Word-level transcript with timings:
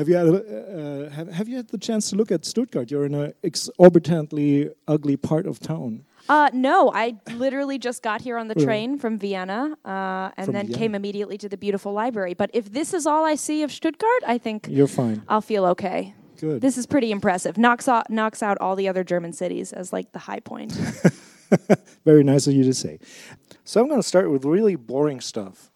Have 0.00 0.08
you 0.08 0.16
had 0.16 0.28
uh, 0.28 1.10
have, 1.10 1.28
have 1.28 1.46
you 1.46 1.56
had 1.56 1.68
the 1.68 1.76
chance 1.76 2.08
to 2.08 2.16
look 2.16 2.32
at 2.32 2.46
Stuttgart? 2.46 2.90
You're 2.90 3.04
in 3.04 3.14
an 3.14 3.34
exorbitantly 3.42 4.70
ugly 4.88 5.18
part 5.18 5.46
of 5.46 5.60
town. 5.60 6.06
Uh, 6.26 6.48
no, 6.54 6.90
I 6.94 7.16
literally 7.34 7.78
just 7.78 8.02
got 8.02 8.22
here 8.22 8.38
on 8.38 8.48
the 8.48 8.54
train 8.54 8.98
from 8.98 9.18
Vienna 9.18 9.76
uh, 9.84 10.30
and 10.38 10.46
From 10.46 10.54
then 10.54 10.66
Vienna. 10.68 10.78
came 10.78 10.94
immediately 10.94 11.36
to 11.36 11.50
the 11.50 11.58
beautiful 11.58 11.92
library. 11.92 12.32
But 12.32 12.48
if 12.54 12.72
this 12.72 12.94
is 12.94 13.06
all 13.06 13.26
I 13.26 13.34
see 13.34 13.62
of 13.62 13.70
Stuttgart, 13.70 14.22
I 14.26 14.38
think 14.38 14.68
You're 14.70 14.86
fine. 14.86 15.22
I'll 15.28 15.42
feel 15.42 15.66
okay. 15.66 16.14
Good. 16.38 16.62
This 16.62 16.78
is 16.78 16.86
pretty 16.86 17.12
impressive. 17.12 17.58
Knocks 17.58 17.86
out, 17.86 18.08
knocks 18.08 18.42
out 18.42 18.56
all 18.58 18.76
the 18.76 18.88
other 18.88 19.04
German 19.04 19.34
cities 19.34 19.70
as 19.70 19.92
like 19.92 20.12
the 20.12 20.20
high 20.20 20.40
point. 20.40 20.72
Very 22.06 22.24
nice 22.24 22.46
of 22.46 22.54
you 22.54 22.64
to 22.64 22.72
say. 22.72 23.00
So 23.64 23.82
I'm 23.82 23.88
going 23.88 24.00
to 24.00 24.08
start 24.08 24.30
with 24.30 24.46
really 24.46 24.76
boring 24.76 25.20
stuff. 25.20 25.70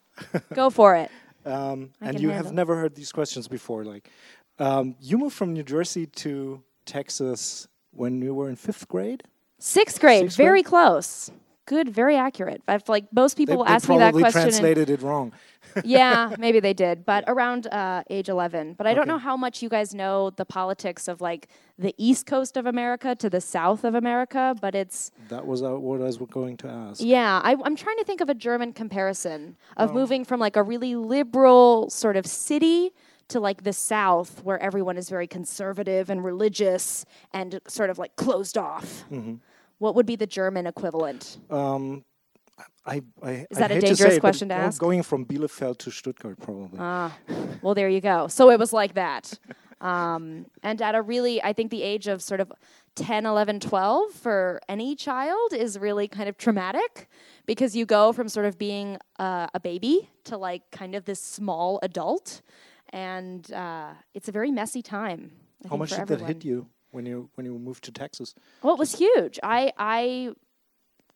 Go 0.54 0.70
for 0.70 0.96
it. 0.96 1.10
Um, 1.44 1.90
and 2.00 2.20
you 2.20 2.30
have 2.30 2.52
never 2.52 2.76
heard 2.76 2.94
these 2.94 3.12
questions 3.12 3.48
before. 3.48 3.84
Like, 3.84 4.10
um, 4.58 4.96
you 5.00 5.18
moved 5.18 5.34
from 5.36 5.52
New 5.52 5.62
Jersey 5.62 6.06
to 6.06 6.62
Texas 6.86 7.68
when 7.92 8.20
you 8.22 8.34
were 8.34 8.48
in 8.48 8.56
fifth 8.56 8.88
grade. 8.88 9.22
Sixth 9.58 10.00
grade, 10.00 10.22
Sixth 10.24 10.36
grade? 10.36 10.46
very 10.46 10.62
close. 10.62 11.30
Good, 11.66 11.88
very 11.88 12.16
accurate. 12.16 12.62
I've 12.68 12.88
like 12.88 13.06
most 13.12 13.36
They, 13.36 13.42
people 13.42 13.56
will 13.58 13.64
they 13.64 13.72
ask 13.72 13.88
me 13.88 13.98
that 13.98 14.12
question. 14.12 14.42
and- 14.42 14.50
translated 14.50 14.90
it 14.90 15.00
wrong. 15.02 15.32
yeah, 15.84 16.36
maybe 16.38 16.60
they 16.60 16.74
did, 16.74 17.04
but 17.06 17.24
around 17.26 17.66
uh, 17.68 18.02
age 18.10 18.28
11. 18.28 18.74
But 18.74 18.86
I 18.86 18.92
don't 18.94 19.08
know 19.08 19.18
how 19.18 19.36
much 19.36 19.62
you 19.62 19.68
guys 19.70 19.94
know 19.94 20.30
the 20.30 20.44
politics 20.44 21.08
of 21.08 21.20
like 21.22 21.48
the 21.78 21.94
east 21.96 22.26
coast 22.26 22.56
of 22.58 22.66
America 22.66 23.14
to 23.16 23.30
the 23.30 23.40
south 23.40 23.82
of 23.82 23.94
America, 23.94 24.54
but 24.60 24.74
it's 24.74 25.10
That 25.30 25.46
was 25.46 25.62
uh, 25.62 25.70
what 25.70 26.00
I 26.00 26.04
was 26.04 26.18
going 26.18 26.58
to 26.58 26.68
ask. 26.68 27.00
yeah. 27.02 27.40
I, 27.42 27.56
I'm 27.64 27.76
trying 27.76 27.96
to 27.96 28.04
think 28.04 28.20
of 28.20 28.28
a 28.28 28.34
German 28.34 28.72
comparison 28.72 29.56
of 29.76 29.90
Oh. 29.90 29.94
moving 29.94 30.24
from 30.24 30.38
like 30.40 30.56
a 30.56 30.62
really 30.62 30.94
liberal 30.96 31.88
sort 31.90 32.16
of 32.16 32.26
city 32.26 32.92
to 33.28 33.40
like 33.40 33.64
the 33.64 33.72
south 33.72 34.44
where 34.44 34.60
everyone 34.62 34.98
is 34.98 35.08
very 35.08 35.26
conservative 35.26 36.10
and 36.10 36.22
religious 36.22 37.06
and 37.32 37.58
sort 37.66 37.88
of 37.90 37.96
like 37.98 38.14
closed 38.16 38.58
off. 38.58 39.04
Mm-hmm. 39.10 39.36
What 39.84 39.94
would 39.96 40.06
be 40.06 40.16
the 40.16 40.26
German 40.26 40.66
equivalent? 40.66 41.36
Um, 41.50 42.06
I, 42.86 43.02
I, 43.22 43.46
Is 43.50 43.58
that 43.58 43.70
a 43.70 43.74
hate 43.74 43.80
to 43.80 43.86
dangerous 43.88 44.12
say 44.12 44.16
it, 44.16 44.20
question 44.20 44.48
to 44.48 44.54
ask? 44.54 44.80
Going 44.80 45.02
from 45.02 45.26
Bielefeld 45.26 45.76
to 45.80 45.90
Stuttgart, 45.90 46.40
probably. 46.40 46.78
Ah, 46.80 47.14
well, 47.60 47.74
there 47.74 47.90
you 47.90 48.00
go. 48.00 48.26
So 48.28 48.50
it 48.50 48.58
was 48.58 48.72
like 48.72 48.94
that. 48.94 49.38
Um, 49.82 50.46
and 50.62 50.80
at 50.80 50.94
a 50.94 51.02
really, 51.02 51.42
I 51.42 51.52
think 51.52 51.70
the 51.70 51.82
age 51.82 52.06
of 52.06 52.22
sort 52.22 52.40
of 52.40 52.50
10, 52.94 53.26
11, 53.26 53.60
12 53.60 54.12
for 54.12 54.58
any 54.70 54.96
child 54.96 55.52
is 55.52 55.78
really 55.78 56.08
kind 56.08 56.30
of 56.30 56.38
traumatic 56.38 57.10
because 57.44 57.76
you 57.76 57.84
go 57.84 58.14
from 58.14 58.30
sort 58.30 58.46
of 58.46 58.56
being 58.56 58.96
uh, 59.18 59.48
a 59.52 59.60
baby 59.60 60.08
to 60.24 60.38
like 60.38 60.62
kind 60.70 60.94
of 60.94 61.04
this 61.04 61.20
small 61.20 61.78
adult. 61.82 62.40
And 62.88 63.52
uh, 63.52 63.92
it's 64.14 64.30
a 64.30 64.32
very 64.32 64.50
messy 64.50 64.80
time. 64.80 65.32
I 65.62 65.68
How 65.68 65.76
much 65.76 65.90
did 65.90 66.00
everyone. 66.00 66.26
that 66.26 66.28
hit 66.36 66.44
you 66.46 66.68
when 66.94 67.06
you 67.06 67.28
when 67.34 67.44
you 67.44 67.58
moved 67.58 67.84
to 67.84 67.92
Texas? 67.92 68.34
Well, 68.62 68.74
it 68.74 68.78
was 68.78 68.96
huge. 68.96 69.38
I 69.42 69.72
I 69.76 70.30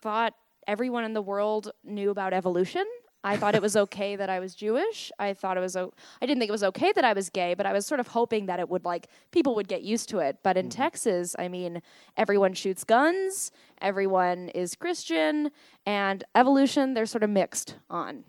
thought 0.00 0.34
everyone 0.66 1.04
in 1.04 1.14
the 1.14 1.22
world 1.22 1.70
knew 1.84 2.10
about 2.10 2.32
evolution. 2.32 2.84
I 3.24 3.36
thought 3.36 3.54
it 3.54 3.62
was 3.62 3.76
okay 3.84 4.16
that 4.16 4.30
I 4.30 4.40
was 4.40 4.54
Jewish. 4.54 5.10
I 5.18 5.34
thought 5.34 5.56
it 5.56 5.60
was 5.60 5.76
o- 5.76 5.92
I 6.20 6.26
didn't 6.26 6.40
think 6.40 6.48
it 6.48 6.52
was 6.52 6.64
okay 6.64 6.92
that 6.92 7.04
I 7.04 7.12
was 7.12 7.30
gay, 7.30 7.54
but 7.54 7.66
I 7.66 7.72
was 7.72 7.86
sort 7.86 8.00
of 8.00 8.08
hoping 8.08 8.46
that 8.46 8.60
it 8.60 8.68
would 8.68 8.84
like 8.84 9.08
people 9.30 9.54
would 9.54 9.68
get 9.68 9.82
used 9.82 10.08
to 10.10 10.18
it. 10.18 10.38
But 10.42 10.56
in 10.56 10.66
mm-hmm. 10.66 10.82
Texas, 10.82 11.34
I 11.38 11.48
mean, 11.48 11.82
everyone 12.16 12.54
shoots 12.54 12.84
guns, 12.84 13.50
everyone 13.80 14.48
is 14.50 14.74
Christian, 14.74 15.50
and 15.86 16.24
evolution 16.34 16.94
they're 16.94 17.06
sort 17.06 17.22
of 17.22 17.30
mixed 17.30 17.76
on. 17.88 18.24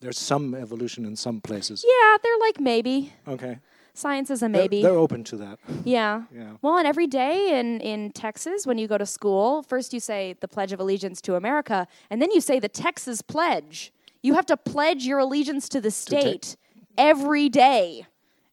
There's 0.00 0.18
some 0.18 0.54
evolution 0.54 1.06
in 1.06 1.16
some 1.16 1.40
places. 1.40 1.84
Yeah, 1.86 2.16
they're 2.22 2.38
like 2.38 2.60
maybe. 2.60 3.12
Okay. 3.26 3.58
Science 3.96 4.28
is 4.28 4.42
a 4.42 4.46
They're- 4.48 4.48
maybe. 4.50 4.82
They're, 4.82 4.90
open 4.90 5.22
to 5.24 5.36
that. 5.36 5.58
Yeah. 5.84 6.24
Yeah. 6.34 6.54
Well, 6.62 6.76
and 6.78 6.86
every 6.86 7.06
day 7.06 7.58
in, 7.58 7.80
in 7.80 8.10
Texas, 8.10 8.66
when 8.66 8.76
you 8.76 8.88
go 8.88 8.98
to 8.98 9.06
school, 9.06 9.62
first 9.62 9.92
you 9.94 10.00
say 10.00 10.34
the 10.40 10.48
Pledge 10.48 10.72
of 10.72 10.80
Allegiance 10.80 11.20
to 11.22 11.36
America, 11.36 11.86
and 12.10 12.20
then 12.20 12.32
you 12.32 12.40
say 12.40 12.58
the 12.58 12.68
Texas 12.68 13.22
Pledge. 13.22 13.92
You 14.20 14.34
have 14.34 14.46
to 14.46 14.56
pledge 14.56 15.04
your 15.06 15.20
allegiance 15.20 15.68
to 15.68 15.80
the 15.80 15.90
state 15.92 16.56
every 16.98 17.48
day. 17.48 18.06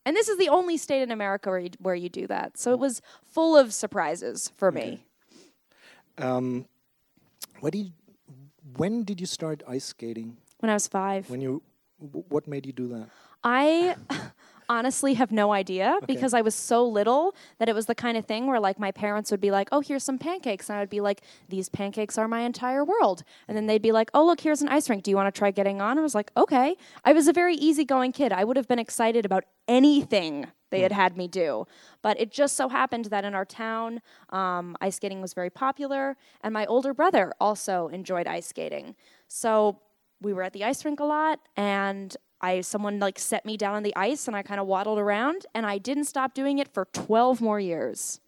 And 0.06 0.16
this 0.16 0.28
is 0.28 0.38
the 0.38 0.50
only 0.50 0.78
state 0.78 1.02
in 1.02 1.12
America 1.12 1.50
where 1.50 1.60
you, 1.60 1.70
where 1.80 1.96
you 1.96 2.10
do 2.10 2.28
that. 2.28 2.58
So 2.58 2.72
it 2.72 2.80
was 2.80 3.02
full 3.26 3.56
of 3.58 3.74
surprises 3.74 4.52
for 4.58 4.72
me. 4.72 5.06
Um, 6.18 6.66
what 7.62 7.74
did, 7.74 7.94
when 8.78 9.04
did 9.04 9.20
you 9.22 9.26
start 9.28 9.64
ice 9.68 9.86
skating? 9.86 10.38
When 10.60 10.70
I 10.70 10.74
was 10.74 10.88
five, 10.88 11.30
When 11.30 11.42
you, 11.42 11.62
what 12.30 12.48
made 12.48 12.66
you 12.66 12.74
do 12.74 12.88
that? 12.90 13.10
I 13.44 13.96
honestly 14.72 15.16
have 15.16 15.34
no 15.34 15.52
idea 15.52 16.00
because 16.08 16.34
I 16.34 16.42
was 16.42 16.56
so 16.56 16.88
little 16.88 17.36
that 17.60 17.68
it 17.68 17.76
was 17.76 17.88
the 17.88 17.94
kind 17.94 18.16
of 18.16 18.26
thing 18.26 18.48
where 18.48 18.60
like 18.60 18.80
my 18.80 18.92
parents 18.92 19.30
would 19.30 19.42
be 19.42 19.52
like, 19.52 19.68
"Oh, 19.74 19.82
here's 19.82 20.04
some 20.04 20.18
pancakes." 20.18 20.70
And 20.70 20.78
I 20.78 20.80
would 20.80 20.90
be 20.90 21.02
like, 21.02 21.22
"These 21.50 21.68
pancakes 21.68 22.18
are 22.18 22.28
my 22.28 22.42
entire 22.42 22.86
world." 22.86 23.24
And 23.48 23.58
then 23.58 23.68
they'd 23.68 23.82
be 23.82 23.92
like, 23.92 24.10
"Oh, 24.14 24.26
look, 24.26 24.40
here's 24.40 24.62
an 24.62 24.70
ice 24.70 24.90
rink. 24.90 25.04
Do 25.04 25.12
you 25.12 25.18
want 25.18 25.34
to 25.34 25.38
try 25.38 25.52
getting 25.52 25.82
on?" 25.82 26.00
I 26.00 26.02
was 26.02 26.16
like, 26.16 26.32
"Okay." 26.38 26.78
I 27.04 27.12
was 27.12 27.28
a 27.28 27.34
very 27.34 27.56
easygoing 27.56 28.14
kid. 28.14 28.32
I 28.32 28.46
would 28.46 28.56
have 28.56 28.70
been 28.70 28.80
excited 28.80 29.26
about 29.26 29.44
anything 29.68 30.48
they 30.70 30.82
had 30.82 30.94
had 30.94 31.18
me 31.18 31.28
do. 31.28 31.68
But 32.02 32.18
it 32.18 32.32
just 32.32 32.56
so 32.56 32.70
happened 32.70 33.06
that 33.06 33.26
in 33.26 33.36
our 33.36 33.44
town, 33.46 34.02
um, 34.30 34.78
ice 34.80 34.96
skating 34.96 35.22
was 35.22 35.34
very 35.34 35.50
popular, 35.50 36.16
and 36.44 36.54
my 36.54 36.66
older 36.66 36.94
brother 36.94 37.34
also 37.42 37.90
enjoyed 37.90 38.26
ice 38.26 38.48
skating. 38.48 38.96
So 39.28 39.82
we 40.22 40.32
were 40.32 40.44
at 40.44 40.54
the 40.54 40.64
ice 40.64 40.86
rink 40.86 41.00
a 41.02 41.04
lot 41.04 41.40
and 41.58 42.16
I 42.42 42.62
someone 42.62 43.00
like 43.00 43.20
set 43.20 43.46
me 43.46 43.56
down 43.58 43.76
on 43.76 43.84
the 43.84 43.96
ice 43.96 44.28
and 44.28 44.36
I 44.36 44.42
kind 44.44 44.60
of 44.60 44.68
waddled 44.68 45.00
around 45.00 45.46
and 45.54 45.66
I 45.66 45.78
didn't 45.78 46.06
stop 46.06 46.34
doing 46.34 46.60
it 46.60 46.68
for 46.74 46.86
12 46.94 47.42
more 47.42 47.60
years. 47.60 48.20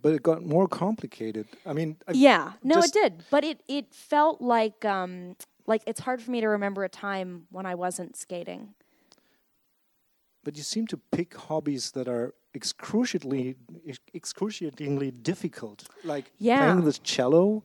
But 0.00 0.12
it 0.12 0.22
got 0.22 0.44
more 0.44 0.68
complicated. 0.68 1.46
I 1.64 1.72
mean, 1.72 1.96
I- 2.06 2.12
Yeah, 2.12 2.52
no 2.62 2.78
it 2.80 2.92
did, 2.92 3.24
but 3.30 3.44
it 3.44 3.62
it 3.68 3.92
felt 3.94 4.40
like 4.40 4.84
um 4.84 5.36
like 5.66 5.82
it's 5.86 6.00
hard 6.00 6.20
for 6.22 6.30
me 6.30 6.40
to 6.40 6.48
remember 6.48 6.84
a 6.84 6.88
time 6.88 7.46
when 7.50 7.66
I 7.66 7.74
wasn't 7.74 8.16
skating. 8.16 8.74
but 10.44 10.56
you 10.56 10.62
seem 10.62 10.86
to 10.86 10.96
pick 11.10 11.34
hobbies 11.34 11.90
that 11.90 12.06
are 12.06 12.32
excruciatingly, 12.54 13.56
excruciatingly 14.14 15.10
difficult. 15.10 15.88
Like 16.04 16.30
Yeah. 16.38 16.58
playing 16.62 16.84
the 16.84 16.92
cello. 16.92 17.64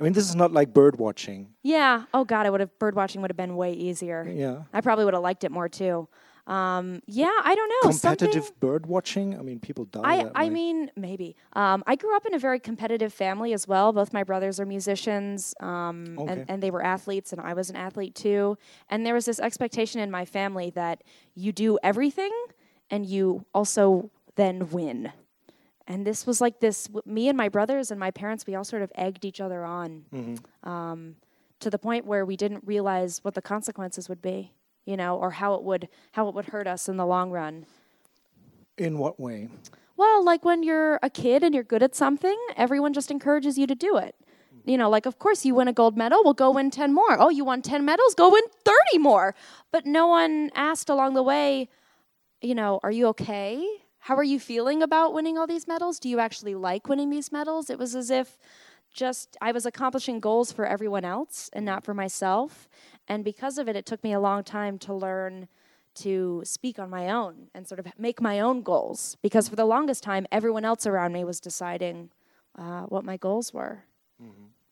I 0.00 0.04
mean, 0.04 0.12
this 0.12 0.28
is 0.28 0.34
not 0.36 0.52
like 0.52 0.72
bird 0.72 0.98
watching. 0.98 1.48
Yeah. 1.62 2.04
Oh 2.14 2.24
God, 2.24 2.46
I 2.46 2.50
would 2.50 2.60
have 2.60 2.78
bird 2.78 2.94
watching 2.94 3.20
would 3.22 3.30
have 3.30 3.36
been 3.36 3.56
way 3.56 3.72
easier. 3.72 4.28
Yeah. 4.32 4.62
I 4.72 4.80
probably 4.80 5.04
would 5.04 5.14
have 5.14 5.22
liked 5.22 5.44
it 5.44 5.50
more 5.50 5.68
too. 5.68 6.08
Um, 6.46 7.02
yeah, 7.06 7.30
I 7.44 7.54
don't 7.54 7.68
know. 7.68 7.90
something- 7.90 8.16
Competitive 8.30 8.58
bird 8.58 8.86
watching. 8.86 9.38
I 9.38 9.42
mean, 9.42 9.60
people 9.60 9.84
die 9.84 10.00
I, 10.02 10.22
that 10.24 10.32
I 10.34 10.44
way. 10.44 10.50
mean, 10.50 10.90
maybe. 10.96 11.36
Um, 11.52 11.84
I 11.86 11.94
grew 11.94 12.16
up 12.16 12.24
in 12.24 12.32
a 12.32 12.38
very 12.38 12.58
competitive 12.58 13.12
family 13.12 13.52
as 13.52 13.68
well. 13.68 13.92
Both 13.92 14.14
my 14.14 14.24
brothers 14.24 14.58
are 14.58 14.64
musicians, 14.64 15.54
um, 15.60 16.16
Okay. 16.18 16.32
and, 16.32 16.44
and 16.48 16.62
they 16.62 16.70
were 16.70 16.82
athletes, 16.82 17.32
and 17.32 17.40
I 17.42 17.52
was 17.52 17.68
an 17.68 17.76
athlete 17.76 18.14
too. 18.14 18.56
And 18.88 19.04
there 19.04 19.12
was 19.12 19.26
this 19.26 19.38
expectation 19.40 20.00
in 20.00 20.10
my 20.10 20.24
family 20.24 20.70
that 20.70 21.02
you 21.34 21.52
do 21.52 21.78
everything 21.82 22.32
and 22.90 23.04
you 23.04 23.44
also 23.52 24.10
then 24.36 24.70
win. 24.70 25.12
And 25.88 26.06
this 26.06 26.26
was 26.26 26.40
like 26.40 26.60
this 26.60 26.88
me 27.06 27.28
and 27.28 27.36
my 27.36 27.48
brothers 27.48 27.90
and 27.90 27.98
my 27.98 28.10
parents, 28.12 28.46
we 28.46 28.54
all 28.54 28.62
sort 28.64 28.82
of 28.82 28.92
egged 28.94 29.24
each 29.24 29.40
other 29.40 29.64
on 29.64 30.04
Mm-hmm. 30.14 30.68
um, 30.68 31.16
to 31.60 31.70
the 31.70 31.78
point 31.78 32.06
where 32.06 32.24
we 32.24 32.36
didn't 32.36 32.62
realize 32.64 33.18
what 33.24 33.34
the 33.34 33.42
consequences 33.42 34.08
would 34.08 34.22
be, 34.22 34.52
you 34.84 34.96
know, 34.96 35.16
or 35.16 35.30
how 35.32 35.54
it 35.54 35.62
would 35.64 35.88
how 36.12 36.28
it 36.28 36.34
would 36.34 36.44
hurt 36.46 36.66
us 36.68 36.88
in 36.88 36.96
the 36.98 37.06
long 37.06 37.30
run. 37.32 37.66
In 38.76 38.98
what 38.98 39.18
way? 39.18 39.48
Well, 39.96 40.22
like 40.24 40.44
when 40.44 40.62
you're 40.62 41.00
a 41.02 41.10
kid 41.10 41.42
and 41.42 41.52
you're 41.52 41.64
good 41.64 41.82
at 41.82 41.96
something, 41.96 42.36
everyone 42.56 42.92
just 42.92 43.10
encourages 43.10 43.58
you 43.58 43.66
to 43.66 43.74
do 43.74 43.96
it. 43.96 44.14
You 44.64 44.76
know, 44.76 44.88
like, 44.90 45.06
of 45.06 45.18
course, 45.18 45.44
you 45.46 45.54
win 45.56 45.66
a 45.66 45.72
gold 45.72 45.96
medal, 45.96 46.22
well, 46.22 46.34
go 46.34 46.50
win 46.52 46.70
10 46.70 46.92
more. 46.94 47.16
Oh, 47.18 47.30
you 47.30 47.42
won 47.44 47.62
10 47.62 47.84
medals, 47.84 48.14
go 48.14 48.30
win 48.30 48.44
30 48.64 48.98
more. 48.98 49.34
But 49.72 49.86
no 49.86 50.06
one 50.06 50.50
asked 50.54 50.88
along 50.90 51.14
the 51.14 51.22
way, 51.22 51.68
you 52.42 52.54
know, 52.54 52.78
are 52.82 52.90
you 52.92 53.06
okay? 53.08 53.66
How 54.08 54.16
are 54.16 54.24
you 54.24 54.40
feeling 54.40 54.82
about 54.82 55.12
winning 55.12 55.36
all 55.36 55.46
these 55.46 55.68
medals? 55.68 55.98
Do 55.98 56.08
you 56.08 56.18
actually 56.18 56.54
like 56.54 56.88
winning 56.88 57.10
these 57.10 57.30
medals? 57.30 57.68
It 57.68 57.78
was 57.78 57.94
as 57.94 58.08
if 58.08 58.38
just 58.90 59.36
I 59.42 59.52
was 59.52 59.66
accomplishing 59.66 60.18
goals 60.18 60.50
for 60.50 60.64
everyone 60.64 61.04
else 61.04 61.50
and 61.52 61.62
not 61.66 61.84
for 61.84 61.92
myself. 61.92 62.70
And 63.06 63.22
because 63.22 63.58
of 63.58 63.68
it, 63.68 63.76
it 63.76 63.84
took 63.84 64.02
me 64.02 64.14
a 64.14 64.18
long 64.18 64.44
time 64.44 64.78
to 64.78 64.94
learn 64.94 65.46
to 65.96 66.40
speak 66.42 66.78
on 66.78 66.88
my 66.88 67.10
own 67.10 67.48
and 67.54 67.68
sort 67.68 67.80
of 67.80 67.86
make 67.98 68.18
my 68.22 68.40
own 68.40 68.62
goals. 68.62 69.18
Because 69.20 69.46
for 69.46 69.56
the 69.56 69.66
longest 69.66 70.04
time, 70.04 70.26
everyone 70.32 70.64
else 70.64 70.86
around 70.86 71.12
me 71.12 71.22
was 71.22 71.38
deciding 71.38 72.08
uh, 72.56 72.84
what 72.84 73.04
my 73.04 73.18
goals 73.18 73.52
were. 73.52 73.84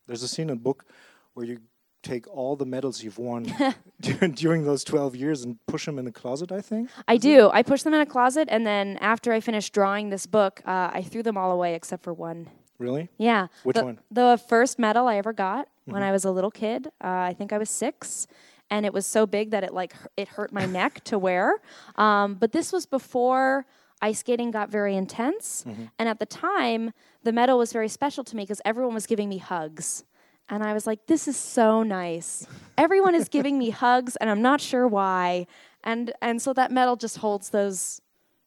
There's 0.06 0.22
a 0.22 0.28
scene 0.28 0.48
in 0.48 0.56
the 0.56 0.62
book 0.62 0.86
where 1.34 1.44
you 1.44 1.58
take 2.06 2.28
all 2.28 2.56
the 2.56 2.64
medals 2.66 3.02
you've 3.02 3.18
won 3.18 3.52
during 4.34 4.64
those 4.64 4.84
12 4.84 5.16
years 5.16 5.42
and 5.44 5.58
push 5.66 5.86
them 5.86 5.98
in 5.98 6.04
the 6.04 6.12
closet, 6.12 6.52
I 6.52 6.60
think. 6.60 6.88
I 7.08 7.16
do. 7.16 7.50
I 7.52 7.62
push 7.62 7.82
them 7.82 7.94
in 7.94 8.00
a 8.00 8.06
closet, 8.06 8.48
and 8.50 8.66
then 8.66 8.96
after 8.98 9.32
I 9.32 9.40
finished 9.40 9.72
drawing 9.72 10.10
this 10.10 10.26
book, 10.26 10.62
uh, 10.66 10.90
I 10.92 11.02
threw 11.02 11.22
them 11.22 11.36
all 11.36 11.50
away 11.52 11.74
except 11.74 12.02
for 12.04 12.12
one. 12.12 12.48
Really? 12.78 13.08
Yeah. 13.18 13.46
Which 13.64 13.76
the, 13.76 13.84
one? 13.84 13.98
The 14.10 14.40
first 14.48 14.78
medal 14.78 15.08
I 15.08 15.16
ever 15.16 15.32
got 15.32 15.68
when 15.86 16.02
I 16.02 16.12
was 16.12 16.24
a 16.24 16.30
little 16.30 16.50
kid. 16.50 16.88
Uh, 17.02 17.08
I 17.30 17.34
think 17.36 17.52
I 17.52 17.58
was 17.58 17.70
six. 17.70 18.26
and 18.70 18.84
it 18.84 18.92
was 18.92 19.06
so 19.06 19.26
big 19.26 19.50
that 19.52 19.62
it 19.64 19.72
like 19.72 19.94
it 20.16 20.28
hurt 20.28 20.52
my 20.52 20.66
neck 20.66 21.02
to 21.10 21.18
wear. 21.18 21.60
Um, 21.96 22.34
but 22.34 22.52
this 22.52 22.72
was 22.72 22.84
before 22.86 23.64
ice 24.02 24.18
skating 24.18 24.50
got 24.50 24.68
very 24.70 24.94
intense, 24.94 25.64
and 25.98 26.08
at 26.08 26.18
the 26.18 26.26
time, 26.26 26.92
the 27.22 27.32
medal 27.32 27.56
was 27.56 27.72
very 27.72 27.88
special 27.88 28.22
to 28.24 28.36
me 28.36 28.42
because 28.42 28.60
everyone 28.64 28.92
was 28.94 29.06
giving 29.06 29.28
me 29.28 29.38
hugs. 29.38 30.04
And 30.48 30.62
I 30.62 30.72
was 30.72 30.86
like, 30.86 31.06
this 31.06 31.26
is 31.26 31.36
so 31.36 31.82
nice. 31.82 32.46
Everyone 32.78 33.14
is 33.14 33.28
giving 33.28 33.58
me 33.58 33.70
hugs, 33.84 34.16
and 34.16 34.30
I'm 34.30 34.42
not 34.42 34.60
sure 34.60 34.86
why. 34.86 35.46
And, 35.84 36.12
and 36.22 36.40
so 36.40 36.52
that 36.52 36.70
medal 36.70 36.96
just 36.96 37.18
holds 37.18 37.50
those 37.50 38.00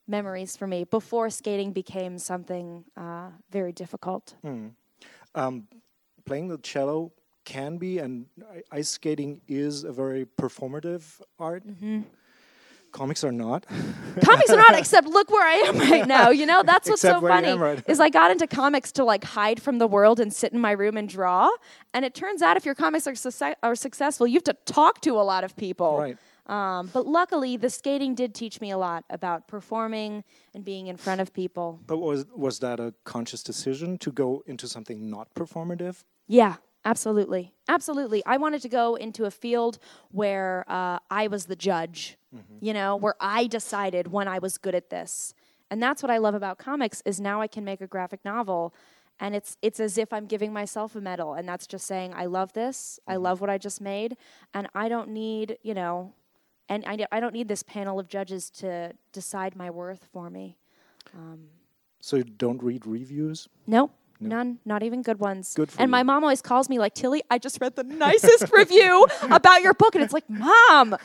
memories 0.08 0.58
for 0.58 0.68
me 0.68 0.84
before 0.86 1.30
skating 1.30 1.72
became 1.72 2.18
something 2.18 2.84
uh, 2.98 3.30
very 3.52 3.72
difficult. 3.72 4.36
Um, 5.36 5.68
playing 6.26 6.48
the 6.48 6.58
cello 6.60 7.12
can 7.46 7.78
be, 7.78 8.00
and 8.00 8.26
ice 8.72 8.90
skating 8.90 9.42
is 9.48 9.84
a 9.84 9.92
very 9.92 10.26
performative 10.26 11.22
art. 11.38 11.66
Mm-hmm. 11.68 12.02
Comics 12.92 13.24
are 13.24 13.32
not. 13.32 13.66
comics 14.24 14.50
are 14.50 14.58
not 14.58 14.78
except 14.78 15.08
look 15.08 15.30
where 15.30 15.48
I 15.48 15.54
am 15.68 15.78
right 15.78 16.08
now. 16.08 16.30
You 16.30 16.46
know, 16.46 16.64
that's 16.64 16.90
what's 16.90 17.04
Except 17.04 17.22
so 17.22 17.28
funny. 17.28 17.54
right- 17.58 17.84
Is 17.88 18.00
I 18.00 18.10
got 18.10 18.32
into 18.32 18.48
comics 18.48 18.92
to 18.94 19.04
like 19.04 19.24
hide 19.24 19.62
from 19.62 19.78
the 19.78 19.88
world 19.88 20.20
and 20.20 20.34
sit 20.34 20.54
in 20.54 20.60
my 20.60 20.72
room 20.72 20.98
and 20.98 21.08
draw. 21.08 21.50
And 21.94 22.04
it 22.06 22.14
turns 22.14 22.42
out 22.42 22.58
if 22.58 22.66
your 22.66 22.76
comics 22.76 23.08
are, 23.08 23.56
are 23.64 23.76
successful, 23.76 24.28
you 24.28 24.36
have 24.36 24.44
to 24.46 24.58
talk 24.66 25.02
to 25.02 25.12
a 25.12 25.22
lot 25.24 25.44
of 25.44 25.56
people. 25.56 25.98
Right. 26.00 26.18
Um, 26.48 26.90
but 26.92 27.06
luckily, 27.06 27.58
the 27.58 27.70
skating 27.70 28.16
did 28.16 28.34
teach 28.34 28.60
me 28.60 28.72
a 28.72 28.78
lot 28.78 29.04
about 29.12 29.48
performing 29.48 30.24
and 30.56 30.66
being 30.66 30.88
in 30.88 30.98
front 30.98 31.22
of 31.22 31.32
people. 31.32 31.80
But 31.86 32.00
was 32.00 32.26
was 32.36 32.58
that 32.60 32.80
a 32.80 32.96
conscious 33.04 33.44
decision 33.44 34.00
to 34.00 34.12
go 34.12 34.42
into 34.48 34.68
something 34.68 35.12
not 35.12 35.32
performative? 35.36 36.04
Yeah, 36.28 36.56
absolutely. 36.86 37.54
Absolutely. 37.68 38.24
I 38.26 38.38
wanted 38.38 38.62
to 38.64 38.70
go 38.70 38.96
into 38.96 39.26
a 39.26 39.32
field 39.32 39.80
where 40.12 40.66
uh, 40.68 41.00
I 41.10 41.28
was 41.28 41.46
the 41.46 41.56
judge, 41.56 42.18
mm-hmm. 42.36 42.66
you 42.66 42.74
know, 42.74 42.96
where 42.96 43.16
I 43.20 43.48
decided 43.48 44.12
when 44.12 44.28
I 44.28 44.40
was 44.40 44.58
good 44.58 44.76
at 44.76 44.90
this. 44.90 45.34
And 45.72 45.82
that's 45.82 46.02
what 46.02 46.10
I 46.12 46.18
love 46.18 46.34
about 46.34 46.58
comics 46.58 47.02
is 47.06 47.20
now 47.20 47.42
I 47.42 47.48
can 47.48 47.64
make 47.64 47.82
a 47.82 47.88
graphic 47.88 48.26
novel 48.26 48.74
and 49.20 49.36
it's 49.36 49.58
it's 49.62 49.80
as 49.80 49.98
if 49.98 50.14
I'm 50.14 50.26
giving 50.26 50.54
myself 50.54 50.96
a 50.96 51.02
medal 51.02 51.34
and 51.34 51.48
that's 51.48 51.68
just 51.68 51.86
saying 51.86 52.14
I 52.16 52.26
love 52.26 52.54
this. 52.54 53.00
I 53.06 53.14
mm-hmm. 53.14 53.24
love 53.24 53.42
what 53.42 53.50
I 53.50 53.58
just 53.58 53.82
made 53.82 54.18
and 54.54 54.68
I 54.74 54.90
don't 54.90 55.10
need, 55.10 55.58
you 55.62 55.74
know, 55.74 56.14
and 56.70 56.84
I, 56.86 57.06
I 57.12 57.20
don't 57.20 57.34
need 57.34 57.48
this 57.48 57.64
panel 57.64 58.00
of 58.00 58.08
judges 58.08 58.50
to 58.52 58.94
decide 59.12 59.56
my 59.56 59.70
worth 59.70 60.08
for 60.12 60.30
me. 60.30 60.58
Um, 61.14 61.50
so 62.00 62.22
don't 62.22 62.62
read 62.64 62.86
reviews? 62.86 63.50
Nope. 64.20 64.30
None, 64.32 64.60
not 64.66 64.84
even 64.84 65.02
good 65.02 65.20
ones. 65.20 65.54
Good 65.56 65.72
for 65.72 65.82
and 65.82 65.90
my 65.90 66.04
mom 66.04 66.24
always 66.24 66.42
calls 66.42 66.68
me 66.70 66.78
like, 66.80 66.94
Tillie, 66.94 67.24
I 67.32 67.38
just 67.38 67.60
read 67.62 67.76
the 67.76 67.84
nicest 67.84 68.52
review 68.54 69.08
about 69.24 69.62
your 69.62 69.74
book. 69.74 69.96
And 69.96 70.04
it's 70.04 70.14
like, 70.14 70.30
Mom, 70.30 70.96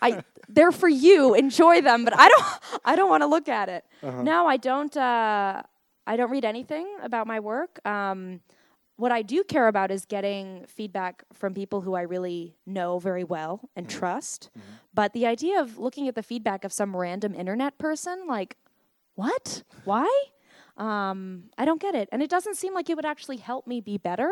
I 0.00 0.22
they're 0.48 0.72
for 0.72 0.88
you. 0.88 1.34
Enjoy 1.34 1.80
them. 1.82 2.04
But 2.04 2.14
I 2.18 2.28
don't 2.28 2.44
I 2.84 2.96
don't 2.96 3.10
want 3.10 3.22
to 3.22 3.26
look 3.26 3.48
at 3.48 3.68
it. 3.68 3.84
Uh-huh. 4.02 4.22
No, 4.22 4.46
I 4.46 4.56
don't 4.56 4.96
uh, 4.96 5.62
I 6.06 6.16
don't 6.16 6.30
read 6.30 6.44
anything 6.44 6.86
about 7.02 7.26
my 7.26 7.40
work. 7.40 7.78
Um, 7.86 8.40
what 8.96 9.10
I 9.12 9.22
do 9.22 9.42
care 9.42 9.68
about 9.68 9.90
is 9.90 10.04
getting 10.04 10.64
feedback 10.68 11.24
from 11.32 11.54
people 11.54 11.80
who 11.80 11.94
I 11.94 12.02
really 12.02 12.54
know 12.66 12.98
very 12.98 13.24
well 13.24 13.68
and 13.76 13.86
Mm-hmm. 13.86 13.98
trust. 13.98 14.50
But 14.94 15.12
the 15.12 15.26
idea 15.26 15.60
of 15.60 15.78
looking 15.78 16.08
at 16.08 16.14
the 16.14 16.22
feedback 16.22 16.64
of 16.64 16.72
some 16.72 16.94
random 16.96 17.34
internet 17.34 17.78
person, 17.78 18.26
like, 18.28 18.56
what? 19.14 19.62
Why? 19.84 20.08
Um, 20.82 21.44
I 21.56 21.64
don't 21.64 21.80
get 21.80 21.94
it, 21.94 22.08
and 22.12 22.22
it 22.22 22.30
doesn't 22.30 22.56
seem 22.56 22.74
like 22.74 22.90
it 22.90 22.96
would 22.96 23.04
actually 23.04 23.36
help 23.38 23.66
me 23.66 23.80
be 23.80 23.98
better. 23.98 24.30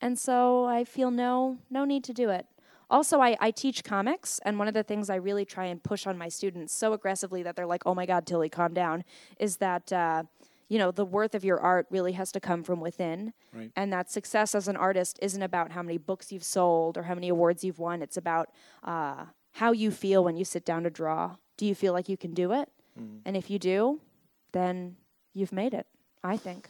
And 0.00 0.18
so 0.18 0.64
I 0.64 0.84
feel 0.84 1.10
no 1.10 1.58
no 1.70 1.84
need 1.84 2.04
to 2.04 2.12
do 2.14 2.30
it. 2.30 2.46
Also, 2.90 3.20
I, 3.20 3.36
I 3.40 3.50
teach 3.50 3.82
comics, 3.84 4.40
and 4.44 4.58
one 4.58 4.68
of 4.68 4.74
the 4.74 4.82
things 4.82 5.08
I 5.10 5.16
really 5.16 5.44
try 5.44 5.66
and 5.66 5.82
push 5.82 6.06
on 6.06 6.16
my 6.18 6.28
students 6.28 6.72
so 6.74 6.92
aggressively 6.92 7.42
that 7.42 7.54
they're 7.56 7.66
like, 7.74 7.82
"Oh 7.86 7.94
my 7.94 8.06
God, 8.06 8.26
Tillie, 8.26 8.48
calm 8.48 8.72
down," 8.74 9.04
is 9.38 9.56
that 9.58 9.92
uh, 9.92 10.22
you 10.68 10.78
know 10.78 10.90
the 10.90 11.04
worth 11.04 11.34
of 11.34 11.44
your 11.44 11.60
art 11.60 11.86
really 11.90 12.12
has 12.12 12.32
to 12.32 12.40
come 12.40 12.62
from 12.62 12.80
within, 12.80 13.32
Right. 13.52 13.70
and 13.76 13.92
that 13.92 14.10
success 14.10 14.54
as 14.54 14.68
an 14.68 14.76
artist 14.76 15.18
isn't 15.22 15.42
about 15.42 15.72
how 15.72 15.82
many 15.82 15.98
books 15.98 16.32
you've 16.32 16.44
sold 16.44 16.96
or 16.98 17.02
how 17.04 17.14
many 17.14 17.28
awards 17.28 17.62
you've 17.64 17.78
won. 17.78 18.00
It's 18.02 18.16
about 18.16 18.50
uh, 18.82 19.26
how 19.52 19.72
you 19.72 19.90
feel 19.90 20.24
when 20.24 20.36
you 20.36 20.44
sit 20.44 20.64
down 20.64 20.82
to 20.84 20.90
draw. 20.90 21.36
Do 21.56 21.66
you 21.66 21.74
feel 21.74 21.92
like 21.92 22.08
you 22.08 22.16
can 22.16 22.32
do 22.34 22.52
it? 22.52 22.68
And 23.26 23.36
if 23.36 23.50
you 23.50 23.58
do, 23.58 24.00
then 24.52 24.96
you've 25.34 25.52
made 25.52 25.74
it. 25.74 25.86
I 26.22 26.36
think. 26.36 26.68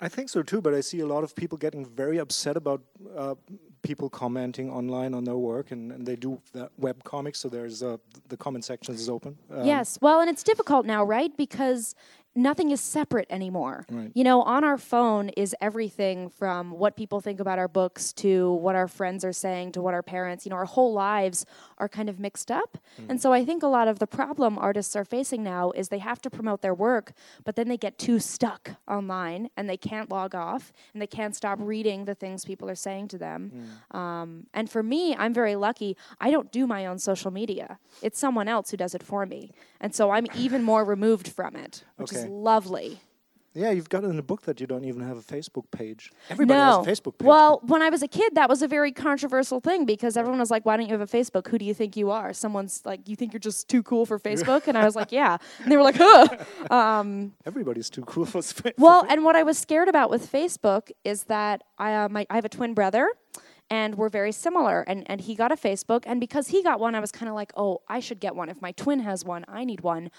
I 0.00 0.08
think 0.08 0.28
so 0.28 0.42
too, 0.42 0.60
but 0.60 0.74
I 0.74 0.80
see 0.80 1.00
a 1.00 1.06
lot 1.06 1.24
of 1.24 1.34
people 1.34 1.56
getting 1.56 1.84
very 1.84 2.18
upset 2.18 2.56
about 2.56 2.82
uh, 3.16 3.34
people 3.82 4.10
commenting 4.10 4.70
online 4.70 5.14
on 5.14 5.24
their 5.24 5.36
work, 5.36 5.70
and, 5.70 5.90
and 5.90 6.06
they 6.06 6.16
do 6.16 6.40
web 6.76 7.02
comics, 7.04 7.38
so 7.40 7.48
there's 7.48 7.82
uh, 7.82 7.96
the 8.28 8.36
comment 8.36 8.64
section 8.64 8.94
is 8.94 9.08
open. 9.08 9.38
Um, 9.50 9.64
yes. 9.64 9.98
Well, 10.00 10.20
and 10.20 10.28
it's 10.28 10.42
difficult 10.42 10.84
now, 10.84 11.02
right? 11.04 11.34
Because 11.36 11.94
nothing 12.36 12.70
is 12.70 12.80
separate 12.80 13.26
anymore. 13.30 13.86
Right. 13.90 14.10
You 14.14 14.24
know, 14.24 14.42
on 14.42 14.62
our 14.64 14.78
phone 14.78 15.30
is 15.30 15.54
everything 15.60 16.28
from 16.28 16.70
what 16.70 16.96
people 16.96 17.20
think 17.20 17.40
about 17.40 17.58
our 17.58 17.68
books 17.68 18.12
to 18.14 18.52
what 18.54 18.74
our 18.76 18.88
friends 18.88 19.24
are 19.24 19.32
saying 19.32 19.72
to 19.72 19.82
what 19.82 19.94
our 19.94 20.02
parents, 20.02 20.44
you 20.44 20.50
know, 20.50 20.56
our 20.56 20.64
whole 20.64 20.92
lives 20.92 21.46
are 21.78 21.88
kind 21.88 22.08
of 22.08 22.18
mixed 22.20 22.50
up. 22.50 22.78
And 23.08 23.20
so 23.20 23.32
I 23.32 23.44
think 23.44 23.62
a 23.62 23.66
lot 23.66 23.88
of 23.88 23.98
the 23.98 24.06
problem 24.06 24.58
artists 24.58 24.96
are 24.96 25.04
facing 25.04 25.42
now 25.42 25.70
is 25.72 25.88
they 25.88 25.98
have 25.98 26.20
to 26.22 26.30
promote 26.30 26.62
their 26.62 26.74
work, 26.74 27.12
but 27.44 27.56
then 27.56 27.68
they 27.68 27.76
get 27.76 27.98
too 27.98 28.18
stuck 28.18 28.72
online 28.88 29.50
and 29.56 29.68
they 29.68 29.76
can't 29.76 30.10
log 30.10 30.34
off 30.34 30.72
and 30.92 31.02
they 31.02 31.06
can't 31.06 31.34
stop 31.34 31.58
reading 31.60 32.04
the 32.04 32.14
things 32.14 32.44
people 32.44 32.68
are 32.68 32.74
saying 32.74 33.08
to 33.08 33.18
them. 33.18 33.52
Um, 33.90 34.46
and 34.54 34.70
for 34.70 34.82
me, 34.82 35.14
I'm 35.16 35.32
very 35.32 35.56
lucky. 35.56 35.96
I 36.20 36.30
don't 36.30 36.50
do 36.52 36.66
my 36.66 36.86
own 36.86 36.98
social 36.98 37.30
media. 37.30 37.78
It's 38.02 38.18
someone 38.18 38.48
else 38.48 38.70
who 38.70 38.76
does 38.76 38.94
it 38.94 39.02
for 39.02 39.26
me. 39.26 39.52
And 39.80 39.94
so 39.94 40.10
I'm 40.10 40.26
even 40.34 40.62
more 40.62 40.84
removed 40.84 41.28
from 41.28 41.56
it, 41.56 41.84
which 41.96 42.12
is 42.12 42.24
Okay. 42.24 42.25
Lovely. 42.30 43.00
Yeah, 43.56 43.70
you've 43.70 43.88
got 43.88 44.04
it 44.04 44.08
in 44.08 44.16
the 44.16 44.22
book 44.22 44.42
that 44.42 44.60
you 44.60 44.66
don't 44.66 44.84
even 44.84 45.00
have 45.00 45.16
a 45.16 45.22
Facebook 45.22 45.70
page. 45.70 46.12
Everybody 46.28 46.58
no. 46.58 46.84
has 46.84 46.86
a 46.86 46.90
Facebook 46.90 47.16
page. 47.16 47.26
Well, 47.26 47.62
when 47.66 47.80
I 47.80 47.88
was 47.88 48.02
a 48.02 48.08
kid, 48.08 48.34
that 48.34 48.50
was 48.50 48.60
a 48.60 48.68
very 48.68 48.92
controversial 48.92 49.60
thing 49.60 49.86
because 49.86 50.18
everyone 50.18 50.38
was 50.38 50.50
like, 50.50 50.66
"Why 50.66 50.76
don't 50.76 50.84
you 50.84 50.92
have 50.92 51.00
a 51.00 51.06
Facebook? 51.16 51.48
Who 51.48 51.56
do 51.56 51.64
you 51.64 51.72
think 51.72 51.96
you 51.96 52.10
are?" 52.10 52.34
Someone's 52.34 52.82
like, 52.84 53.08
"You 53.08 53.16
think 53.16 53.32
you're 53.32 53.40
just 53.40 53.66
too 53.70 53.82
cool 53.82 54.04
for 54.04 54.18
Facebook?" 54.28 54.68
And 54.68 54.76
I 54.76 54.84
was 54.84 54.94
like, 54.94 55.10
"Yeah." 55.10 55.38
And 55.62 55.72
they 55.72 55.76
were 55.76 55.82
like, 55.82 55.96
"Huh." 55.98 56.28
Um, 56.70 57.32
everybody's 57.46 57.88
too 57.88 58.02
cool 58.02 58.26
for 58.26 58.40
Facebook. 58.40 58.72
well, 58.76 59.06
and 59.08 59.24
what 59.24 59.36
I 59.36 59.42
was 59.42 59.56
scared 59.56 59.88
about 59.88 60.10
with 60.10 60.30
Facebook 60.30 60.90
is 61.04 61.24
that 61.24 61.62
I, 61.78 61.94
uh, 61.94 62.08
my, 62.08 62.26
I 62.28 62.34
have 62.34 62.44
a 62.44 62.48
twin 62.48 62.74
brother, 62.74 63.08
and 63.70 63.94
we're 63.94 64.08
very 64.10 64.32
similar. 64.32 64.82
And 64.82 65.08
and 65.08 65.20
he 65.22 65.34
got 65.34 65.50
a 65.50 65.56
Facebook, 65.56 66.02
and 66.04 66.20
because 66.20 66.48
he 66.48 66.62
got 66.62 66.78
one, 66.78 66.94
I 66.94 67.00
was 67.00 67.12
kind 67.12 67.30
of 67.30 67.34
like, 67.34 67.52
oh, 67.56 67.80
I 67.88 68.00
should 68.00 68.20
get 68.20 68.36
one. 68.36 68.50
If 68.50 68.60
my 68.60 68.72
twin 68.72 69.00
has 69.00 69.24
one, 69.24 69.46
I 69.48 69.64
need 69.64 69.80
one. 69.80 70.10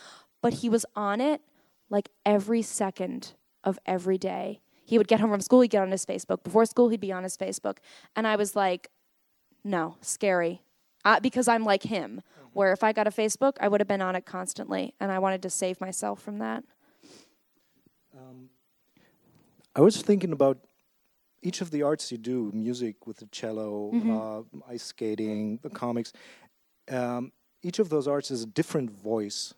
But 0.41 0.53
he 0.53 0.69
was 0.69 0.85
on 0.95 1.21
it 1.21 1.41
like 1.89 2.09
every 2.25 2.61
second 2.61 3.33
of 3.63 3.79
every 3.85 4.17
day. 4.17 4.59
He 4.85 4.97
would 4.97 5.07
get 5.07 5.19
home 5.19 5.31
from 5.31 5.41
school, 5.41 5.61
he'd 5.61 5.71
get 5.71 5.81
on 5.81 5.91
his 5.91 6.05
Facebook. 6.05 6.43
Before 6.43 6.65
school, 6.65 6.89
he'd 6.89 7.01
be 7.01 7.11
on 7.11 7.23
his 7.23 7.35
Facebook, 7.37 7.77
and 8.15 8.25
I 8.25 8.35
was 8.37 8.55
like, 8.55 8.89
no, 9.63 9.97
scary. 10.01 10.61
Uh, 11.03 11.19
because 11.19 11.47
I'm 11.47 11.63
like 11.65 11.83
him, 11.83 12.21
where 12.53 12.71
if 12.71 12.83
I 12.83 12.93
got 12.93 13.05
a 13.07 13.11
Facebook, 13.11 13.53
I 13.59 13.67
would 13.67 13.81
have 13.81 13.87
been 13.87 14.01
on 14.01 14.15
it 14.15 14.25
constantly, 14.25 14.93
and 14.99 15.11
I 15.11 15.19
wanted 15.19 15.41
to 15.43 15.49
save 15.49 15.81
myself 15.81 16.21
from 16.21 16.39
that. 16.39 16.63
I 19.75 19.81
was 19.81 20.01
thinking 20.01 20.31
about 20.31 20.57
each 21.43 21.61
of 21.61 21.69
the 21.69 21.83
arts 21.83 22.11
you 22.11 22.17
do 22.17 22.51
music 22.53 23.05
with 23.05 23.17
the 23.17 23.27
cello, 23.27 23.91
Mm-hmm. 23.93 24.17
uh, 24.17 24.71
ice 24.73 24.83
skating, 24.83 25.59
the 25.61 25.69
comics. 25.69 26.13
Um, 26.89 27.31
each 27.61 27.77
of 27.77 27.89
those 27.89 28.07
arts 28.07 28.31
is 28.31 28.41
a 28.43 28.47
different 28.47 28.89
voice. 28.89 29.53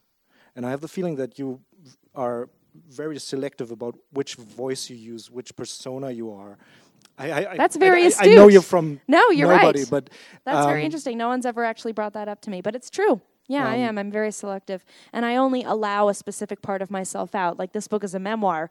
And 0.55 0.65
I 0.65 0.71
have 0.71 0.81
the 0.81 0.89
feeling 0.89 1.15
that 1.15 1.39
you 1.39 1.61
are 2.15 2.49
very 2.89 3.19
selective 3.19 3.71
about 3.71 3.95
which 4.11 4.35
voice 4.35 4.89
you 4.89 4.95
use, 4.95 5.29
which 5.31 5.55
persona 5.55 6.11
you 6.11 6.31
are. 6.31 6.57
I, 7.17 7.31
I, 7.31 7.51
I- 7.51 7.57
That's 7.57 7.75
very 7.75 8.05
I, 8.05 8.11
I, 8.19 8.27
know 8.27 8.47
you're 8.47 8.61
from 8.61 9.01
No, 9.07 9.29
you're 9.31 9.49
nobody, 9.49 9.79
right. 9.81 9.89
but 9.89 10.09
That's 10.45 10.65
very 10.65 10.81
um, 10.81 10.85
interesting. 10.85 11.17
No 11.17 11.27
one's 11.27 11.45
ever 11.45 11.65
actually 11.65 11.91
brought 11.93 12.13
that 12.13 12.27
up 12.27 12.41
to 12.41 12.49
me, 12.49 12.61
but 12.61 12.75
it's 12.75 12.89
true. 12.89 13.21
Yeah, 13.47 13.67
I 13.67 13.75
Um, 13.75 13.79
am. 13.81 13.97
I'm 13.97 14.11
very 14.11 14.31
selective. 14.31 14.85
And 15.11 15.25
I 15.25 15.35
only 15.35 15.63
allow 15.63 16.07
a 16.07 16.13
specific 16.13 16.61
part 16.61 16.81
of 16.81 16.91
myself 16.91 17.33
out. 17.35 17.57
Like 17.57 17.73
this 17.73 17.87
book 17.87 18.03
is 18.03 18.13
a 18.13 18.19
memoir, 18.19 18.69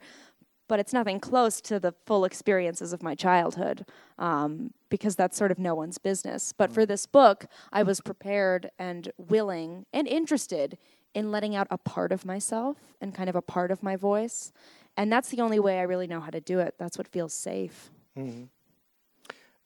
but 0.69 0.79
it's 0.79 0.93
nothing 0.93 1.19
close 1.19 1.59
to 1.61 1.79
the 1.79 1.93
full 2.05 2.23
experiences 2.25 2.93
of 2.93 3.03
my 3.03 3.13
childhood 3.13 3.85
um, 4.17 4.71
because 4.89 5.15
that's 5.15 5.37
sort 5.37 5.51
of 5.51 5.59
no 5.59 5.75
one's 5.75 5.97
business. 5.97 6.53
But 6.53 6.71
for 6.71 6.85
this 6.85 7.05
book, 7.05 7.45
I 7.73 7.83
was 7.83 7.99
prepared 8.01 8.71
and 8.79 9.11
willing 9.17 9.85
and 9.91 10.07
interested 10.07 10.77
in 11.13 11.31
letting 11.31 11.55
out 11.55 11.67
a 11.69 11.77
part 11.77 12.11
of 12.11 12.25
myself 12.25 12.77
and 13.01 13.13
kind 13.13 13.29
of 13.29 13.35
a 13.35 13.41
part 13.41 13.71
of 13.71 13.81
my 13.81 13.95
voice. 13.95 14.51
And 14.97 15.11
that's 15.11 15.29
the 15.29 15.41
only 15.41 15.59
way 15.59 15.79
I 15.79 15.83
really 15.83 16.07
know 16.07 16.19
how 16.19 16.29
to 16.29 16.41
do 16.41 16.59
it. 16.59 16.75
That's 16.77 16.97
what 16.97 17.07
feels 17.07 17.33
safe. 17.33 17.89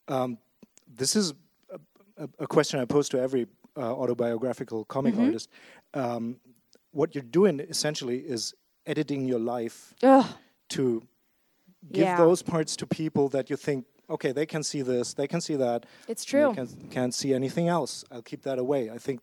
um, 0.07 0.37
this 0.87 1.15
is 1.15 1.33
a, 2.17 2.29
a, 2.39 2.47
question 2.47 2.79
I 2.79 2.85
pose 2.85 3.09
to 3.09 3.19
every 3.19 3.47
uh, 3.75 3.81
autobiographical 3.81 4.85
comic 4.85 5.13
Mm-hmm. 5.15 5.25
artist. 5.25 5.49
Um, 5.93 6.37
what 6.91 7.15
you're 7.15 7.23
doing 7.23 7.59
essentially 7.59 8.19
is 8.19 8.53
editing 8.85 9.25
your 9.25 9.39
life 9.39 9.95
Ugh. 10.03 10.25
to 10.69 11.01
give 11.91 12.03
Yeah. 12.05 12.17
those 12.17 12.43
parts 12.43 12.75
to 12.77 12.85
people 12.85 13.29
that 13.29 13.49
you 13.49 13.55
think, 13.55 13.85
okay, 14.09 14.31
they 14.31 14.45
can 14.45 14.61
see 14.63 14.81
this, 14.83 15.13
they 15.13 15.27
can 15.27 15.41
see 15.41 15.55
that. 15.55 15.85
It's 16.07 16.23
true. 16.25 16.49
They 16.49 16.55
can, 16.55 16.67
can't 16.89 17.13
see 17.15 17.33
anything 17.33 17.67
else. 17.67 18.03
I'll 18.11 18.21
keep 18.21 18.43
that 18.43 18.59
away. 18.59 18.89
I 18.91 18.97
think. 18.99 19.21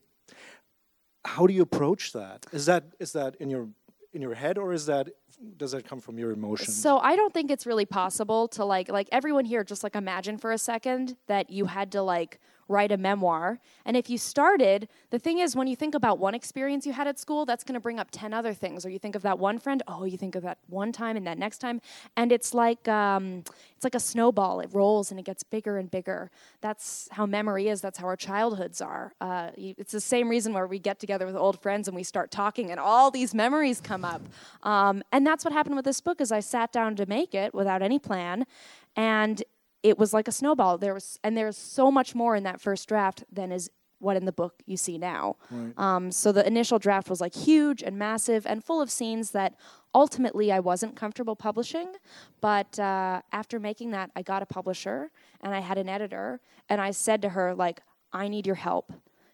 How 1.24 1.46
do 1.46 1.52
you 1.52 1.62
approach 1.62 2.12
that? 2.12 2.46
Is 2.52 2.66
that 2.66 2.84
is 2.98 3.12
that 3.12 3.36
in 3.36 3.50
your 3.50 3.68
in 4.12 4.22
your 4.22 4.34
head, 4.34 4.58
or 4.58 4.72
is 4.72 4.86
that 4.86 5.08
does 5.56 5.72
that 5.72 5.84
come 5.84 6.00
from 6.00 6.18
your 6.18 6.32
emotions? 6.32 6.74
So 6.80 6.98
I 6.98 7.16
don't 7.16 7.32
think 7.32 7.50
it's 7.50 7.66
really 7.66 7.86
possible 7.86 8.48
to 8.48 8.64
like 8.64 8.90
like 8.90 9.08
everyone 9.12 9.44
here 9.44 9.64
just 9.64 9.82
like 9.82 9.96
imagine 9.96 10.38
for 10.38 10.52
a 10.52 10.58
second 10.58 11.16
that 11.26 11.50
you 11.50 11.66
had 11.66 11.92
to 11.92 12.02
like 12.02 12.40
write 12.70 12.92
a 12.92 12.96
memoir. 12.96 13.58
And 13.84 13.96
if 13.96 14.08
you 14.08 14.16
started, 14.16 14.88
the 15.10 15.18
thing 15.18 15.40
is 15.40 15.56
when 15.56 15.66
you 15.66 15.74
think 15.74 15.94
about 15.94 16.18
one 16.18 16.34
experience 16.34 16.86
you 16.86 16.92
had 16.92 17.08
at 17.08 17.18
school, 17.18 17.44
that's 17.44 17.64
going 17.64 17.74
to 17.74 17.80
bring 17.80 17.98
up 17.98 18.08
10 18.12 18.32
other 18.32 18.54
things. 18.54 18.86
Or 18.86 18.90
you 18.90 18.98
think 18.98 19.16
of 19.16 19.22
that 19.22 19.38
one 19.38 19.58
friend, 19.58 19.82
oh, 19.88 20.04
you 20.04 20.16
think 20.16 20.36
of 20.36 20.44
that 20.44 20.58
one 20.68 20.92
time 20.92 21.16
and 21.16 21.26
that 21.26 21.36
next 21.36 21.58
time, 21.58 21.80
and 22.16 22.30
it's 22.30 22.54
like 22.54 22.86
um, 22.88 23.42
it's 23.74 23.84
like 23.84 23.96
a 23.96 24.00
snowball. 24.00 24.60
It 24.60 24.70
rolls 24.72 25.10
and 25.10 25.18
it 25.18 25.26
gets 25.26 25.42
bigger 25.42 25.78
and 25.78 25.90
bigger. 25.90 26.30
That's 26.60 27.08
how 27.10 27.26
memory 27.26 27.68
is. 27.68 27.80
That's 27.80 27.98
how 27.98 28.06
our 28.06 28.16
childhoods 28.16 28.80
are. 28.80 29.12
Uh, 29.20 29.50
it's 29.56 29.92
the 29.92 30.00
same 30.00 30.28
reason 30.28 30.52
where 30.52 30.66
we 30.66 30.78
get 30.78 31.00
together 31.00 31.26
with 31.26 31.34
old 31.34 31.60
friends 31.60 31.88
and 31.88 31.96
we 31.96 32.04
start 32.04 32.30
talking, 32.30 32.70
and 32.70 32.78
all 32.78 33.10
these 33.10 33.34
memories 33.34 33.80
come 33.80 34.04
up. 34.04 34.22
Um, 34.62 35.02
and 35.10 35.26
that's 35.26 35.44
what 35.44 35.52
happened 35.52 35.76
with 35.76 35.84
this 35.84 36.00
book. 36.00 36.20
Is 36.20 36.30
I 36.30 36.40
sat 36.40 36.72
down 36.72 36.94
to 36.96 37.06
make 37.06 37.34
it 37.34 37.52
without 37.52 37.82
any 37.82 37.98
plan, 37.98 38.46
and 38.94 39.42
it 39.82 39.98
was 39.98 40.12
like 40.12 40.28
a 40.28 40.32
snowball. 40.32 40.78
There 40.78 40.94
was, 40.94 41.18
and 41.24 41.36
there's 41.36 41.56
so 41.56 41.90
much 41.90 42.14
more 42.14 42.36
in 42.36 42.42
that 42.44 42.60
first 42.60 42.88
draft 42.88 43.24
than 43.32 43.52
is 43.52 43.70
what 43.98 44.16
in 44.16 44.24
the 44.24 44.32
book 44.32 44.54
you 44.66 44.76
see 44.78 44.96
now. 44.96 45.36
Um, 45.76 46.10
so 46.10 46.32
the 46.32 46.46
initial 46.46 46.78
draft 46.78 47.10
was 47.10 47.20
like 47.20 47.34
huge 47.34 47.82
and 47.82 47.98
massive 47.98 48.46
and 48.46 48.64
full 48.64 48.80
of 48.80 48.90
scenes 48.90 49.32
that 49.32 49.54
ultimately 49.94 50.50
I 50.50 50.60
wasn't 50.60 50.96
comfortable 50.96 51.36
publishing. 51.36 51.92
But 52.40 52.78
uh, 52.78 53.20
after 53.32 53.60
making 53.60 53.90
that, 53.90 54.10
I 54.16 54.22
got 54.22 54.42
a 54.42 54.46
publisher 54.46 55.10
and 55.42 55.54
I 55.54 55.60
had 55.60 55.76
an 55.76 55.88
editor, 55.88 56.40
and 56.68 56.80
I 56.80 56.92
said 56.92 57.20
to 57.22 57.30
her 57.30 57.54
like, 57.54 57.80
I 58.12 58.28
need 58.28 58.46
your 58.46 58.56
help 58.56 58.92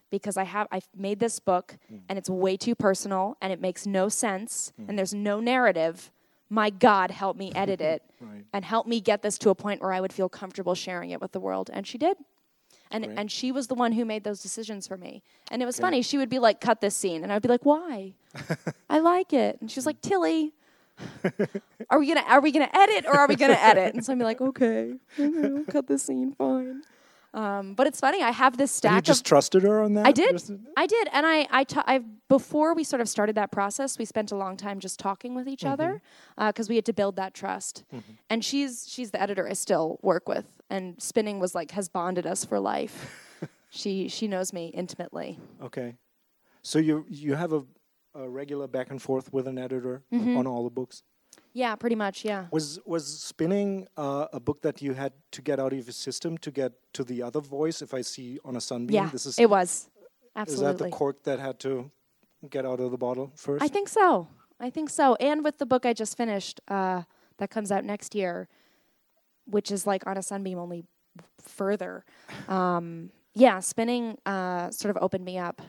because 0.09 0.37
I 0.37 0.43
have 0.43 0.67
I've 0.71 0.87
made 0.95 1.19
this 1.19 1.39
book 1.39 1.77
and 2.09 2.17
it's 2.17 2.29
way 2.29 2.55
too 2.57 2.75
personal 2.75 3.35
and 3.41 3.51
it 3.51 3.59
makes 3.61 3.85
no 3.87 4.07
sense 4.09 4.71
and 4.87 4.97
there's 4.97 5.13
no 5.13 5.39
narrative. 5.39 6.11
My 6.49 6.69
God, 6.69 7.11
help 7.11 7.35
me 7.37 7.51
edit 7.55 7.81
it 7.81 8.03
Right. 8.21 8.45
and 8.53 8.63
help 8.65 8.87
me 8.87 9.01
get 9.01 9.21
this 9.21 9.37
to 9.39 9.49
a 9.49 9.55
point 9.55 9.81
where 9.81 9.91
I 9.91 9.99
would 10.01 10.13
feel 10.13 10.29
comfortable 10.29 10.75
sharing 10.75 11.11
it 11.11 11.21
with 11.21 11.31
the 11.33 11.39
world. 11.39 11.69
And 11.73 11.85
she 11.85 11.97
did. 11.97 12.17
And 12.89 13.03
Great. 13.05 13.17
and 13.19 13.29
she 13.31 13.51
was 13.51 13.67
the 13.67 13.75
one 13.75 13.91
who 13.91 14.05
made 14.05 14.23
those 14.23 14.41
decisions 14.41 14.87
for 14.87 14.95
me. 14.97 15.21
And 15.51 15.61
it 15.61 15.65
was 15.65 15.77
funny. 15.77 16.01
She 16.01 16.17
would 16.17 16.29
be 16.29 16.39
like, 16.39 16.61
"Cut 16.61 16.79
this 16.79 16.95
scene," 16.95 17.21
and 17.21 17.33
I'd 17.33 17.41
be 17.41 17.49
like, 17.49 17.65
"Why? 17.65 18.13
I 18.89 18.99
like 18.99 19.33
it." 19.33 19.59
And 19.59 19.69
she's 19.69 19.85
like, 19.85 19.99
"Tillie." 20.01 20.53
are 21.89 21.99
we 21.99 22.07
gonna 22.07 22.23
are 22.27 22.39
we 22.41 22.51
gonna 22.51 22.69
edit 22.73 23.05
or 23.05 23.15
are 23.17 23.27
we 23.27 23.35
gonna 23.35 23.53
edit? 23.59 23.93
And 23.93 24.03
so 24.05 24.13
I'd 24.13 24.17
be 24.19 24.23
like, 24.25 24.41
okay, 24.41 24.93
okay, 25.19 25.29
we'll 25.49 25.65
cut 25.65 25.85
this 25.87 26.03
scene, 26.03 26.33
fine. 26.37 26.81
Um, 27.37 27.75
but 27.75 27.85
it's 27.85 27.99
funny. 27.99 28.23
I 28.23 28.31
have 28.31 28.57
this 28.57 28.71
And 28.71 28.77
stack 28.77 28.91
you 28.93 28.97
of 28.97 29.03
just 29.03 29.23
trusted 29.25 29.61
her 29.61 29.81
on 29.83 29.93
that. 29.93 30.07
I 30.07 30.11
did. 30.11 30.41
I 30.75 30.87
did, 30.87 31.07
and 31.13 31.23
I, 31.25 31.47
I, 31.51 31.63
ta- 31.65 31.83
I, 31.85 31.99
before 32.29 32.73
we 32.73 32.83
sort 32.83 32.99
of 32.99 33.07
started 33.07 33.35
that 33.35 33.51
process, 33.51 33.99
we 33.99 34.05
spent 34.05 34.31
a 34.31 34.35
long 34.35 34.57
time 34.57 34.79
just 34.79 34.99
talking 34.99 35.35
with 35.35 35.47
each 35.47 35.63
other 35.63 36.01
because 36.35 36.67
we 36.67 36.75
had 36.75 36.85
to 36.85 36.93
build 36.93 37.15
that 37.17 37.35
trust. 37.35 37.83
And 38.29 38.43
she's, 38.43 38.87
she's 38.89 39.11
the 39.11 39.21
editor 39.21 39.47
I 39.47 39.53
still 39.53 39.99
work 40.01 40.27
with, 40.27 40.45
and 40.71 40.99
spinning 41.01 41.39
was 41.39 41.53
like 41.53 41.71
has 41.71 41.89
bonded 41.89 42.25
us 42.25 42.43
for 42.43 42.59
life. 42.59 42.95
she, 43.69 44.07
she 44.07 44.27
knows 44.27 44.51
me 44.51 44.67
intimately. 44.73 45.37
Okay. 45.61 45.95
So 46.63 46.79
you 46.79 47.05
you 47.07 47.35
have 47.35 47.53
a, 47.53 47.63
a 48.15 48.27
regular 48.27 48.67
back 48.67 48.89
and 48.89 48.99
forth 49.01 49.31
with 49.31 49.47
an 49.47 49.57
editor 49.59 50.01
Mm-hmm. 50.11 50.37
on 50.37 50.47
all 50.47 50.63
the 50.63 50.69
books. 50.71 51.03
Yeah, 51.57 51.75
pretty 51.75 51.95
much. 51.95 52.23
Yeah. 52.23 52.45
Was 52.51 52.79
was 52.85 53.03
spinning 53.07 53.87
uh, 53.97 54.27
a 54.31 54.39
book 54.39 54.61
that 54.61 54.79
you 54.79 54.93
had 54.93 55.13
to 55.31 55.41
get 55.41 55.59
out 55.59 55.73
of 55.73 55.79
your 55.79 55.91
system 55.91 56.37
to 56.37 56.51
get 56.51 56.71
to 56.93 57.03
the 57.03 57.23
other 57.23 57.41
voice? 57.41 57.81
If 57.81 57.95
I 57.95 58.03
see 58.03 58.37
on 58.45 58.55
a 58.55 58.61
sunbeam, 58.61 58.95
Yeah. 58.95 59.09
this 59.11 59.25
is 59.25 59.39
it 59.39 59.49
was 59.49 59.89
Absolutely. 60.35 60.65
is 60.65 60.77
that 60.77 60.83
the 60.83 60.91
cork 60.91 61.23
that 61.23 61.39
had 61.39 61.59
to 61.61 61.89
get 62.47 62.63
out 62.63 62.79
of 62.79 62.91
the 62.91 62.97
bottle 62.97 63.31
first? 63.35 63.63
I 63.63 63.69
think 63.69 63.87
so. 63.89 64.27
I 64.59 64.69
think 64.69 64.91
so. 64.91 65.15
And 65.19 65.43
with 65.43 65.57
the 65.57 65.65
book 65.65 65.83
I 65.85 65.93
just 65.93 66.15
finished, 66.15 66.61
uh, 66.67 67.01
that 67.39 67.49
comes 67.49 67.71
out 67.71 67.83
next 67.83 68.13
year, 68.13 68.47
which 69.45 69.71
is 69.71 69.87
like 69.87 70.05
on 70.05 70.15
a 70.17 70.21
sunbeam 70.21 70.59
only 70.59 70.85
further. 71.41 72.05
Um, 72.47 73.09
yeah, 73.33 73.61
spinning 73.61 74.17
uh, 74.27 74.69
sort 74.69 74.95
of 74.95 75.01
opened 75.01 75.25
me 75.25 75.39
up. 75.39 75.61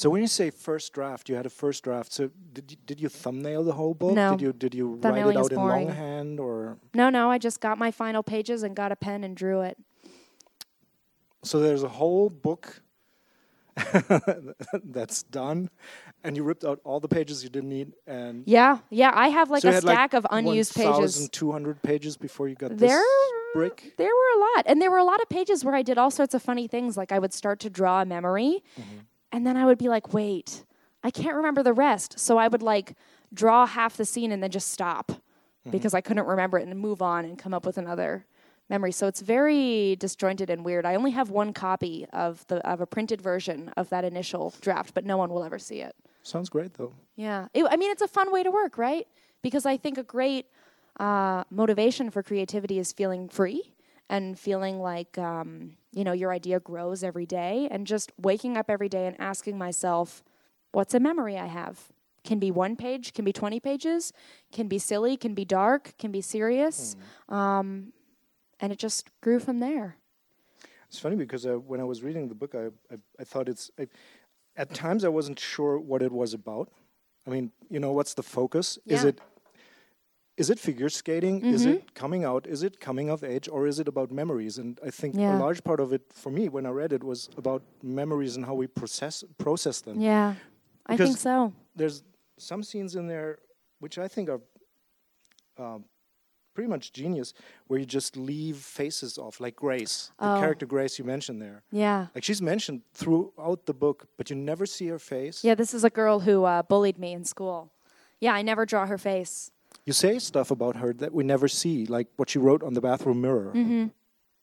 So 0.00 0.08
when 0.08 0.22
you 0.22 0.28
say 0.28 0.48
first 0.50 0.94
draft, 0.94 1.28
you 1.28 1.34
had 1.36 1.44
a 1.44 1.50
first 1.50 1.84
draft. 1.84 2.10
So 2.10 2.30
did 2.54 2.70
you, 2.70 2.76
did 2.86 3.00
you 3.02 3.10
thumbnail 3.10 3.64
the 3.64 3.72
whole 3.74 3.92
book? 3.92 4.14
No. 4.14 4.30
Did 4.30 4.40
you 4.40 4.52
did 4.54 4.74
you 4.74 4.94
write 4.94 5.26
it 5.26 5.36
out 5.36 5.50
in 5.52 5.56
boring. 5.58 5.88
longhand 5.88 6.40
or? 6.40 6.78
No, 6.94 7.10
no, 7.10 7.30
I 7.30 7.36
just 7.36 7.60
got 7.60 7.76
my 7.76 7.90
final 7.90 8.22
pages 8.22 8.62
and 8.62 8.74
got 8.74 8.92
a 8.92 8.96
pen 8.96 9.24
and 9.24 9.36
drew 9.36 9.60
it. 9.60 9.76
So 11.42 11.60
there's 11.60 11.82
a 11.82 11.88
whole 11.88 12.30
book 12.30 12.80
that's 14.84 15.22
done, 15.24 15.68
and 16.24 16.34
you 16.36 16.42
ripped 16.44 16.64
out 16.64 16.80
all 16.84 17.00
the 17.00 17.08
pages 17.08 17.42
you 17.44 17.50
didn't 17.50 17.68
need, 17.68 17.92
and 18.06 18.42
Yeah, 18.46 18.78
yeah, 18.90 19.12
I 19.14 19.28
have 19.28 19.50
like 19.50 19.62
so 19.62 19.68
a 19.68 19.72
had, 19.72 19.84
like, 19.84 19.94
stack 19.96 20.14
of 20.14 20.26
unused 20.30 20.74
pages. 20.74 21.18
1,200 21.18 21.82
pages 21.82 22.16
before 22.16 22.48
you 22.48 22.54
got 22.56 22.76
There, 22.76 22.88
this 22.98 23.04
brick. 23.54 23.94
there 23.96 24.08
were 24.08 24.32
a 24.36 24.40
lot, 24.40 24.64
and 24.66 24.80
there 24.82 24.90
were 24.90 24.98
a 24.98 25.04
lot 25.04 25.20
of 25.22 25.28
pages 25.28 25.64
where 25.64 25.74
I 25.74 25.82
did 25.82 25.98
all 25.98 26.10
sorts 26.10 26.34
of 26.34 26.42
funny 26.42 26.66
things. 26.68 26.96
Like 26.96 27.12
I 27.12 27.18
would 27.18 27.32
start 27.32 27.58
to 27.60 27.70
draw 27.70 28.02
a 28.02 28.04
memory, 28.04 28.62
Mm-hmm. 28.78 28.98
And 29.32 29.46
then 29.46 29.56
I 29.56 29.64
would 29.66 29.78
be 29.78 29.88
like, 29.88 30.12
"Wait, 30.12 30.64
I 31.02 31.10
can't 31.10 31.36
remember 31.36 31.62
the 31.62 31.72
rest." 31.72 32.18
So 32.18 32.38
I 32.38 32.48
would 32.48 32.62
like 32.62 32.94
draw 33.32 33.66
half 33.66 33.96
the 33.96 34.04
scene 34.04 34.32
and 34.32 34.42
then 34.42 34.50
just 34.50 34.68
stop 34.68 35.12
Mm-hmm. 35.60 35.72
because 35.72 35.92
I 35.92 36.00
couldn't 36.00 36.24
remember 36.24 36.58
it 36.58 36.66
and 36.66 36.80
move 36.80 37.02
on 37.02 37.26
and 37.26 37.38
come 37.38 37.52
up 37.52 37.66
with 37.66 37.76
another 37.76 38.24
memory. 38.70 38.92
So 38.92 39.06
it's 39.06 39.20
very 39.20 39.94
disjointed 39.96 40.48
and 40.48 40.64
weird. 40.64 40.86
I 40.86 40.94
only 40.94 41.10
have 41.10 41.28
one 41.28 41.52
copy 41.52 42.06
of 42.14 42.46
the 42.46 42.66
of 42.66 42.80
a 42.80 42.86
printed 42.86 43.20
version 43.20 43.70
of 43.76 43.90
that 43.90 44.02
initial 44.02 44.54
draft, 44.62 44.94
but 44.94 45.04
no 45.04 45.18
one 45.18 45.28
will 45.28 45.44
ever 45.44 45.58
see 45.58 45.82
it. 45.82 45.94
Sounds 46.22 46.48
great 46.48 46.72
though. 46.74 46.94
Yeah. 47.14 47.48
It, 47.52 47.66
I 47.70 47.76
mean, 47.76 47.90
it's 47.90 48.00
a 48.00 48.08
fun 48.08 48.32
way 48.32 48.42
to 48.42 48.50
work, 48.50 48.78
right? 48.78 49.06
Because 49.42 49.66
I 49.66 49.76
think 49.76 49.98
a 49.98 50.02
great 50.02 50.46
uh, 50.98 51.44
motivation 51.50 52.10
for 52.10 52.22
creativity 52.22 52.78
is 52.78 52.90
feeling 52.90 53.28
free 53.28 53.74
and 54.08 54.38
feeling 54.38 54.80
like, 54.80 55.18
um, 55.18 55.76
you 55.92 56.04
know, 56.04 56.12
your 56.12 56.32
idea 56.32 56.60
grows 56.60 57.02
every 57.02 57.26
day 57.26 57.68
and 57.70 57.86
just 57.86 58.12
waking 58.20 58.56
up 58.56 58.70
every 58.70 58.88
day 58.88 59.06
and 59.06 59.20
asking 59.20 59.58
myself, 59.58 60.22
what's 60.72 60.94
a 60.94 61.00
memory 61.00 61.36
I 61.36 61.46
have? 61.46 61.92
Can 62.22 62.38
be 62.38 62.50
one 62.50 62.76
page, 62.76 63.12
can 63.14 63.24
be 63.24 63.32
20 63.32 63.60
pages, 63.60 64.12
can 64.52 64.68
be 64.68 64.78
silly, 64.78 65.16
can 65.16 65.34
be 65.34 65.44
dark, 65.44 65.94
can 65.98 66.12
be 66.12 66.20
serious. 66.20 66.94
Um, 67.28 67.92
and 68.60 68.72
it 68.72 68.78
just 68.78 69.08
grew 69.20 69.40
from 69.40 69.58
there. 69.60 69.96
It's 70.88 70.98
funny 70.98 71.16
because 71.16 71.46
uh, 71.46 71.54
when 71.54 71.80
I 71.80 71.84
was 71.84 72.02
reading 72.02 72.28
the 72.28 72.34
book, 72.34 72.54
I 72.54 72.66
I, 72.92 72.98
I 73.18 73.24
thought 73.24 73.48
it's. 73.48 73.70
I, 73.78 73.86
at 74.56 74.74
times, 74.74 75.04
I 75.04 75.08
wasn't 75.08 75.38
sure 75.38 75.78
what 75.78 76.02
it 76.02 76.10
was 76.12 76.34
about. 76.34 76.68
I 77.26 77.30
mean, 77.30 77.52
you 77.70 77.78
know, 77.78 77.92
what's 77.92 78.14
the 78.14 78.24
focus? 78.24 78.78
Is 78.86 79.04
it 79.04 79.20
is 80.40 80.48
it 80.50 80.58
figure 80.58 80.88
skating? 80.88 81.36
Is 81.44 81.62
Mm-hmm. 81.62 81.72
it 81.76 81.94
coming 82.02 82.22
out? 82.30 82.46
Is 82.54 82.62
it 82.62 82.74
coming 82.86 83.10
of 83.10 83.22
age? 83.22 83.46
Or 83.54 83.66
is 83.66 83.78
it 83.82 83.88
about 83.88 84.08
memories? 84.22 84.58
And 84.58 84.78
I 84.88 84.90
think 84.90 85.14
Yeah. 85.14 85.36
a 85.36 85.44
large 85.46 85.60
part 85.68 85.80
of 85.80 85.92
it 85.92 86.02
for 86.22 86.30
me 86.38 86.48
when 86.48 86.64
I 86.66 86.70
read 86.82 86.92
it 86.92 87.02
was 87.04 87.28
about 87.42 87.62
memories 87.82 88.36
and 88.36 88.44
how 88.46 88.54
we 88.62 88.66
process 88.66 89.24
process 89.38 89.76
them. 89.82 89.96
Yeah, 90.00 90.34
I 90.92 90.96
think 90.96 91.16
so. 91.18 91.52
There's 91.76 92.02
some 92.38 92.62
scenes 92.62 92.94
in 92.94 93.06
there 93.06 93.38
which 93.82 93.96
I 93.98 94.08
think 94.08 94.28
are 94.34 94.40
um, 95.58 95.84
pretty 96.54 96.68
much 96.68 96.92
genius, 96.92 97.32
where 97.68 97.78
you 97.80 97.86
just 97.86 98.16
leave 98.16 98.56
faces 98.56 99.18
off, 99.18 99.40
like 99.40 99.56
Grace, 99.56 100.10
the 100.18 100.24
Oh. 100.36 100.40
character 100.40 100.66
Grace 100.66 100.98
you 100.98 101.04
mentioned 101.04 101.40
there. 101.40 101.62
Yeah. 101.70 102.06
Like 102.14 102.24
she's 102.24 102.42
mentioned 102.42 102.80
throughout 102.94 103.60
the 103.66 103.74
book, 103.74 103.98
but 104.16 104.30
you 104.30 104.36
never 104.36 104.66
see 104.66 104.88
her 104.88 104.98
face. 104.98 105.44
Yeah, 105.44 105.54
this 105.56 105.72
is 105.74 105.84
a 105.84 105.90
girl 105.90 106.20
who 106.20 106.44
uh, 106.44 106.62
bullied 106.62 106.98
me 106.98 107.12
in 107.12 107.24
school. 107.24 107.70
Yeah, 108.20 108.34
I 108.38 108.42
never 108.42 108.64
draw 108.66 108.86
her 108.86 108.98
face. 108.98 109.50
You 109.86 109.92
say 109.92 110.18
stuff 110.18 110.50
about 110.50 110.76
her 110.76 110.92
that 110.94 111.12
we 111.12 111.24
never 111.24 111.48
see, 111.48 111.86
like 111.86 112.08
what 112.16 112.30
she 112.30 112.38
wrote 112.38 112.62
on 112.62 112.74
the 112.74 112.80
bathroom 112.80 113.20
mirror, 113.20 113.52
Mm-hmm. 113.54 113.86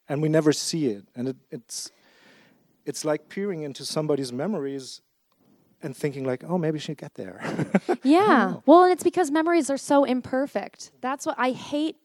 and 0.10 0.22
we 0.22 0.30
never 0.30 0.52
see 0.52 0.88
it. 0.88 1.06
And 1.16 1.30
it, 1.30 1.36
it's 1.52 1.92
it's 2.86 3.04
like 3.06 3.28
peering 3.30 3.62
into 3.64 3.86
somebody's 3.86 4.32
memories 4.32 5.02
and 5.84 5.96
thinking 5.96 6.24
like, 6.26 6.44
oh, 6.48 6.58
maybe 6.58 6.80
she'll 6.80 6.96
get 6.96 7.14
there. 7.16 7.40
Yeah. 8.04 8.56
Well, 8.66 8.84
and 8.84 8.92
it's 8.94 9.04
because 9.04 9.30
memories 9.32 9.70
are 9.70 9.78
so 9.78 10.04
imperfect. 10.06 10.92
That's 11.02 11.26
what 11.26 11.36
I 11.38 11.52
hate. 11.52 11.98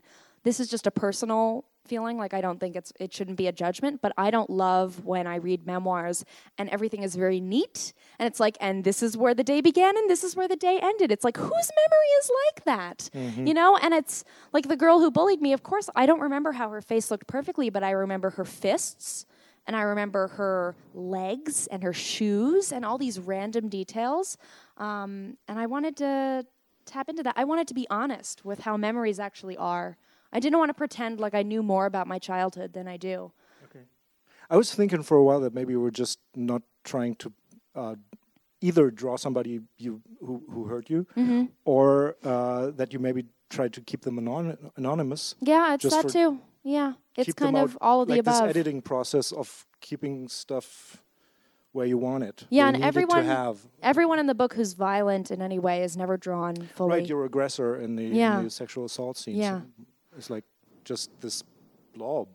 This 0.43 0.59
is 0.61 0.69
just 0.69 0.87
a 0.87 0.91
personal 0.91 1.65
feeling. 1.87 2.19
Like 2.19 2.35
I 2.35 2.41
don't 2.41 2.61
think 2.61 2.77
it's 2.77 2.93
it 2.99 3.13
shouldn't 3.13 3.37
be 3.37 3.47
a 3.47 3.53
judgment, 3.53 4.01
but 4.01 4.13
I 4.17 4.31
don't 4.31 4.51
love 4.51 5.05
when 5.05 5.27
I 5.27 5.37
read 5.37 5.67
memoirs 5.67 6.25
and 6.59 6.69
everything 6.71 7.03
is 7.03 7.15
very 7.15 7.41
neat 7.41 7.93
and 8.19 8.27
it's 8.27 8.41
like 8.41 8.57
and 8.61 8.85
this 8.85 9.03
is 9.03 9.17
where 9.17 9.35
the 9.35 9.45
day 9.45 9.61
began 9.61 9.97
and 9.97 10.09
this 10.09 10.25
is 10.25 10.37
where 10.37 10.49
the 10.49 10.57
day 10.57 10.79
ended. 10.83 11.11
It's 11.13 11.25
like 11.25 11.37
whose 11.37 11.51
memory 11.51 12.11
is 12.21 12.31
like 12.47 12.65
that? 12.65 13.11
You 13.47 13.55
know? 13.55 13.77
And 13.77 13.95
it's 13.95 14.25
like 14.53 14.69
the 14.69 14.77
girl 14.77 15.01
who 15.01 15.11
bullied 15.11 15.41
me, 15.41 15.53
of 15.53 15.63
course, 15.63 15.89
I 15.95 16.07
don't 16.07 16.21
remember 16.21 16.53
how 16.53 16.71
her 16.71 16.81
face 16.81 17.11
looked 17.11 17.27
perfectly, 17.27 17.71
but 17.71 17.83
I 17.83 17.91
remember 17.91 18.31
her 18.31 18.45
fists 18.45 19.27
and 19.67 19.77
I 19.77 19.83
remember 19.83 20.29
her 20.29 20.75
legs 20.95 21.69
and 21.69 21.83
her 21.83 21.93
shoes 21.93 22.73
and 22.73 22.85
all 22.85 22.99
these 22.99 23.19
random 23.21 23.69
details. 23.69 24.37
Um, 24.77 25.37
and 25.47 25.59
I 25.59 25.67
wanted 25.67 25.97
to 25.99 26.47
tap 26.85 27.09
into 27.09 27.23
that. 27.23 27.35
I 27.37 27.45
wanted 27.45 27.69
to 27.69 27.75
be 27.75 27.87
honest 27.91 28.45
with 28.45 28.61
how 28.61 28.77
memories 28.77 29.21
actually 29.21 29.57
are. 29.57 29.97
I 30.33 30.41
didn't 30.41 30.59
want 30.59 30.71
to 30.71 30.75
pretend 30.75 31.21
like 31.21 31.35
I 31.35 31.43
knew 31.43 31.63
more 31.63 31.87
about 31.87 32.07
my 32.07 32.19
childhood 32.19 32.73
than 32.73 32.89
I 32.89 32.97
do. 32.97 33.33
Okay. 33.65 33.85
I 34.51 34.57
was 34.57 34.75
thinking 34.75 35.03
for 35.03 35.17
a 35.17 35.23
while 35.25 35.41
that 35.41 35.55
maybe 35.55 35.77
we're 35.77 35.91
just 35.91 36.19
not 36.35 36.63
trying 36.85 37.17
to 37.17 37.33
uh, 37.75 37.95
either 38.61 38.91
draw 38.91 39.17
somebody 39.17 39.61
you 39.79 40.01
who, 40.21 40.43
who 40.51 40.65
hurt 40.65 40.89
you, 40.91 41.07
Mm-hmm. 41.17 41.45
or 41.65 42.17
uh, 42.25 42.71
that 42.77 42.93
you 42.93 42.99
maybe 42.99 43.25
try 43.51 43.69
to 43.69 43.81
keep 43.81 44.03
them 44.03 44.19
anon- 44.19 44.71
anonymous. 44.77 45.35
Yeah, 45.41 45.75
it's 45.75 45.89
that 45.91 46.09
too. 46.09 46.41
Yeah, 46.65 46.93
it's 47.17 47.33
kind 47.35 47.57
of 47.57 47.77
all 47.81 48.03
of 48.03 48.09
the 48.09 48.15
like 48.17 48.25
this 48.25 48.41
editing 48.41 48.83
process 48.83 49.33
of 49.33 49.67
keeping 49.81 50.29
stuff 50.29 51.03
where 51.73 51.87
you 51.87 51.99
want 51.99 52.23
it. 52.23 52.45
Yeah, 52.51 52.69
and 52.69 52.77
you 52.77 52.81
need 52.83 52.87
it 52.87 52.89
everyone-. 52.89 53.57
Everyone 53.83 54.19
in 54.21 54.27
the 54.27 54.35
book 54.35 54.55
who's 54.55 54.75
violent 54.75 55.31
in 55.31 55.43
any 55.43 55.59
way 55.59 55.83
is 55.83 55.97
never 55.97 56.17
drawn 56.17 56.55
fully. 56.75 57.01
Right, 57.01 57.09
your 57.09 57.25
aggressor 57.25 57.77
in 57.77 57.97
the, 57.97 58.05
Yeah. 58.05 58.39
in 58.39 58.45
the 58.45 58.51
sexual 58.51 58.85
assault 58.85 59.17
scenes. 59.17 59.39
Yeah. 59.39 59.63
It's 60.17 60.31
like 60.31 60.45
just 60.85 61.11
this 61.21 61.43
blob 61.95 62.29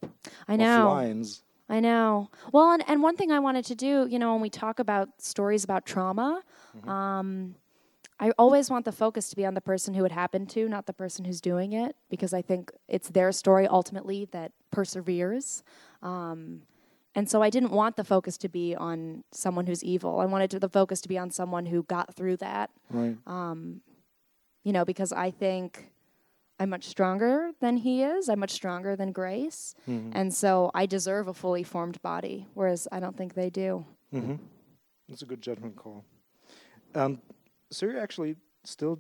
I 0.47 0.53
of 0.53 0.59
know. 0.59 0.87
lines. 0.87 1.43
I 1.69 1.79
know. 1.81 2.29
Well, 2.53 2.71
and, 2.71 2.83
and 2.87 3.03
one 3.03 3.17
thing 3.17 3.31
I 3.31 3.39
wanted 3.39 3.65
to 3.65 3.75
do, 3.75 4.07
you 4.09 4.19
know, 4.19 4.31
when 4.33 4.41
we 4.41 4.49
talk 4.49 4.79
about 4.79 5.09
stories 5.21 5.63
about 5.63 5.85
trauma, 5.85 6.41
Mm-hmm. 6.77 6.89
um, 6.89 7.55
I 8.19 8.31
always 8.37 8.69
want 8.69 8.85
the 8.85 8.91
focus 8.91 9.29
to 9.29 9.35
be 9.35 9.45
on 9.45 9.53
the 9.53 9.61
person 9.61 9.93
who 9.93 10.03
it 10.05 10.11
happened 10.11 10.49
to, 10.51 10.67
not 10.67 10.85
the 10.87 10.93
person 10.93 11.23
who's 11.25 11.39
doing 11.41 11.73
it, 11.73 11.95
because 12.09 12.33
I 12.33 12.41
think 12.41 12.71
it's 12.87 13.09
their 13.09 13.31
story 13.31 13.67
ultimately 13.67 14.25
that 14.31 14.51
perseveres. 14.71 15.63
Um, 16.01 16.63
and 17.13 17.29
so 17.29 17.41
I 17.43 17.49
didn't 17.51 17.71
want 17.71 17.95
the 17.95 18.03
focus 18.03 18.37
to 18.39 18.49
be 18.49 18.75
on 18.75 19.23
someone 19.31 19.67
who's 19.67 19.83
evil. 19.83 20.19
I 20.19 20.25
wanted 20.25 20.49
to, 20.51 20.59
the 20.59 20.69
focus 20.69 20.99
to 21.01 21.07
be 21.09 21.17
on 21.17 21.29
someone 21.31 21.67
who 21.67 21.83
got 21.83 22.15
through 22.15 22.37
that, 22.37 22.69
Right. 22.89 23.17
you 24.63 24.73
know, 24.73 24.83
because 24.85 25.11
I 25.13 25.29
think 25.31 25.91
I'm 26.59 26.69
much 26.69 26.85
stronger 26.85 27.51
than 27.61 27.77
he 27.77 28.03
is. 28.03 28.29
I'm 28.29 28.39
much 28.39 28.51
stronger 28.51 28.95
than 28.95 29.11
Grace. 29.11 29.75
And 29.87 30.33
so 30.33 30.71
I 30.73 30.85
deserve 30.85 31.27
a 31.27 31.33
fully 31.33 31.63
formed 31.63 32.01
body, 32.01 32.47
whereas 32.53 32.87
I 32.91 32.99
don't 32.99 33.15
think 33.15 33.33
they 33.35 33.49
do. 33.49 33.85
Mm-hmm. 34.13 34.35
That's 35.07 35.21
a 35.21 35.25
good 35.25 35.41
judgment 35.41 35.75
call. 35.75 36.03
Um, 36.95 37.21
so 37.71 37.85
you're 37.85 37.99
actually 37.99 38.35
still 38.63 38.99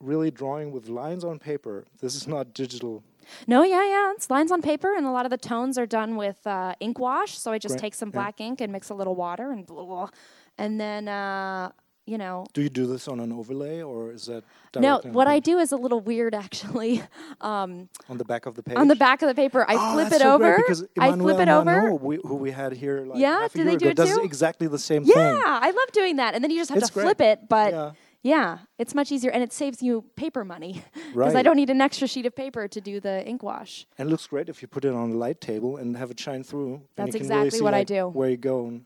really 0.00 0.30
drawing 0.30 0.72
with 0.72 0.88
lines 0.88 1.24
on 1.24 1.38
paper. 1.38 1.84
This 2.00 2.14
is 2.14 2.26
not 2.28 2.52
digital. 2.52 3.02
No, 3.46 3.62
yeah, 3.62 3.84
yeah. 3.88 4.12
It's 4.12 4.28
lines 4.30 4.50
on 4.50 4.62
paper, 4.62 4.94
and 4.96 5.06
a 5.06 5.10
lot 5.10 5.24
of 5.24 5.30
the 5.30 5.38
tones 5.38 5.78
are 5.78 5.86
done 5.86 6.16
with 6.16 6.46
uh, 6.46 6.74
ink 6.80 6.98
wash. 6.98 7.38
So 7.38 7.52
I 7.52 7.58
just 7.58 7.74
Great, 7.74 7.80
take 7.80 7.94
some 7.94 8.08
yeah. 8.08 8.14
black 8.20 8.40
ink 8.40 8.60
and 8.60 8.72
mix 8.72 8.90
a 8.90 8.94
little 8.94 9.14
water, 9.14 9.52
and 9.52 9.66
blah, 9.66 9.84
blah, 9.84 10.08
and 10.56 10.80
then 10.80 11.08
uh, 11.08 11.70
you 12.08 12.18
know. 12.18 12.46
Do 12.54 12.62
you 12.62 12.68
do 12.70 12.86
this 12.86 13.06
on 13.08 13.20
an 13.20 13.32
overlay 13.32 13.82
or 13.82 14.10
is 14.12 14.26
that 14.26 14.44
No, 14.76 15.00
what 15.04 15.28
I 15.28 15.38
do 15.38 15.58
is 15.58 15.72
a 15.72 15.76
little 15.76 16.00
weird, 16.00 16.34
actually. 16.34 17.02
Um, 17.40 17.88
on 18.08 18.18
the 18.18 18.24
back 18.24 18.46
of 18.46 18.54
the 18.56 18.62
page? 18.62 18.76
on 18.76 18.88
the 18.88 18.96
back 18.96 19.22
of 19.22 19.28
the 19.28 19.34
paper, 19.34 19.64
I 19.68 19.74
Oh, 19.76 19.92
flip 19.92 20.08
that's 20.08 20.16
it 20.16 20.22
so 20.24 20.38
great 20.38 20.48
over. 20.48 20.56
because 20.56 20.84
I 20.98 21.12
flip 21.12 21.38
it 21.38 21.48
over. 21.48 21.94
We, 21.94 22.18
who 22.24 22.34
we 22.36 22.50
had 22.50 22.72
here 22.72 23.04
like 23.04 23.20
Yeah, 23.20 23.38
half 23.42 23.54
a 23.54 23.58
do 23.58 23.64
they 23.64 23.76
do 23.76 23.86
ago, 23.86 23.90
it 23.90 23.96
does 23.96 24.16
too? 24.16 24.22
exactly 24.24 24.66
the 24.66 24.78
same 24.78 25.04
Yeah, 25.04 25.14
thing. 25.14 25.42
I 25.44 25.70
love 25.70 25.92
doing 25.92 26.16
that, 26.16 26.34
and 26.34 26.42
then 26.42 26.50
you 26.50 26.58
just 26.58 26.70
have 26.70 26.78
It's 26.78 26.88
to 26.88 26.94
great. 26.94 27.04
flip 27.04 27.20
it. 27.20 27.48
But 27.48 27.72
Yeah. 27.72 27.92
yeah, 28.22 28.58
it's 28.78 28.94
much 28.94 29.12
easier, 29.12 29.30
and 29.30 29.42
it 29.42 29.52
saves 29.52 29.82
you 29.82 30.04
paper 30.16 30.44
money 30.44 30.82
because 31.14 31.34
I 31.36 31.42
don't 31.42 31.56
need 31.56 31.70
an 31.70 31.80
extra 31.80 32.08
sheet 32.08 32.26
of 32.26 32.34
paper 32.34 32.66
to 32.66 32.80
do 32.80 32.98
the 32.98 33.24
ink 33.26 33.42
wash. 33.42 33.86
And 33.98 34.08
it 34.08 34.10
looks 34.10 34.26
great 34.26 34.48
if 34.48 34.62
you 34.62 34.68
put 34.68 34.84
it 34.84 34.92
on 34.94 35.12
a 35.12 35.14
light 35.14 35.40
table 35.40 35.76
and 35.76 35.96
have 35.96 36.10
it 36.10 36.18
shine 36.18 36.42
through. 36.42 36.82
That's 36.96 37.08
really 37.14 37.18
exactly 37.24 37.58
see, 37.58 37.64
what 37.64 37.74
I 37.74 37.84
do. 37.84 38.08
Where 38.08 38.30
you 38.30 38.36
go. 38.36 38.80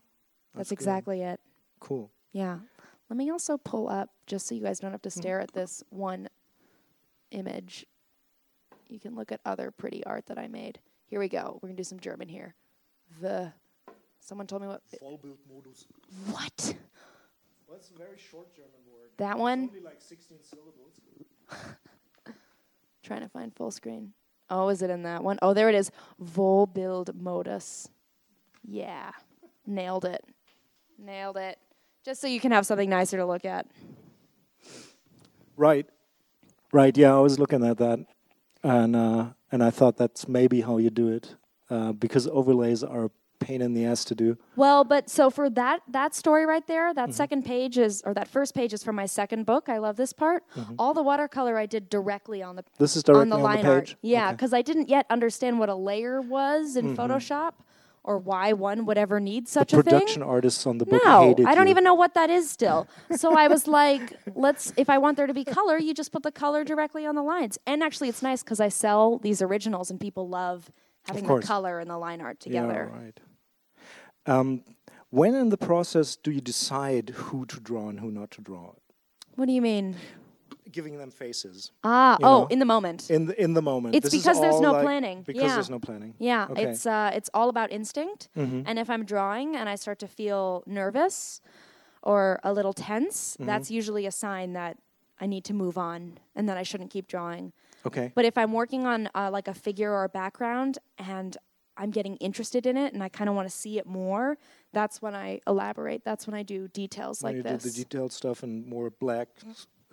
That's, 0.53 0.69
good. 0.69 0.73
exactly 0.77 1.21
it. 1.21 1.39
Cool. 1.79 2.11
Yeah. 2.31 2.59
Let 3.13 3.17
me 3.19 3.29
also 3.29 3.59
pull 3.59 3.89
up, 3.89 4.09
just 4.25 4.47
so 4.47 4.55
you 4.55 4.63
guys 4.63 4.79
don't 4.79 4.89
have 4.89 5.03
to 5.03 5.09
Mm-hmm. 5.09 5.19
stare 5.21 5.39
at 5.39 5.53
this 5.53 5.83
one 5.91 6.29
image. 7.29 7.85
You 8.89 8.99
can 8.99 9.13
look 9.13 9.31
at 9.31 9.39
other 9.45 9.69
pretty 9.69 10.03
art 10.03 10.25
that 10.25 10.39
I 10.39 10.47
made. 10.47 10.79
Here 11.05 11.19
we 11.19 11.29
go. 11.29 11.59
We're 11.61 11.67
going 11.67 11.75
to 11.75 11.79
do 11.79 11.83
some 11.83 11.99
German 11.99 12.27
here. 12.27 12.55
The. 13.21 13.53
Someone 14.19 14.47
told 14.47 14.63
me 14.63 14.67
what. 14.67 14.81
Vollbildmodus. 14.99 15.85
What? 16.31 16.73
Well, 17.67 17.77
it's 17.77 17.91
a 17.91 17.97
very 17.99 18.17
short 18.17 18.51
German 18.55 18.71
word. 18.91 19.11
That 19.17 19.37
one? 19.37 19.69
Only 19.69 19.81
like 19.81 20.01
16 20.01 20.39
syllables. 20.41 20.99
Trying 23.03 23.21
to 23.21 23.29
find 23.29 23.55
full 23.55 23.69
screen. 23.69 24.13
Oh, 24.49 24.69
is 24.69 24.81
it 24.81 24.89
in 24.89 25.03
that 25.03 25.23
one? 25.23 25.37
Oh, 25.43 25.53
there 25.53 25.69
it 25.69 25.75
is. 25.75 25.91
Volbild 26.19 27.13
modus. 27.13 27.89
Yeah. 28.63 29.11
Nailed 29.67 30.05
it. 30.05 30.25
Nailed 30.97 31.37
it. 31.37 31.59
Just 32.03 32.19
so 32.21 32.27
you 32.27 32.39
can 32.39 32.51
have 32.51 32.65
something 32.65 32.89
nicer 32.89 33.17
to 33.17 33.25
look 33.25 33.45
at. 33.45 33.65
Right. 35.55 35.85
Right. 36.71 36.97
Yeah, 36.97 37.15
I 37.15 37.19
was 37.19 37.39
looking 37.39 37.63
at 37.65 37.77
that, 37.77 37.99
and 38.63 38.95
uh, 38.95 39.25
and 39.51 39.63
I 39.63 39.69
thought 39.69 39.95
that's 39.97 40.27
maybe 40.27 40.61
how 40.61 40.77
you 40.77 40.89
do 40.89 41.07
it, 41.09 41.35
uh, 41.69 41.91
because 41.91 42.27
overlays 42.27 42.83
are 42.83 43.05
a 43.05 43.09
pain 43.39 43.61
in 43.61 43.73
the 43.73 43.85
ass 43.85 44.03
to 44.05 44.15
do. 44.15 44.37
Well, 44.55 44.83
but 44.83 45.09
so 45.09 45.29
for 45.29 45.49
that 45.51 45.81
that 45.89 46.15
story 46.15 46.45
right 46.47 46.65
there, 46.65 46.89
Mm-hmm. 46.89 46.95
that 46.95 47.13
second 47.13 47.45
page 47.45 47.77
is 47.77 48.01
or 48.05 48.13
that 48.15 48.27
first 48.27 48.55
page 48.55 48.73
is 48.73 48.83
from 48.83 48.95
my 48.95 49.05
second 49.05 49.45
book. 49.45 49.69
I 49.69 49.77
love 49.77 49.95
this 49.95 50.13
part. 50.13 50.43
All 50.79 50.93
the 50.95 51.03
watercolor 51.03 51.57
I 51.57 51.67
did 51.67 51.89
directly 51.91 52.41
on 52.41 52.55
the 52.55 52.63
This 52.79 52.95
is 52.95 53.03
on 53.03 53.13
directly 53.13 53.29
the 53.29 53.35
on 53.35 53.39
the, 53.41 53.45
line 53.45 53.57
page. 53.57 53.65
art. 53.65 53.95
Yeah, 54.01 54.17
Okay. 54.17 54.25
Mm-hmm. 54.25 54.35
because 54.35 54.53
I 54.53 54.61
didn't 54.63 54.89
yet 54.89 55.05
understand 55.11 55.59
what 55.59 55.69
a 55.69 55.75
layer 55.75 56.21
was 56.21 56.75
in 56.75 56.97
Photoshop 56.97 57.51
or 58.03 58.17
why 58.17 58.53
one 58.53 58.85
would 58.85 58.97
ever 58.97 59.19
need 59.19 59.47
such 59.47 59.71
a 59.73 59.77
thing. 59.77 59.83
Production 59.83 60.21
artists 60.21 60.67
on 60.67 60.77
the 60.77 60.85
book 60.85 61.01
No, 61.05 61.29
hated 61.29 61.45
I 61.45 61.55
don't 61.55 61.67
you. 61.67 61.71
even 61.71 61.83
know 61.83 61.93
what 61.93 62.13
that 62.15 62.29
is 62.29 62.49
still. 62.49 62.87
so 63.15 63.33
I 63.37 63.47
was 63.47 63.67
like, 63.67 64.13
let's, 64.35 64.73
if 64.77 64.89
I 64.89 64.97
want 64.97 65.17
there 65.17 65.27
to 65.27 65.33
be 65.33 65.45
color, 65.45 65.77
you 65.77 65.93
just 65.93 66.11
put 66.11 66.23
the 66.23 66.31
color 66.31 66.63
directly 66.63 67.05
on 67.05 67.15
the 67.15 67.23
lines. 67.23 67.57
And 67.65 67.81
actually, 67.81 68.09
it's 68.09 68.21
nice 68.21 68.43
because 68.43 68.59
I 68.59 68.69
sell 68.69 69.19
these 69.19 69.41
originals 69.41 69.89
and 69.89 69.99
people 69.99 70.27
love 70.27 70.69
having 71.07 71.25
the 71.25 71.39
color 71.39 71.79
and 71.79 71.89
the 71.89 71.97
line 71.97 72.21
art 72.21 72.39
together. 72.39 72.91
Yeah, 72.93 72.99
right. 73.03 73.19
Um, 74.25 74.63
when 75.09 75.35
in 75.35 75.49
the 75.49 75.57
process 75.57 76.15
do 76.15 76.31
you 76.31 76.41
decide 76.41 77.09
who 77.11 77.45
to 77.45 77.59
draw 77.59 77.89
and 77.89 77.99
who 77.99 78.11
not 78.11 78.31
to 78.31 78.41
draw? 78.41 78.73
What 79.35 79.45
do 79.45 79.51
you 79.53 79.61
mean? 79.61 79.95
Giving 80.71 80.97
them 80.97 81.11
faces 81.11 81.71
Ah, 81.83 82.17
oh, 82.21 82.41
know, 82.41 82.47
in 82.47 82.59
the 82.59 82.65
moment. 82.65 83.09
in 83.09 83.25
the 83.27 83.41
in 83.41 83.53
the 83.53 83.61
moment. 83.61 83.95
It's 83.95 84.05
This 84.05 84.13
is 84.13 84.21
because 84.23 84.39
there's 84.41 84.59
no 84.61 84.71
like- 84.73 84.83
planning. 84.83 85.21
Because 85.23 85.43
Yeah. 85.43 85.53
there's 85.55 85.69
no 85.69 85.79
planning. 85.79 86.13
Yeah, 86.19 86.47
Okay. 86.49 86.63
Mm-hmm. 86.63 86.71
it's 86.71 86.85
uh, 86.85 87.11
it's 87.13 87.29
all 87.33 87.49
about 87.49 87.71
instinct. 87.71 88.29
And 88.35 88.79
if 88.79 88.89
I'm 88.89 89.05
drawing 89.05 89.55
and 89.55 89.67
I 89.69 89.75
start 89.75 89.99
to 89.99 90.07
feel 90.07 90.63
nervous 90.65 91.41
or 92.01 92.39
a 92.43 92.51
little 92.53 92.73
tense, 92.73 93.33
Mm-hmm. 93.35 93.45
that's 93.45 93.69
usually 93.71 94.05
a 94.05 94.11
sign 94.11 94.53
that 94.53 94.77
I 95.19 95.25
need 95.27 95.43
to 95.45 95.53
move 95.53 95.77
on 95.77 96.17
and 96.35 96.49
that 96.49 96.57
I 96.57 96.63
shouldn't 96.63 96.91
keep 96.91 97.07
drawing. 97.07 97.53
Okay. 97.85 98.11
But 98.15 98.25
if 98.25 98.37
I'm 98.37 98.51
working 98.53 98.85
on 98.85 99.09
uh, 99.13 99.29
like 99.31 99.47
a 99.47 99.53
figure 99.53 99.91
or 99.91 100.03
a 100.05 100.09
background 100.09 100.79
and 100.97 101.37
I'm 101.75 101.89
getting 101.91 102.17
interested 102.17 102.65
in 102.65 102.77
it 102.77 102.93
and 102.93 103.01
I 103.03 103.09
kind 103.09 103.29
of 103.29 103.35
want 103.35 103.47
to 103.49 103.55
see 103.55 103.77
it 103.79 103.85
more, 103.87 104.37
that's 104.73 105.01
when 105.01 105.15
I 105.15 105.39
elaborate. 105.47 106.03
That's 106.05 106.27
when 106.27 106.35
I 106.35 106.43
do 106.43 106.67
details 106.67 107.21
when 107.23 107.29
like 107.31 107.37
you 107.37 107.43
this. 107.43 107.63
do 107.63 107.69
the 107.69 107.75
detailed 107.83 108.11
stuff 108.13 108.43
and 108.43 108.65
more 108.67 108.89
black, 108.91 109.29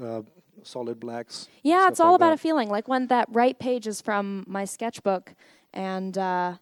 uh, 0.03 0.23
solid 0.63 0.99
blacks. 1.01 1.49
Yeah, 1.63 1.89
it's 1.89 2.01
all 2.01 2.13
like 2.13 2.19
about 2.21 2.29
that. 2.31 2.35
a 2.35 2.39
feeling. 2.39 2.69
Like 2.69 2.89
when 2.89 3.07
that 3.09 3.29
right 3.31 3.59
page 3.59 3.87
is 3.87 4.01
from 4.01 4.45
my 4.47 4.65
sketchbook, 4.65 5.35
and 5.73 6.17
uh, 6.19 6.57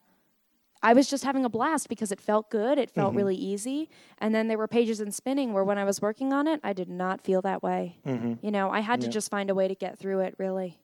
I 0.83 0.93
was 0.93 1.09
just 1.11 1.25
having 1.25 1.45
a 1.45 1.49
blast 1.49 1.89
because 1.89 2.13
it 2.13 2.21
felt 2.21 2.51
good. 2.51 2.79
It 2.79 2.91
Mm-hmm. 2.91 3.01
felt 3.01 3.15
really 3.15 3.37
easy. 3.37 3.91
And 4.19 4.35
then 4.35 4.49
there 4.49 4.59
were 4.59 4.69
pages 4.69 5.01
in 5.01 5.11
spinning 5.13 5.53
where 5.53 5.65
when 5.65 5.79
I 5.79 5.85
was 5.85 6.01
working 6.01 6.33
on 6.33 6.47
it, 6.47 6.61
I 6.63 6.73
did 6.73 6.89
not 6.89 7.21
feel 7.21 7.43
that 7.43 7.63
way. 7.63 7.99
Mm-hmm. 8.07 8.35
You 8.45 8.51
know, 8.51 8.71
I 8.71 8.81
had 8.81 9.01
to 9.03 9.09
just 9.09 9.31
find 9.31 9.51
a 9.51 9.55
way 9.55 9.67
to 9.69 9.75
get 9.75 9.99
through 9.99 10.21
it. 10.21 10.35
Really. 10.39 10.79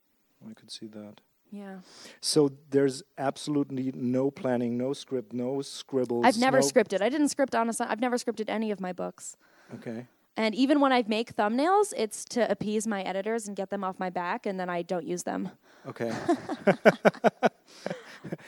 I 0.49 0.53
could 0.55 0.71
see 0.71 0.87
that. 0.89 1.21
Yeah. 1.53 1.77
So 2.21 2.51
there's 2.71 3.05
absolutely 3.17 3.93
no 3.95 4.31
planning, 4.33 4.77
no 4.77 4.93
script, 4.93 5.33
no 5.33 5.63
scribbles. 5.63 6.25
I've 6.27 6.39
never 6.39 6.59
no- 6.59 6.67
scripted. 6.67 7.01
I 7.01 7.09
didn't 7.09 7.29
script 7.29 7.55
on 7.55 7.69
a. 7.71 7.73
I've 7.81 8.01
never 8.01 8.17
scripted 8.17 8.47
any 8.49 8.73
of 8.73 8.81
my 8.81 8.93
books. 8.93 9.37
Okay. 9.75 10.07
And 10.37 10.55
even 10.55 10.81
when 10.81 10.93
I 10.93 11.05
make 11.07 11.37
thumbnails, 11.37 11.93
it's 11.97 12.25
to 12.27 12.51
appease 12.51 12.87
my 12.89 13.03
editors 13.03 13.47
and 13.47 13.57
get 13.57 13.71
them 13.71 13.85
off 13.85 13.99
my 14.01 14.11
back, 14.11 14.47
and 14.47 14.59
then 14.59 14.69
I 14.69 14.83
don't 14.83 15.07
use 15.07 15.23
them. 15.23 15.51
Okay. 15.87 16.13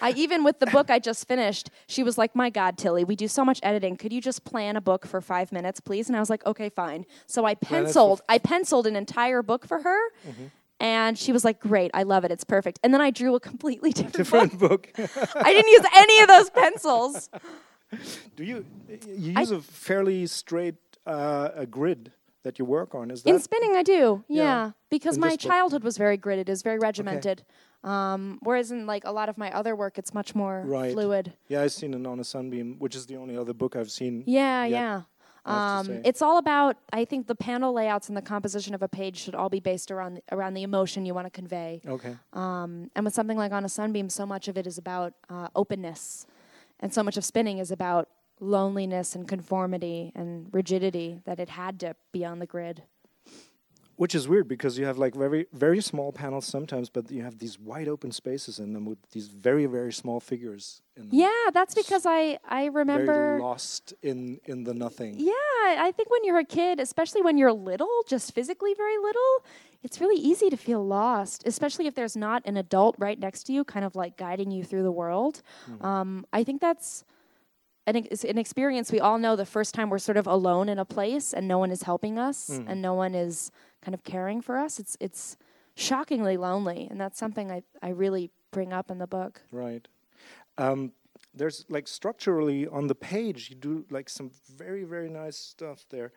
I 0.00 0.12
even 0.16 0.42
with 0.42 0.58
the 0.58 0.66
book 0.66 0.90
I 0.90 0.98
just 0.98 1.28
finished, 1.28 1.70
she 1.86 2.02
was 2.02 2.16
like, 2.16 2.34
"My 2.34 2.48
God, 2.48 2.78
Tillie, 2.78 3.04
we 3.04 3.14
do 3.14 3.28
so 3.28 3.44
much 3.44 3.60
editing. 3.62 3.96
Could 3.96 4.12
you 4.12 4.20
just 4.22 4.42
plan 4.44 4.74
a 4.74 4.80
book 4.80 5.06
for 5.06 5.20
five 5.20 5.52
minutes, 5.52 5.80
please?" 5.80 6.08
And 6.08 6.16
I 6.16 6.20
was 6.20 6.30
like, 6.30 6.44
"Okay, 6.46 6.70
fine." 6.70 7.04
So 7.26 7.44
I 7.44 7.54
penciled. 7.54 8.22
I 8.28 8.38
penciled 8.38 8.86
an 8.86 8.96
entire 8.96 9.42
book 9.42 9.66
for 9.66 9.82
her, 9.82 9.98
Mm-hmm. 10.26 10.44
and 10.80 11.18
she 11.18 11.30
was 11.30 11.44
like, 11.44 11.60
"Great, 11.60 11.90
I 11.92 12.04
love 12.04 12.24
it. 12.24 12.30
It's 12.30 12.44
perfect." 12.44 12.78
And 12.82 12.92
then 12.94 13.02
I 13.02 13.10
drew 13.10 13.34
a 13.34 13.40
completely 13.40 13.92
different, 13.92 14.14
Different 14.16 14.58
book. 14.58 14.92
book. 14.96 15.10
I 15.36 15.52
didn't 15.52 15.70
use 15.70 15.84
any 15.94 16.20
of 16.22 16.28
those 16.28 16.48
pencils. 16.50 17.28
Do 18.34 18.44
you 18.44 18.64
you 19.06 19.32
use 19.38 19.50
a 19.50 19.60
fairly 19.60 20.26
straight 20.26 20.74
uh, 21.06 21.50
a 21.54 21.66
grid 21.66 22.12
that 22.42 22.58
you 22.58 22.64
work 22.64 22.94
on? 22.94 23.10
Is 23.10 23.22
that 23.22 23.30
In 23.30 23.40
spinning, 23.40 23.74
I 23.76 23.82
do. 23.82 24.24
Yeah, 24.28 24.42
Yeah, 24.42 24.70
because 24.90 25.16
in 25.16 25.20
my 25.20 25.36
childhood 25.36 25.82
was 25.82 25.96
very 25.98 26.16
gridded. 26.18 26.48
Is 26.48 26.62
very 26.62 26.78
regimented. 26.78 27.44
Um, 27.84 28.38
whereas 28.42 28.70
in 28.72 28.86
like 28.86 29.04
a 29.04 29.12
lot 29.12 29.28
of 29.28 29.38
my 29.38 29.50
other 29.52 29.76
work, 29.76 29.98
it's 29.98 30.12
much 30.14 30.34
more 30.34 30.62
Right. 30.66 30.92
fluid. 30.92 31.34
Yeah, 31.48 31.62
I've 31.62 31.72
seen 31.72 31.94
it 31.94 32.06
on 32.06 32.18
a 32.20 32.24
sunbeam, 32.24 32.76
which 32.78 32.96
is 32.96 33.06
the 33.06 33.16
only 33.16 33.36
other 33.36 33.52
book 33.52 33.76
I've 33.76 33.90
seen. 33.90 34.24
Yeah, 34.26 34.64
Yep. 34.64 34.70
yeah. 34.70 35.02
Um, 35.44 36.00
it's 36.04 36.22
all 36.22 36.38
about. 36.38 36.76
I 36.92 37.04
think 37.04 37.28
the 37.28 37.36
panel 37.36 37.72
layouts 37.72 38.08
and 38.08 38.16
the 38.16 38.22
composition 38.22 38.74
of 38.74 38.82
a 38.82 38.88
page 38.88 39.16
should 39.18 39.36
all 39.36 39.48
be 39.48 39.60
based 39.60 39.92
around 39.92 40.20
around 40.32 40.54
the 40.54 40.64
emotion 40.64 41.06
you 41.06 41.14
want 41.14 41.26
to 41.26 41.30
convey. 41.30 41.80
okay. 41.86 42.16
Um, 42.32 42.90
and 42.96 43.04
with 43.04 43.14
something 43.14 43.36
like 43.38 43.52
on 43.52 43.64
a 43.64 43.68
sunbeam, 43.68 44.08
so 44.08 44.26
much 44.26 44.48
of 44.48 44.58
it 44.58 44.66
is 44.66 44.76
about 44.76 45.14
uh, 45.30 45.46
openness, 45.54 46.26
and 46.80 46.92
so 46.92 47.04
much 47.04 47.16
of 47.16 47.24
spinning 47.24 47.58
is 47.58 47.70
about 47.70 48.08
loneliness 48.40 49.14
and 49.14 49.26
conformity 49.28 50.12
and 50.14 50.48
rigidity 50.52 51.20
that 51.24 51.40
it 51.40 51.50
had 51.50 51.80
to 51.80 51.96
be 52.12 52.24
on 52.24 52.38
the 52.38 52.46
grid. 52.46 52.82
Which 53.96 54.14
is 54.14 54.28
weird 54.28 54.46
because 54.46 54.78
you 54.78 54.84
have 54.84 54.98
like 54.98 55.14
very 55.14 55.46
very 55.54 55.80
small 55.80 56.12
panels 56.12 56.44
sometimes, 56.44 56.90
but 56.90 57.10
you 57.10 57.22
have 57.22 57.38
these 57.38 57.58
wide 57.58 57.88
open 57.88 58.12
spaces 58.12 58.58
in 58.58 58.74
them 58.74 58.84
with 58.84 58.98
these 59.12 59.28
very 59.28 59.64
very 59.64 59.90
small 59.90 60.20
figures. 60.20 60.82
Yeah, 61.10 61.30
that's 61.50 61.74
because 61.74 62.04
I 62.04 62.38
I 62.46 62.66
remember. 62.66 63.38
lost 63.40 63.94
in 64.02 64.38
in 64.44 64.64
the 64.64 64.74
nothing. 64.74 65.14
Yeah, 65.18 65.32
I 65.88 65.92
think 65.96 66.10
when 66.10 66.24
you're 66.24 66.38
a 66.38 66.44
kid, 66.44 66.78
especially 66.78 67.22
when 67.22 67.38
you're 67.38 67.54
little, 67.54 68.04
just 68.06 68.34
physically 68.34 68.74
very 68.74 68.98
little, 68.98 69.44
it's 69.82 69.98
really 69.98 70.20
easy 70.20 70.50
to 70.50 70.58
feel 70.58 70.84
lost, 70.86 71.46
especially 71.46 71.86
if 71.86 71.94
there's 71.94 72.18
not 72.18 72.42
an 72.44 72.58
adult 72.58 72.96
right 72.98 73.18
next 73.18 73.44
to 73.44 73.54
you, 73.54 73.64
kind 73.64 73.86
of 73.86 73.96
like 73.96 74.18
guiding 74.18 74.50
you 74.50 74.62
through 74.62 74.82
the 74.82 74.92
world. 74.92 75.40
Um, 75.80 76.26
I 76.34 76.44
think 76.44 76.60
that's 76.60 77.02
an, 77.86 77.96
ex- 77.96 78.24
an 78.24 78.38
experience 78.38 78.90
we 78.90 79.00
all 79.00 79.18
know 79.18 79.36
the 79.36 79.46
first 79.46 79.74
time 79.74 79.90
we're 79.90 79.98
sort 79.98 80.16
of 80.16 80.26
alone 80.26 80.68
in 80.68 80.78
a 80.78 80.84
place 80.84 81.32
and 81.32 81.46
no 81.46 81.58
one 81.58 81.70
is 81.70 81.82
helping 81.82 82.18
us 82.18 82.48
and 82.48 82.82
no 82.82 82.94
one 82.94 83.14
is 83.14 83.50
kind 83.82 83.94
of 83.94 84.02
caring 84.02 84.40
for 84.40 84.58
us. 84.58 84.78
It's, 84.78 84.96
it's 85.00 85.36
shockingly 85.76 86.36
lonely, 86.36 86.88
and 86.90 87.00
that's 87.00 87.18
something 87.18 87.50
I, 87.50 87.62
I 87.82 87.90
really 87.90 88.30
bring 88.50 88.72
up 88.72 88.90
in 88.90 88.98
the 88.98 89.06
book. 89.06 89.42
Right. 89.52 89.86
Um, 90.58 90.92
there's 91.34 91.64
like 91.68 91.86
structurally 91.86 92.66
on 92.66 92.86
the 92.86 92.94
page, 92.94 93.50
you 93.50 93.56
do 93.56 93.84
like 93.90 94.08
some 94.08 94.30
very, 94.56 94.84
very 94.84 95.10
nice 95.10 95.36
stuff 95.36 95.84
there. 95.90 96.12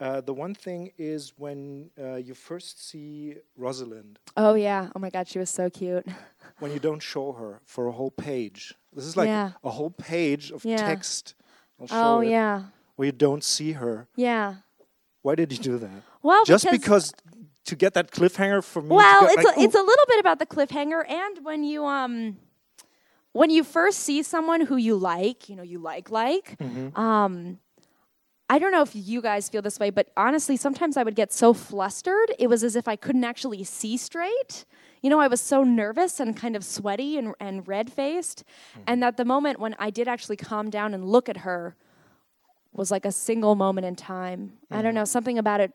Uh, 0.00 0.20
the 0.20 0.34
one 0.34 0.54
thing 0.54 0.90
is 0.98 1.32
when 1.36 1.90
uh, 2.00 2.16
you 2.16 2.34
first 2.34 2.88
see 2.88 3.36
Rosalind, 3.56 4.18
Oh, 4.36 4.54
yeah. 4.54 4.90
Oh, 4.94 4.98
my 4.98 5.10
God, 5.10 5.28
she 5.28 5.38
was 5.38 5.50
so 5.50 5.70
cute. 5.70 6.04
when 6.58 6.72
you 6.72 6.78
don't 6.80 7.00
show 7.00 7.32
her 7.32 7.60
for 7.64 7.86
a 7.86 7.92
whole 7.92 8.10
page. 8.10 8.74
This 8.92 9.04
is 9.04 9.16
like 9.16 9.28
Yeah. 9.28 9.52
a 9.62 9.70
whole 9.70 9.90
page 9.90 10.50
of 10.50 10.64
Yeah. 10.64 10.76
text. 10.76 11.34
Oh, 11.90 12.20
it, 12.20 12.30
yeah. 12.30 12.64
Where 12.96 13.06
you 13.06 13.12
don't 13.12 13.44
see 13.44 13.72
her. 13.72 14.08
Yeah. 14.16 14.56
Why 15.22 15.34
did 15.36 15.52
you 15.52 15.58
do 15.58 15.78
that? 15.78 16.02
Well, 16.22 16.44
Just 16.44 16.70
because 16.70 17.12
to 17.64 17.76
get 17.76 17.94
that 17.94 18.10
cliffhanger 18.10 18.62
for 18.62 18.82
me. 18.82 18.88
Well, 18.94 19.26
it's 19.26 19.36
like, 19.42 19.56
a, 19.56 19.60
it's 19.60 19.74
a 19.74 19.82
little 19.82 20.04
bit 20.06 20.20
about 20.20 20.38
the 20.38 20.46
cliffhanger, 20.46 21.08
and 21.08 21.44
when 21.44 21.64
you 21.64 21.84
um, 21.86 22.36
when 23.32 23.50
you 23.50 23.64
first 23.64 24.00
see 24.00 24.22
someone 24.22 24.60
who 24.60 24.76
you 24.76 24.96
like, 24.96 25.48
you 25.48 25.56
know, 25.56 25.62
you 25.62 25.78
like 25.78 26.10
like. 26.10 26.56
Mm-hmm. 26.58 26.98
Um, 26.98 27.58
I 28.50 28.58
don't 28.58 28.72
know 28.72 28.82
if 28.82 28.90
you 28.94 29.22
guys 29.22 29.48
feel 29.48 29.62
this 29.62 29.78
way, 29.78 29.90
but 29.90 30.08
honestly, 30.16 30.56
sometimes 30.56 30.96
I 30.96 31.02
would 31.02 31.14
get 31.14 31.32
so 31.32 31.54
flustered. 31.54 32.32
It 32.38 32.48
was 32.48 32.62
as 32.62 32.76
if 32.76 32.86
I 32.86 32.94
couldn't 32.96 33.24
actually 33.24 33.64
see 33.64 33.96
straight. 33.96 34.64
You 35.00 35.10
know, 35.10 35.18
I 35.18 35.28
was 35.28 35.40
so 35.40 35.64
nervous 35.64 36.20
and 36.20 36.36
kind 36.36 36.54
of 36.54 36.64
sweaty 36.64 37.16
and, 37.16 37.34
and 37.40 37.66
red 37.66 37.90
faced. 37.92 38.44
Mm-hmm. 38.72 38.80
And 38.86 39.02
that 39.02 39.16
the 39.16 39.24
moment 39.24 39.60
when 39.60 39.74
I 39.78 39.90
did 39.90 40.08
actually 40.08 40.36
calm 40.36 40.68
down 40.70 40.92
and 40.94 41.08
look 41.08 41.28
at 41.28 41.38
her 41.38 41.74
was 42.72 42.90
like 42.90 43.04
a 43.06 43.12
single 43.12 43.54
moment 43.54 43.86
in 43.86 43.96
time. 43.96 44.54
I 44.70 44.74
Mm-hmm. 44.76 44.82
don't 44.84 44.94
know, 44.94 45.04
something 45.04 45.38
about 45.38 45.60
it, 45.60 45.72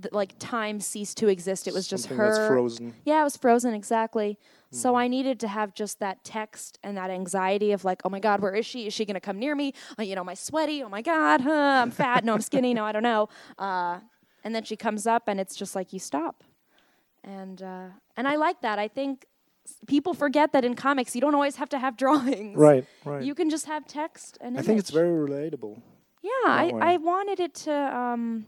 th- 0.00 0.12
like 0.12 0.38
time 0.38 0.78
ceased 0.80 1.16
to 1.18 1.28
exist. 1.28 1.66
It 1.66 1.74
was 1.74 1.88
just 1.88 2.04
Something 2.04 2.18
her. 2.18 2.26
that's 2.34 2.46
frozen. 2.48 2.94
Yeah, 3.04 3.20
it 3.22 3.24
was 3.24 3.36
frozen 3.36 3.74
exactly. 3.74 4.38
So. 4.70 4.94
I 4.94 5.08
needed 5.08 5.40
to 5.40 5.48
have 5.48 5.74
just 5.74 6.00
that 6.00 6.24
text 6.24 6.78
and 6.82 6.96
that 6.96 7.10
anxiety 7.10 7.72
of 7.72 7.84
like, 7.84 8.02
oh 8.04 8.10
my 8.10 8.20
God, 8.20 8.40
where 8.40 8.54
is 8.54 8.66
she? 8.66 8.86
Is 8.86 8.92
she 8.92 9.04
going 9.04 9.14
to 9.14 9.20
come 9.20 9.38
near 9.38 9.54
me? 9.54 9.72
Uh, 9.98 10.02
you 10.02 10.14
know, 10.14 10.20
am 10.20 10.28
I 10.28 10.34
sweaty? 10.34 10.82
Oh 10.82 10.88
my 10.88 11.02
God, 11.02 11.40
huh, 11.40 11.80
I'm 11.82 11.90
fat. 11.90 12.24
No, 12.24 12.34
I'm 12.34 12.40
skinny. 12.42 12.74
No, 12.74 12.84
I 12.84 12.92
don't 12.92 13.02
know. 13.02 13.28
Uh, 13.58 14.00
and 14.44 14.54
then 14.54 14.64
she 14.64 14.76
comes 14.76 15.06
up, 15.06 15.24
and 15.26 15.40
it's 15.40 15.56
just 15.56 15.74
like 15.74 15.92
you 15.92 15.98
stop. 15.98 16.44
And 17.24 17.62
uh, 17.62 17.86
and 18.16 18.28
I 18.28 18.36
like 18.36 18.60
that. 18.62 18.78
I 18.78 18.88
think 18.88 19.26
people 19.86 20.14
forget 20.14 20.52
that 20.52 20.64
in 20.64 20.74
comics 20.74 21.14
you 21.14 21.20
don't 21.20 21.34
always 21.34 21.56
have 21.56 21.68
to 21.70 21.78
have 21.78 21.96
drawings. 22.04 22.56
Right, 22.56 22.84
right. 23.04 23.22
You 23.22 23.34
can 23.34 23.50
just 23.50 23.66
have 23.66 23.86
text 23.86 24.38
and 24.40 24.58
I 24.58 24.62
think 24.62 24.78
it's 24.78 24.90
very 24.90 25.28
relatable. 25.28 25.80
Yeah, 26.22 26.30
I, 26.46 26.70
way. 26.72 26.80
I 26.80 26.96
wanted 26.96 27.40
it 27.40 27.54
to 27.54 27.72
um 27.72 28.46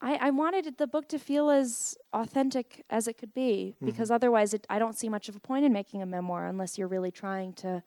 I, 0.00 0.14
I 0.28 0.30
wanted 0.30 0.78
the 0.78 0.86
book 0.86 1.08
to 1.08 1.18
feel 1.18 1.50
as 1.50 1.96
authentic 2.12 2.84
as 2.88 3.08
it 3.08 3.18
could 3.18 3.34
be 3.34 3.74
Mm-hmm. 3.76 3.86
because 3.86 4.10
otherwise 4.10 4.54
it, 4.54 4.66
I 4.70 4.78
don't 4.78 4.96
see 4.96 5.08
much 5.08 5.28
of 5.28 5.36
a 5.36 5.40
point 5.40 5.64
in 5.64 5.72
making 5.72 6.02
a 6.02 6.06
memoir 6.06 6.46
unless 6.46 6.78
you're 6.78 6.88
really 6.88 7.10
trying 7.10 7.52
to 7.54 7.82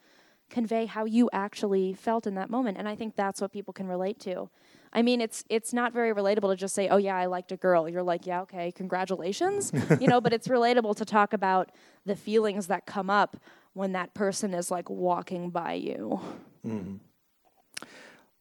convey 0.50 0.86
how 0.86 1.06
you 1.06 1.30
actually 1.32 1.94
felt 1.94 2.28
in 2.28 2.36
that 2.36 2.50
moment 2.50 2.78
and 2.78 2.86
I 2.88 2.94
think 2.96 3.16
that's 3.16 3.40
what 3.40 3.54
people 3.54 3.74
can 3.74 3.88
relate 3.88 4.20
to. 4.22 4.50
I 4.92 5.02
mean 5.02 5.22
it's 5.22 5.46
it's 5.50 5.72
not 5.72 5.94
very 5.94 6.14
relatable 6.14 6.50
to 6.52 6.58
just 6.58 6.76
say 6.76 6.90
oh 6.90 6.98
yeah 6.98 7.16
I 7.16 7.28
liked 7.28 7.54
a 7.54 7.58
girl. 7.58 7.88
You're 7.88 8.04
like 8.04 8.26
yeah 8.26 8.42
okay 8.42 8.72
congratulations. 8.74 9.72
you 10.02 10.08
know 10.08 10.20
but 10.20 10.34
it's 10.34 10.50
relatable 10.50 10.98
to 10.98 11.06
talk 11.06 11.32
about 11.32 11.72
the 12.06 12.18
feelings 12.18 12.68
that 12.68 12.86
come 12.86 13.10
up 13.10 13.38
when 13.74 13.94
that 13.94 14.14
person 14.14 14.54
is 14.54 14.70
like 14.70 14.90
walking 14.90 15.50
by 15.50 15.74
you. 15.74 16.20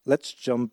Let's 0.05 0.33
jump 0.33 0.73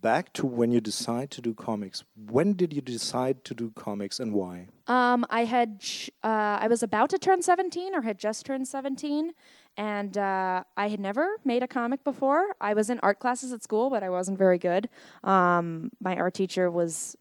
back 0.00 0.32
to 0.34 0.46
when 0.46 0.70
you 0.70 0.80
decide 0.80 1.30
to 1.32 1.40
do 1.40 1.54
comics. 1.54 2.04
When 2.30 2.52
did 2.54 2.72
you 2.72 2.80
decide 2.80 3.44
to 3.44 3.54
do 3.54 3.70
comics 3.74 4.20
and 4.20 4.32
why? 4.32 4.68
Um, 4.86 5.24
I 5.30 5.44
had 5.44 5.82
uh, 6.22 6.58
I 6.60 6.68
was 6.68 6.82
about 6.82 7.10
to 7.10 7.18
turn 7.18 7.42
17 7.42 7.94
or 7.94 8.02
had 8.02 8.18
just 8.18 8.46
turned 8.46 8.68
17, 8.68 9.32
and 9.76 10.16
uh, 10.18 10.62
I 10.76 10.88
had 10.88 11.00
never 11.00 11.36
made 11.44 11.62
a 11.62 11.68
comic 11.68 12.04
before. 12.04 12.54
I 12.60 12.74
was 12.74 12.90
in 12.90 13.00
art 13.02 13.18
classes 13.18 13.52
at 13.52 13.62
school, 13.62 13.90
but 13.90 14.02
I 14.02 14.10
wasn't 14.10 14.38
very 14.38 14.58
good. 14.58 14.88
Um, 15.24 15.90
my 16.00 16.16
art 16.16 16.34
teacher 16.34 16.70
was 16.70 17.16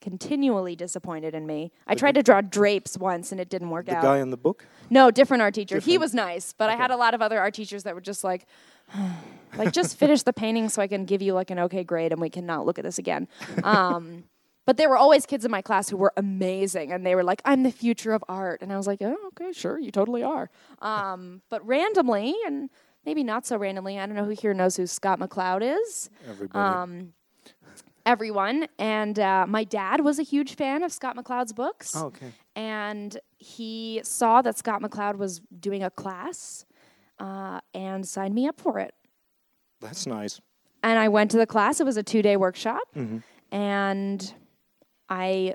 continually 0.00 0.74
disappointed 0.74 1.32
in 1.32 1.46
me. 1.46 1.70
I 1.86 1.94
tried 1.94 2.16
to 2.16 2.22
draw 2.24 2.40
drapes 2.40 2.98
once, 2.98 3.30
and 3.30 3.40
it 3.40 3.48
didn't 3.48 3.70
work 3.70 3.86
The 3.86 3.96
out. 3.96 4.02
guy 4.02 4.18
in 4.18 4.30
the 4.30 4.36
book? 4.36 4.66
No, 4.90 5.12
different 5.12 5.42
art 5.42 5.54
teacher. 5.54 5.78
He 5.78 5.96
was 5.96 6.12
nice, 6.12 6.52
but 6.52 6.68
I 6.68 6.74
had 6.76 6.90
a 6.90 6.96
lot 6.96 7.14
of 7.14 7.22
other 7.22 7.38
art 7.38 7.54
teachers 7.54 7.84
that 7.84 7.94
were 7.94 8.00
just 8.00 8.24
like, 8.24 8.46
like 9.56 9.72
just 9.72 9.98
finish 9.98 10.22
the 10.22 10.32
painting 10.32 10.68
so 10.68 10.82
I 10.82 10.86
can 10.86 11.04
give 11.04 11.22
you 11.22 11.34
like 11.34 11.50
an 11.50 11.58
okay 11.60 11.84
grade 11.84 12.12
and 12.12 12.20
we 12.20 12.30
can 12.30 12.46
not 12.46 12.66
look 12.66 12.78
at 12.78 12.84
this 12.84 12.98
again. 12.98 13.28
Um, 13.64 14.24
but 14.64 14.76
there 14.76 14.88
were 14.88 14.96
always 14.96 15.26
kids 15.26 15.44
in 15.44 15.50
my 15.50 15.60
class 15.60 15.88
who 15.88 15.96
were 15.96 16.12
amazing, 16.16 16.92
and 16.92 17.04
they 17.04 17.16
were 17.16 17.24
like, 17.24 17.42
"I'm 17.44 17.64
the 17.64 17.72
future 17.72 18.12
of 18.12 18.22
art," 18.28 18.62
and 18.62 18.72
I 18.72 18.76
was 18.76 18.86
like, 18.86 19.02
"Oh, 19.02 19.16
okay, 19.28 19.50
sure, 19.52 19.76
you 19.76 19.90
totally 19.90 20.22
are." 20.22 20.50
Um, 20.80 21.42
but 21.48 21.66
randomly, 21.66 22.32
and 22.46 22.70
maybe 23.04 23.24
not 23.24 23.44
so 23.44 23.56
randomly, 23.56 23.98
I 23.98 24.06
don't 24.06 24.14
know 24.14 24.24
who 24.24 24.30
here 24.30 24.54
knows 24.54 24.76
who 24.76 24.86
Scott 24.86 25.18
McCloud 25.18 25.62
is 25.62 26.10
Everybody. 26.28 26.58
um, 26.64 27.12
everyone. 28.06 28.68
And 28.78 29.18
uh, 29.18 29.46
my 29.48 29.64
dad 29.64 30.02
was 30.02 30.18
a 30.18 30.22
huge 30.22 30.54
fan 30.54 30.82
of 30.82 30.92
Scott 30.92 31.16
McCloud's 31.16 31.52
books. 31.52 31.94
oh, 31.96 32.06
okay. 32.06 32.32
And 32.54 33.18
he 33.38 34.00
saw 34.04 34.42
that 34.42 34.58
Scott 34.58 34.80
McCloud 34.82 35.16
was 35.16 35.40
doing 35.58 35.82
a 35.82 35.90
class 35.90 36.64
uh, 37.22 37.60
and 37.72 38.06
signed 38.06 38.34
me 38.34 38.48
up 38.48 38.60
for 38.60 38.80
it. 38.80 38.94
That's 39.80 40.06
nice. 40.06 40.40
And 40.82 40.98
I 40.98 41.08
went 41.08 41.30
to 41.30 41.36
the 41.36 41.46
class. 41.46 41.80
It 41.80 41.84
was 41.84 41.96
a 41.96 42.02
two 42.02 42.20
day 42.20 42.36
workshop. 42.36 42.82
Mm-hmm. 42.96 43.18
And 43.54 44.34
I 45.08 45.54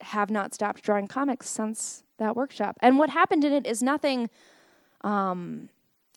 have 0.00 0.28
not 0.30 0.54
stopped 0.54 0.82
drawing 0.82 1.06
comics 1.06 1.48
since 1.48 2.02
that 2.18 2.34
workshop. 2.34 2.76
And 2.80 2.98
what 2.98 3.10
happened 3.10 3.44
in 3.44 3.52
it 3.52 3.66
is 3.66 3.82
nothing. 3.82 4.28
Um, 5.02 5.68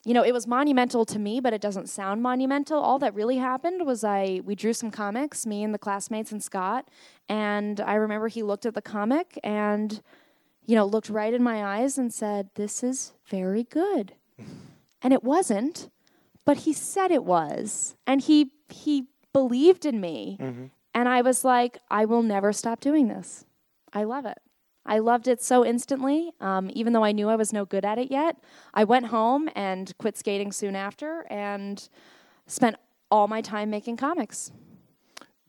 you 0.04 0.14
know, 0.14 0.24
it 0.24 0.32
was 0.32 0.46
monumental 0.46 1.04
to 1.04 1.18
me, 1.18 1.40
but 1.40 1.52
it 1.52 1.60
doesn't 1.60 1.88
sound 1.88 2.22
monumental. 2.22 2.80
All 2.80 2.98
that 3.00 3.14
really 3.14 3.36
happened 3.36 3.86
was 3.86 4.02
I 4.02 4.40
we 4.44 4.54
drew 4.54 4.72
some 4.72 4.90
comics, 4.90 5.46
me 5.46 5.62
and 5.62 5.74
the 5.74 5.78
classmates 5.78 6.32
and 6.32 6.42
Scott, 6.42 6.88
and 7.28 7.80
I 7.80 7.94
remember 7.94 8.28
he 8.28 8.42
looked 8.42 8.64
at 8.64 8.74
the 8.74 8.82
comic 8.82 9.38
and 9.44 10.02
you 10.66 10.76
know, 10.76 10.86
looked 10.86 11.10
right 11.10 11.34
in 11.34 11.42
my 11.42 11.64
eyes 11.64 11.98
and 11.98 12.12
said, 12.12 12.48
"This 12.54 12.82
is 12.82 13.12
very 13.26 13.64
good." 13.64 14.14
And 15.02 15.12
it 15.12 15.22
wasn't, 15.24 15.90
but 16.44 16.58
he 16.58 16.72
said 16.72 17.10
it 17.10 17.24
was. 17.24 17.96
And 18.06 18.20
he 18.20 18.52
he 18.68 19.06
believed 19.32 19.84
in 19.86 20.00
me. 20.00 20.36
And 20.94 21.08
I 21.08 21.22
was 21.22 21.44
like, 21.44 21.78
"I 21.90 22.04
will 22.04 22.22
never 22.22 22.52
stop 22.52 22.80
doing 22.80 23.08
this. 23.08 23.44
I 23.92 24.04
love 24.04 24.26
it." 24.26 24.38
I 24.86 24.98
loved 24.98 25.28
it 25.28 25.42
so 25.42 25.64
instantly, 25.64 26.32
um, 26.40 26.70
even 26.72 26.94
though 26.94 27.04
I 27.04 27.12
knew 27.12 27.28
I 27.28 27.36
was 27.36 27.52
no 27.52 27.64
good 27.64 27.84
at 27.84 27.98
it 27.98 28.10
yet. 28.10 28.36
I 28.72 28.84
went 28.84 29.06
home 29.06 29.48
and 29.54 29.92
quit 29.98 30.16
skating 30.16 30.52
soon 30.52 30.74
after 30.74 31.26
and 31.30 31.86
spent 32.46 32.76
all 33.10 33.28
my 33.28 33.42
time 33.42 33.70
making 33.70 33.98
comics. 33.98 34.50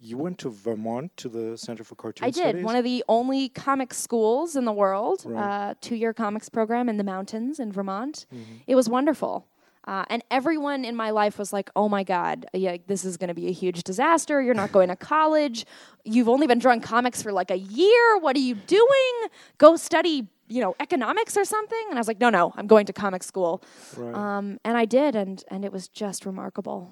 You 0.04 0.18
went 0.18 0.40
to 0.40 0.50
Vermont 0.50 1.16
to 1.18 1.30
the 1.30 1.58
Center 1.58 1.84
for 1.84 1.94
Cartoon 1.96 2.26
I 2.28 2.32
did. 2.32 2.42
Studies? 2.42 2.64
One 2.66 2.76
of 2.76 2.84
the 2.84 3.04
only 3.08 3.50
comic 3.50 3.94
schools 3.94 4.56
in 4.56 4.66
the 4.66 4.72
world, 4.74 5.22
Right. 5.26 5.70
uh, 5.70 5.74
two 5.80 5.96
year 5.96 6.12
comics 6.12 6.50
program 6.50 6.90
in 6.90 6.98
the 6.98 7.04
mountains 7.04 7.60
in 7.60 7.72
Vermont. 7.72 8.26
Mm-hmm. 8.34 8.54
It 8.66 8.74
was 8.76 8.90
wonderful. 8.90 9.46
Uh, 9.86 10.06
and 10.10 10.24
everyone 10.30 10.86
in 10.86 10.96
my 10.96 11.10
life 11.10 11.38
was 11.40 11.52
like, 11.54 11.70
oh 11.76 11.88
my 11.90 12.04
God, 12.04 12.46
yeah, 12.54 12.78
this 12.88 13.04
is 13.06 13.18
going 13.18 13.28
to 13.30 13.34
be 13.34 13.48
a 13.48 13.52
huge 13.52 13.84
disaster. 13.84 14.42
You're 14.42 14.54
not 14.56 14.72
going 14.72 14.90
to 14.90 14.96
college. 14.96 15.66
You've 16.04 16.30
only 16.30 16.46
been 16.48 16.60
drawing 16.60 16.82
comics 16.82 17.22
for 17.22 17.32
like 17.32 17.50
a 17.52 17.58
year. 17.58 18.18
What 18.20 18.36
are 18.36 18.40
you 18.40 18.56
doing? 18.56 19.14
Go 19.58 19.76
study, 19.76 20.28
you 20.48 20.62
know, 20.62 20.76
economics 20.80 21.36
or 21.36 21.46
something. 21.46 21.84
And 21.90 21.98
I 21.98 22.00
was 22.00 22.08
like, 22.08 22.20
no, 22.20 22.30
no, 22.30 22.54
I'm 22.58 22.68
going 22.68 22.86
to 22.88 22.94
comic 22.94 23.24
school. 23.24 23.64
Right. 23.98 24.14
Um, 24.14 24.60
and 24.64 24.78
I 24.78 24.86
did, 24.86 25.16
and, 25.16 25.44
and 25.50 25.66
it 25.66 25.72
was 25.72 25.88
just 25.88 26.26
remarkable. 26.28 26.92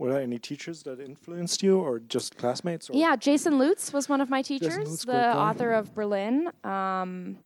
Were 0.00 0.10
there 0.10 0.22
any 0.22 0.38
teachers 0.38 0.82
that 0.84 0.98
influenced 0.98 1.62
you, 1.62 1.78
or 1.78 1.98
just 1.98 2.38
classmates? 2.38 2.88
Or 2.88 2.96
Yeah, 2.96 3.16
Jason 3.16 3.58
Lutes 3.58 3.92
was 3.92 4.08
one 4.08 4.22
of 4.22 4.30
my 4.30 4.40
teachers, 4.40 4.78
Lutes, 4.78 5.04
the 5.04 5.36
author 5.36 5.72
of 5.72 5.94
Berlin, 5.94 6.50
um, 6.64 7.36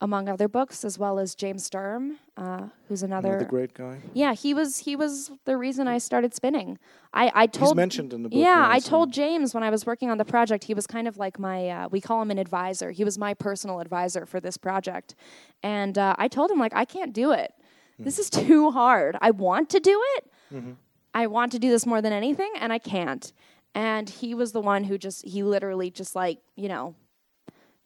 among 0.00 0.28
other 0.28 0.48
books, 0.48 0.84
as 0.84 0.98
well 0.98 1.20
as 1.20 1.36
James 1.36 1.64
Sturm, 1.64 2.18
uh, 2.36 2.66
who's 2.88 3.04
another. 3.04 3.34
another 3.34 3.44
great 3.44 3.72
guy. 3.72 4.00
yeah, 4.14 4.34
he 4.34 4.52
was 4.52 4.78
he 4.78 4.96
was 4.96 5.30
the 5.44 5.56
reason 5.56 5.86
I 5.86 5.98
started 5.98 6.34
spinning. 6.34 6.76
I 7.14 7.30
I 7.36 7.46
told 7.46 7.70
He's 7.70 7.76
mentioned 7.76 8.12
in 8.12 8.24
the 8.24 8.30
book. 8.30 8.36
Yeah, 8.36 8.66
I 8.68 8.80
told 8.80 9.12
James 9.12 9.54
when 9.54 9.62
I 9.62 9.70
was 9.70 9.86
working 9.86 10.10
on 10.10 10.18
the 10.18 10.24
project, 10.24 10.64
he 10.64 10.74
was 10.74 10.88
kind 10.88 11.06
of 11.06 11.18
like 11.18 11.38
my, 11.38 11.68
uh, 11.68 11.88
we 11.88 12.00
call 12.00 12.20
him 12.20 12.32
an 12.32 12.38
advisor. 12.38 12.90
He 12.90 13.04
was 13.04 13.16
my 13.16 13.32
personal 13.32 13.78
advisor 13.78 14.26
for 14.26 14.40
this 14.40 14.56
project. 14.56 15.14
And 15.62 15.96
uh, 15.96 16.16
I 16.18 16.26
told 16.26 16.50
him, 16.50 16.58
like, 16.58 16.74
I 16.74 16.84
can't 16.84 17.12
do 17.12 17.30
it. 17.30 17.54
This 18.00 18.18
is 18.18 18.28
too 18.28 18.72
hard. 18.72 19.16
I 19.20 19.30
want 19.30 19.70
to 19.70 19.78
do 19.78 20.02
it. 20.16 20.26
I 21.14 21.26
want 21.26 21.52
to 21.52 21.58
do 21.58 21.70
this 21.70 21.86
more 21.86 22.00
than 22.00 22.12
anything, 22.12 22.50
and 22.58 22.72
I 22.72 22.78
can't. 22.78 23.32
And 23.74 24.08
he 24.08 24.34
was 24.34 24.52
the 24.52 24.60
one 24.60 24.84
who 24.84 24.98
just, 24.98 25.24
he 25.24 25.42
literally 25.42 25.90
just 25.90 26.14
like, 26.14 26.38
you 26.56 26.68
know, 26.68 26.94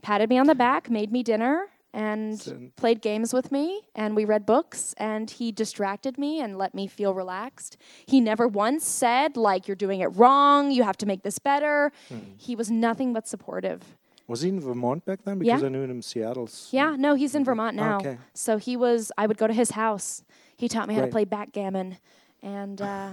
patted 0.03 0.29
me 0.29 0.39
on 0.39 0.47
the 0.47 0.55
back, 0.55 0.91
made 0.91 1.13
me 1.13 1.23
dinner, 1.23 1.67
and 1.93 2.41
Sin. 2.41 2.73
played 2.77 3.01
games 3.01 3.33
with 3.33 3.51
me. 3.51 3.83
And 3.95 4.15
we 4.15 4.25
read 4.25 4.45
books, 4.47 4.95
and 4.99 5.31
he 5.31 5.51
distracted 5.53 6.19
me 6.19 6.41
and 6.41 6.59
let 6.59 6.75
me 6.75 6.87
feel 6.87 7.15
relaxed. 7.15 7.77
He 8.07 8.21
never 8.21 8.47
once 8.47 8.85
said, 8.87 9.37
like, 9.37 9.67
you're 9.67 9.77
doing 9.77 10.01
it 10.01 10.09
wrong, 10.09 10.71
you 10.71 10.83
have 10.83 10.99
to 10.99 11.07
make 11.07 11.23
this 11.23 11.39
better. 11.39 11.93
Hmm. 12.09 12.19
He 12.37 12.55
was 12.57 12.71
nothing 12.71 13.13
but 13.13 13.27
supportive. 13.27 13.97
Was 14.29 14.43
he 14.43 14.49
in 14.49 14.61
Vermont 14.61 15.05
back 15.05 15.21
then? 15.25 15.39
Because 15.39 15.61
Yeah. 15.61 15.67
I 15.67 15.71
knew 15.71 15.83
him 15.83 15.91
in 15.91 16.03
Seattle's. 16.03 16.69
Yeah, 16.73 16.97
no, 16.99 17.15
he's 17.15 17.35
in 17.37 17.45
Vermont 17.45 17.77
now. 17.77 17.95
Ah, 17.95 18.01
okay. 18.01 18.19
So 18.35 18.57
he 18.57 18.77
was, 18.77 19.13
I 19.17 19.27
would 19.27 19.39
go 19.39 19.47
to 19.47 19.55
his 19.55 19.71
house. 19.71 20.25
He 20.57 20.69
taught 20.69 20.89
me 20.89 20.95
how 20.95 21.03
to 21.03 21.07
play 21.07 21.25
backgammon. 21.25 21.99
And, 22.47 22.81
uh, 22.81 23.11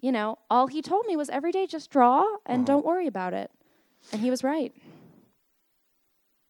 you 0.00 0.12
know, 0.12 0.38
all 0.48 0.68
he 0.68 0.80
told 0.80 1.06
me 1.06 1.16
was 1.16 1.28
every 1.28 1.50
day 1.50 1.66
just 1.66 1.90
draw 1.90 2.22
and 2.46 2.60
Uh-huh. 2.62 2.66
don't 2.76 2.86
worry 2.86 3.08
about 3.08 3.34
it. 3.34 3.50
And 4.12 4.20
he 4.22 4.30
was 4.30 4.44
right. 4.44 4.72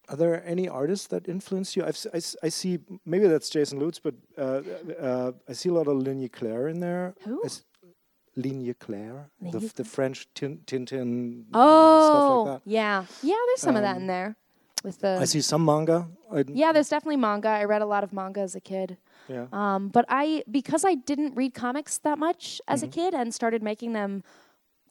Are 0.09 0.15
there 0.15 0.45
any 0.45 0.69
artists 0.69 1.07
that 1.07 1.27
influence 1.27 1.75
you? 1.75 1.83
I've, 1.83 1.97
I, 2.13 2.17
s- 2.17 2.35
I 2.43 2.49
see, 2.49 2.79
maybe 3.05 3.27
that's 3.27 3.49
Jason 3.49 3.79
Lutes, 3.79 3.99
but 3.99 4.13
uh, 4.37 4.61
uh, 5.01 5.31
I 5.49 5.53
see 5.53 5.69
a 5.69 5.73
lot 5.73 5.87
of 5.87 5.97
Ligne 5.97 6.29
Claire 6.29 6.67
in 6.69 6.79
there. 6.79 7.15
Who? 7.25 7.41
I 7.43 7.47
s- 7.47 7.65
Ligne 8.35 8.73
Claire, 8.79 9.31
the, 9.41 9.59
the 9.75 9.83
French 9.83 10.27
Tintin, 10.35 11.45
Oh, 11.53 11.99
stuff 12.07 12.29
like 12.29 12.45
that. 12.53 12.69
yeah. 12.69 13.05
Yeah, 13.23 13.35
there's 13.47 13.61
some 13.61 13.75
of 13.75 13.81
that 13.81 13.95
Um, 13.97 14.03
in 14.03 14.07
there. 14.07 14.37
With 14.83 14.99
the 14.99 15.17
I 15.19 15.25
see 15.25 15.41
some 15.41 15.65
manga. 15.65 16.07
I, 16.31 16.43
Yeah, 16.47 16.71
there's 16.71 16.89
definitely 16.89 17.17
manga. 17.17 17.49
I 17.49 17.63
read 17.63 17.81
a 17.81 17.85
lot 17.85 18.03
of 18.03 18.13
manga 18.13 18.41
as 18.41 18.55
a 18.55 18.59
kid. 18.61 18.97
yeah. 19.27 19.47
Um, 19.51 19.89
but 19.89 20.05
I 20.07 20.43
because 20.49 20.85
I 20.85 20.95
didn't 20.95 21.35
read 21.35 21.53
comics 21.53 21.97
that 21.99 22.17
much 22.19 22.61
as 22.67 22.81
Mm-hmm. 22.81 22.89
a 22.89 22.93
kid 22.93 23.13
and 23.13 23.33
started 23.33 23.63
making 23.63 23.93
them 23.93 24.23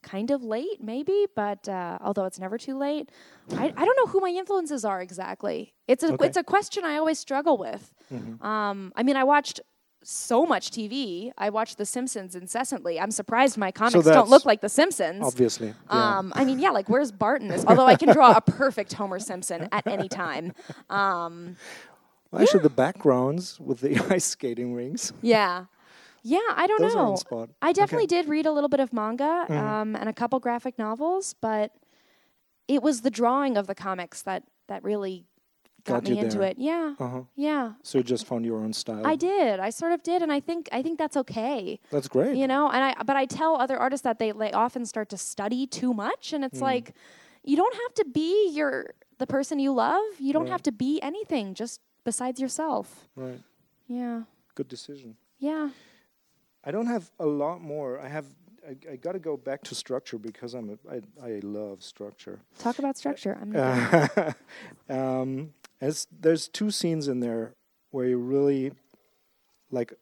kind 0.03 0.31
of 0.31 0.42
late, 0.42 0.81
maybe, 0.83 1.27
but 1.35 1.68
uh, 1.68 1.99
although 2.01 2.25
it's 2.27 2.38
never 2.38 2.59
too 2.59 2.77
late, 2.79 3.11
I, 3.57 3.72
I 3.77 3.85
don't 3.85 3.96
know 3.96 4.07
who 4.07 4.20
my 4.20 4.29
influences 4.31 4.85
are 4.85 5.01
exactly. 5.01 5.75
It's 5.88 6.03
a 6.05 6.07
Okay. 6.09 6.14
Mm-hmm. 6.14 6.25
it's 6.25 6.37
a 6.37 6.44
question 6.44 6.85
I 6.85 6.96
always 6.96 7.18
struggle 7.18 7.57
with. 7.57 7.92
Um, 8.40 8.92
I 8.96 9.03
mean, 9.03 9.16
I 9.16 9.25
watched 9.25 9.61
so 10.08 10.46
much 10.46 10.70
TV. 10.70 11.32
I 11.36 11.50
watch 11.50 11.76
The 11.76 11.84
Simpsons 11.86 12.34
incessantly. 12.34 13.00
I'm 13.00 13.10
surprised 13.10 13.56
my 13.58 13.70
comics 13.72 14.04
don't 14.04 14.28
look 14.28 14.44
like 14.44 14.60
The 14.60 14.68
Simpsons. 14.68 15.24
Obviously. 15.24 15.74
yeah. 15.90 16.18
Um, 16.18 16.32
I 16.36 16.44
mean, 16.44 16.58
yeah, 16.58 16.70
like 16.70 16.88
where's 16.88 17.10
Bart 17.12 17.42
in 17.42 17.48
this? 17.48 17.64
Although 17.68 17.86
I 17.86 17.96
can 17.96 18.12
draw 18.12 18.32
a 18.32 18.40
perfect 18.40 18.92
Homer 18.92 19.18
Simpson 19.18 19.68
at 19.72 19.86
any 19.86 20.08
time. 20.08 20.52
Um, 20.90 21.56
Well, 22.30 22.42
actually, 22.42 22.62
the 22.62 22.70
backgrounds 22.70 23.58
with 23.60 23.80
the 23.80 23.98
ice 24.10 24.24
skating 24.24 24.74
rings, 24.74 25.12
yeah, 25.22 25.64
yeah, 26.22 26.38
I 26.50 26.66
don't 26.66 26.80
those 26.82 26.94
know. 27.30 27.48
I 27.62 27.72
definitely 27.72 28.04
Okay. 28.04 28.22
Did 28.22 28.28
read 28.28 28.46
a 28.46 28.52
little 28.52 28.68
bit 28.68 28.80
of 28.80 28.92
manga 28.92 29.46
um, 29.48 29.94
and 29.96 30.08
a 30.08 30.12
couple 30.12 30.38
graphic 30.40 30.78
novels, 30.78 31.34
but 31.40 31.72
it 32.68 32.82
was 32.82 33.02
the 33.02 33.10
drawing 33.10 33.56
of 33.56 33.66
the 33.66 33.74
comics 33.74 34.22
that 34.22 34.42
that 34.68 34.82
really 34.82 35.24
got, 35.87 36.03
Got 36.05 36.11
me 36.11 36.18
into 36.18 36.38
there. 36.38 36.49
it. 36.51 36.59
Yeah, 36.59 36.94
Uh-huh. 36.99 37.22
yeah, 37.37 37.72
So 37.83 37.99
you 37.99 38.05
just 38.05 38.27
found 38.27 38.44
your 38.44 38.59
own 38.64 38.72
style. 38.72 39.07
I 39.07 39.16
did. 39.16 39.61
I 39.61 39.70
sort 39.70 39.92
of 39.92 40.03
did, 40.03 40.20
and 40.22 40.31
I 40.33 40.40
think 40.40 40.68
I 40.72 40.83
think 40.83 40.99
that's 40.99 41.16
okay. 41.16 41.79
That's 41.90 42.09
great. 42.09 42.37
You 42.37 42.46
know, 42.46 42.68
and 42.70 42.83
I 42.88 43.03
but 43.05 43.16
I 43.16 43.25
tell 43.27 43.53
other 43.61 43.77
artists 43.79 44.05
that 44.05 44.18
they 44.18 44.33
they 44.33 44.53
often 44.53 44.85
start 44.87 45.09
to 45.11 45.16
study 45.16 45.66
too 45.66 45.92
much, 45.94 46.33
and 46.35 46.42
Mm. 46.44 46.49
it's 46.49 46.61
like 46.61 46.92
you 47.44 47.57
don't 47.57 47.75
have 47.85 47.94
to 48.01 48.05
be 48.12 48.51
your 48.51 48.90
the 49.18 49.27
person 49.27 49.59
you 49.59 49.72
love. 49.72 50.05
You 50.18 50.33
don't 50.33 50.42
Right. 50.42 50.53
have 50.53 50.62
to 50.64 50.72
be 50.72 51.01
anything 51.03 51.55
just 51.55 51.81
besides 52.05 52.40
yourself. 52.40 53.09
Right. 53.16 53.40
Yeah, 53.88 54.22
Good 54.55 54.68
decision. 54.68 55.16
yeah. 55.38 55.70
I 56.64 56.70
don't 56.72 56.87
have 56.88 57.11
a 57.20 57.27
lot 57.27 57.61
more. 57.61 58.01
I 58.01 58.09
have. 58.09 58.27
I, 58.68 58.75
I 58.92 58.96
got 58.96 59.12
to 59.12 59.20
go 59.20 59.37
back 59.37 59.62
to 59.68 59.75
structure 59.77 60.18
because 60.18 60.55
I'm. 60.59 60.68
A, 60.75 60.77
I 60.94 60.99
I 61.31 61.40
love 61.44 61.83
structure. 61.85 62.40
Talk 62.59 62.81
about 62.81 62.96
structure. 62.99 63.38
I'm 63.40 63.55
Uh, 63.55 64.33
um, 64.90 65.53
as 65.80 66.06
there's 66.10 66.48
two 66.48 66.70
scenes 66.70 67.08
in 67.08 67.20
there 67.20 67.54
where 67.90 68.06
you 68.06 68.18
really 68.18 68.72
like. 69.70 69.92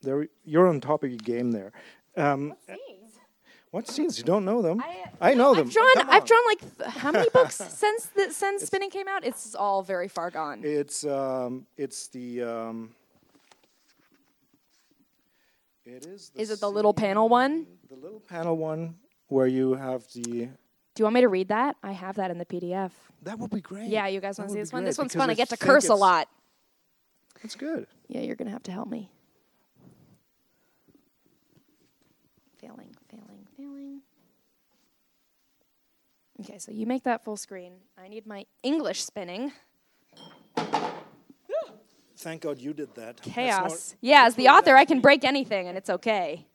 There, 0.00 0.28
you're 0.44 0.68
on 0.68 0.80
top 0.80 1.02
of 1.02 1.10
your 1.10 1.18
game 1.18 1.50
there. 1.50 1.72
Um, 2.16 2.54
what 3.70 3.88
scenes? 3.88 4.16
You 4.16 4.24
don't 4.24 4.44
know 4.44 4.62
them? 4.62 4.82
I, 5.20 5.34
know 5.34 5.54
them. 5.54 5.66
I've 5.66 5.72
drawn. 5.72 6.08
I've 6.08 6.24
drawn 6.24 6.44
like 6.46 6.78
th- 6.78 6.90
how 6.90 7.10
many 7.10 7.28
books 7.30 7.56
since 7.68 8.06
the, 8.06 8.32
since 8.32 8.62
spinning 8.64 8.90
came 8.90 9.08
out? 9.08 9.24
It's 9.24 9.54
all 9.54 9.82
very 9.82 10.08
far 10.08 10.30
gone. 10.30 10.62
It's 10.64 11.04
um, 11.04 11.66
it's 11.76 12.08
the 12.08 12.42
um, 12.42 12.94
it 15.84 16.06
is. 16.06 16.30
The 16.30 16.40
Is 16.40 16.50
it 16.50 16.60
the 16.60 16.70
little 16.70 16.94
panel 16.94 17.28
one? 17.28 17.66
The 17.90 17.96
little 17.96 18.20
panel 18.20 18.56
one 18.56 18.96
where 19.28 19.46
you 19.46 19.74
have 19.74 20.04
the. 20.14 20.48
Do 20.98 21.02
you 21.02 21.04
want 21.04 21.14
me 21.14 21.20
to 21.20 21.28
read 21.28 21.46
that? 21.46 21.76
I 21.80 21.92
have 21.92 22.16
that 22.16 22.32
in 22.32 22.38
the 22.38 22.44
PDF. 22.44 22.90
That 23.22 23.38
would 23.38 23.52
be 23.52 23.60
great. 23.60 23.88
Yeah, 23.88 24.08
you 24.08 24.20
guys 24.20 24.36
want 24.36 24.48
to 24.50 24.54
see 24.54 24.58
this 24.58 24.72
one? 24.72 24.82
This 24.82 24.98
one's 24.98 25.14
fun. 25.14 25.30
I 25.30 25.34
get 25.34 25.48
to 25.50 25.56
curse 25.56 25.88
a 25.88 25.94
lot. 25.94 26.28
That's 27.40 27.54
good. 27.54 27.86
Yeah, 28.08 28.22
you're 28.22 28.34
gonna 28.34 28.50
have 28.50 28.64
to 28.64 28.72
help 28.72 28.88
me. 28.88 29.08
Failing, 32.60 32.96
failing, 33.08 33.46
failing. 33.56 34.00
Okay, 36.40 36.58
so 36.58 36.72
you 36.72 36.84
make 36.84 37.04
that 37.04 37.22
full 37.22 37.36
screen. 37.36 37.74
I 37.96 38.08
need 38.08 38.26
my 38.26 38.44
English 38.64 39.04
spinning. 39.04 39.52
Thank 42.16 42.42
God 42.42 42.58
you 42.58 42.72
did 42.72 42.92
that. 42.96 43.22
Chaos. 43.22 43.94
Yeah, 44.00 44.24
as 44.24 44.34
the 44.34 44.48
author, 44.48 44.74
I 44.74 44.84
can 44.84 44.98
break 44.98 45.24
anything 45.24 45.68
and 45.68 45.78
it's 45.78 45.90
okay. 45.90 46.48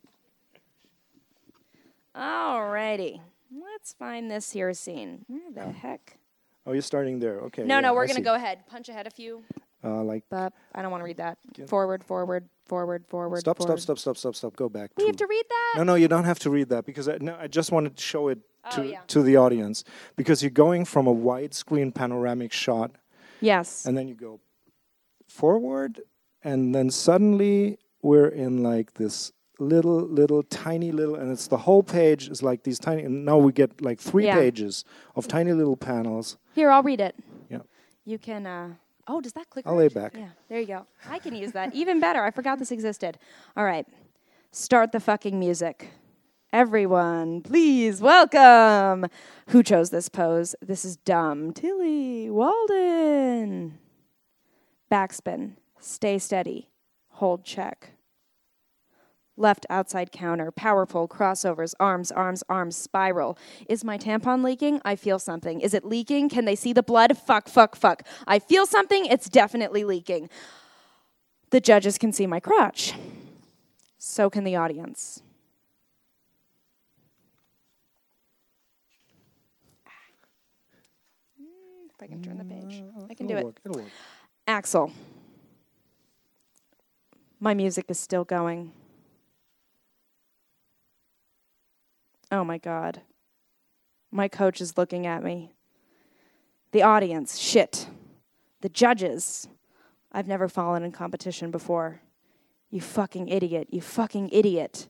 Alrighty. 2.14 3.22
Let's 3.62 3.92
find 3.92 4.30
this 4.30 4.50
here 4.52 4.72
scene. 4.74 5.24
Where 5.28 5.50
the 5.52 5.70
heck? 5.72 6.18
Oh, 6.66 6.72
you're 6.72 6.82
starting 6.82 7.18
there. 7.20 7.38
Okay. 7.40 7.62
No, 7.62 7.76
yeah, 7.76 7.80
no, 7.80 7.94
we're 7.94 8.04
I 8.04 8.06
gonna 8.06 8.16
see. 8.18 8.22
go 8.22 8.34
ahead. 8.34 8.66
Punch 8.66 8.88
ahead 8.88 9.06
a 9.06 9.10
few. 9.10 9.42
Uh, 9.84 10.02
like 10.02 10.24
But 10.30 10.54
I 10.74 10.80
don't 10.80 10.90
want 10.90 11.02
to 11.02 11.04
read 11.04 11.18
that. 11.18 11.36
Forward, 11.68 12.02
forward, 12.02 12.48
forward, 12.64 13.04
forward. 13.06 13.40
stop, 13.40 13.58
stop, 13.58 13.66
forward. 13.66 13.80
stop, 13.80 13.98
stop, 13.98 14.16
stop, 14.16 14.34
stop. 14.34 14.56
Go 14.56 14.70
back. 14.70 14.92
We 14.96 15.06
have 15.06 15.16
to 15.16 15.26
read 15.26 15.44
that. 15.48 15.74
No, 15.76 15.82
no, 15.84 15.94
you 15.94 16.08
don't 16.08 16.24
have 16.24 16.38
to 16.40 16.50
read 16.50 16.70
that 16.70 16.86
because 16.86 17.06
I, 17.06 17.18
no, 17.20 17.36
I 17.38 17.48
just 17.48 17.70
wanted 17.70 17.96
to 17.96 18.02
show 18.02 18.28
it 18.28 18.38
Oh, 18.66 18.76
to 18.76 18.86
yeah. 18.86 19.00
to 19.08 19.22
the 19.22 19.36
audience 19.36 19.84
because 20.16 20.42
you're 20.42 20.48
going 20.50 20.86
from 20.86 21.06
a 21.06 21.14
widescreen 21.14 21.94
panoramic 21.94 22.50
shot 22.50 22.92
Yes. 23.42 23.84
and 23.84 23.94
then 23.94 24.08
you 24.08 24.14
go 24.14 24.40
forward 25.28 26.00
and 26.42 26.74
then 26.74 26.88
suddenly 26.90 27.76
we're 28.00 28.26
in 28.28 28.62
like 28.62 28.94
this 28.94 29.32
little 29.58 30.00
little 30.00 30.42
tiny 30.42 30.90
little 30.90 31.14
and 31.14 31.30
it's 31.30 31.46
the 31.46 31.56
whole 31.58 31.82
page 31.82 32.28
is 32.28 32.42
like 32.42 32.64
these 32.64 32.78
tiny 32.78 33.02
and 33.04 33.24
now 33.24 33.38
we 33.38 33.52
get 33.52 33.80
like 33.80 34.00
three 34.00 34.24
Yeah. 34.26 34.34
pages 34.34 34.84
of 35.14 35.28
tiny 35.28 35.52
little 35.52 35.76
panels 35.76 36.36
Here, 36.54 36.70
I'll 36.70 36.82
read 36.82 37.00
it. 37.00 37.14
yeah 37.48 37.60
You 38.04 38.18
can. 38.18 38.46
Uh, 38.46 38.74
oh, 39.06 39.20
does 39.20 39.32
that 39.34 39.48
click? 39.50 39.64
I'll 39.66 39.76
lay 39.76 39.88
back. 39.88 40.12
Yeah, 40.16 40.30
there 40.48 40.60
you 40.60 40.66
go. 40.66 40.86
I 41.08 41.18
can 41.20 41.34
use 41.34 41.52
that 41.52 41.74
even 41.74 42.00
better. 42.00 42.22
I 42.24 42.30
forgot 42.32 42.58
this 42.58 42.72
existed. 42.72 43.18
All 43.56 43.64
right, 43.64 43.86
start 44.50 44.90
the 44.92 45.00
fucking 45.00 45.38
music. 45.38 45.88
Everyone, 46.52 47.40
please 47.40 48.00
welcome. 48.00 49.06
Who 49.48 49.62
chose 49.62 49.90
this 49.90 50.08
pose? 50.08 50.54
This 50.62 50.84
is 50.84 50.96
dumb. 50.96 51.52
Tillie 51.52 52.28
Walden. 52.30 53.78
Backspin. 54.90 55.52
Stay 55.80 56.18
steady. 56.18 56.68
Hold 57.20 57.44
check. 57.44 57.93
Left 59.36 59.66
outside 59.68 60.12
counter, 60.12 60.52
power 60.52 60.86
pull, 60.86 61.08
crossovers, 61.08 61.74
arms, 61.80 62.12
arms, 62.12 62.44
arms, 62.48 62.76
spiral. 62.76 63.36
Is 63.68 63.82
my 63.84 63.98
tampon 63.98 64.44
leaking? 64.44 64.80
I 64.84 64.94
feel 64.94 65.18
something. 65.18 65.60
Is 65.60 65.74
it 65.74 65.84
leaking? 65.84 66.28
Can 66.28 66.44
they 66.44 66.54
see 66.54 66.72
the 66.72 66.84
blood? 66.84 67.18
Fuck, 67.18 67.48
fuck, 67.48 67.74
fuck. 67.74 68.04
I 68.28 68.38
feel 68.38 68.64
something. 68.64 69.06
It's 69.06 69.28
definitely 69.28 69.82
leaking. 69.82 70.30
The 71.50 71.60
judges 71.60 71.98
can 71.98 72.12
see 72.12 72.26
my 72.28 72.38
crotch. 72.38 72.94
So 73.98 74.30
can 74.30 74.44
the 74.44 74.54
audience. 74.54 75.22
Mm, 81.40 81.90
If 81.94 82.02
I 82.02 82.06
can 82.06 82.22
turn 82.22 82.38
the 82.38 82.44
page, 82.44 82.82
I 83.10 83.14
can 83.14 83.26
do 83.26 83.36
it. 83.36 83.44
work, 83.44 83.60
it'll 83.64 83.78
work. 83.80 83.90
Axel. 84.46 84.92
My 87.40 87.54
music 87.54 87.86
is 87.88 87.98
still 87.98 88.24
going. 88.24 88.72
Oh 92.34 92.42
my 92.42 92.58
God. 92.58 93.00
My 94.10 94.26
coach 94.26 94.60
is 94.60 94.76
looking 94.76 95.06
at 95.06 95.22
me. 95.22 95.52
The 96.72 96.82
audience, 96.82 97.38
shit. 97.38 97.86
The 98.60 98.68
judges. 98.68 99.46
I've 100.10 100.26
never 100.26 100.48
fallen 100.48 100.82
in 100.82 100.90
competition 100.90 101.52
before. 101.52 102.00
You 102.70 102.80
fucking 102.80 103.28
idiot. 103.28 103.68
You 103.70 103.80
fucking 103.80 104.30
idiot. 104.30 104.88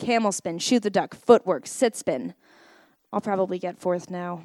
Camel 0.00 0.32
spin, 0.32 0.58
shoot 0.58 0.82
the 0.82 0.90
duck, 0.90 1.14
footwork, 1.14 1.68
sit 1.68 1.94
spin. 1.94 2.34
I'll 3.12 3.20
probably 3.20 3.60
get 3.60 3.78
fourth 3.78 4.10
now. 4.10 4.42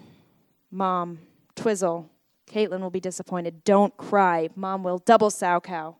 Mom, 0.69 1.17
Twizzle. 1.55 2.11
Caitlin 2.47 2.81
will 2.81 2.91
be 2.91 2.99
disappointed. 2.99 3.63
Don't 3.63 3.97
cry. 3.97 4.49
Mom 4.55 4.83
will 4.83 4.99
double 4.99 5.31
Salchow. 5.31 5.95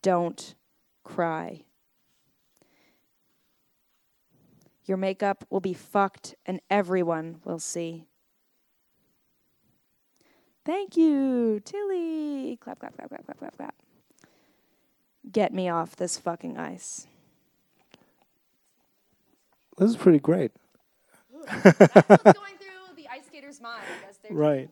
Don't 0.00 0.54
cry. 1.02 1.64
Your 4.84 4.96
makeup 4.96 5.44
will 5.50 5.60
be 5.60 5.72
fucked 5.74 6.34
and 6.44 6.60
everyone 6.70 7.40
will 7.44 7.58
see. 7.58 8.06
Thank 10.64 10.96
you, 10.96 11.60
Tillie. 11.64 12.56
Clap, 12.60 12.78
clap, 12.78 12.96
clap, 12.96 13.08
clap, 13.08 13.24
clap, 13.26 13.38
clap, 13.38 13.56
clap. 13.56 13.74
Get 15.30 15.52
me 15.54 15.68
off 15.68 15.96
this 15.96 16.18
fucking 16.18 16.58
ice. 16.58 17.06
This 19.78 19.90
is 19.90 19.96
pretty 19.96 20.20
great. 20.20 20.52
That's 21.46 21.64
what's 21.78 22.38
going 22.38 22.56
through 22.58 22.94
the 22.96 23.08
ice 23.10 23.26
skater's 23.26 23.60
mind 23.60 23.82
as 24.08 24.16
they're 24.18 24.32
Right. 24.32 24.70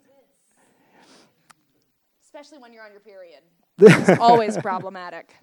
especially 2.25 2.59
when 2.59 2.73
you're 2.73 2.85
on 2.85 2.93
your 2.93 3.01
period. 3.01 3.41
It's 3.79 4.19
always 4.21 4.57
problematic. 4.59 5.35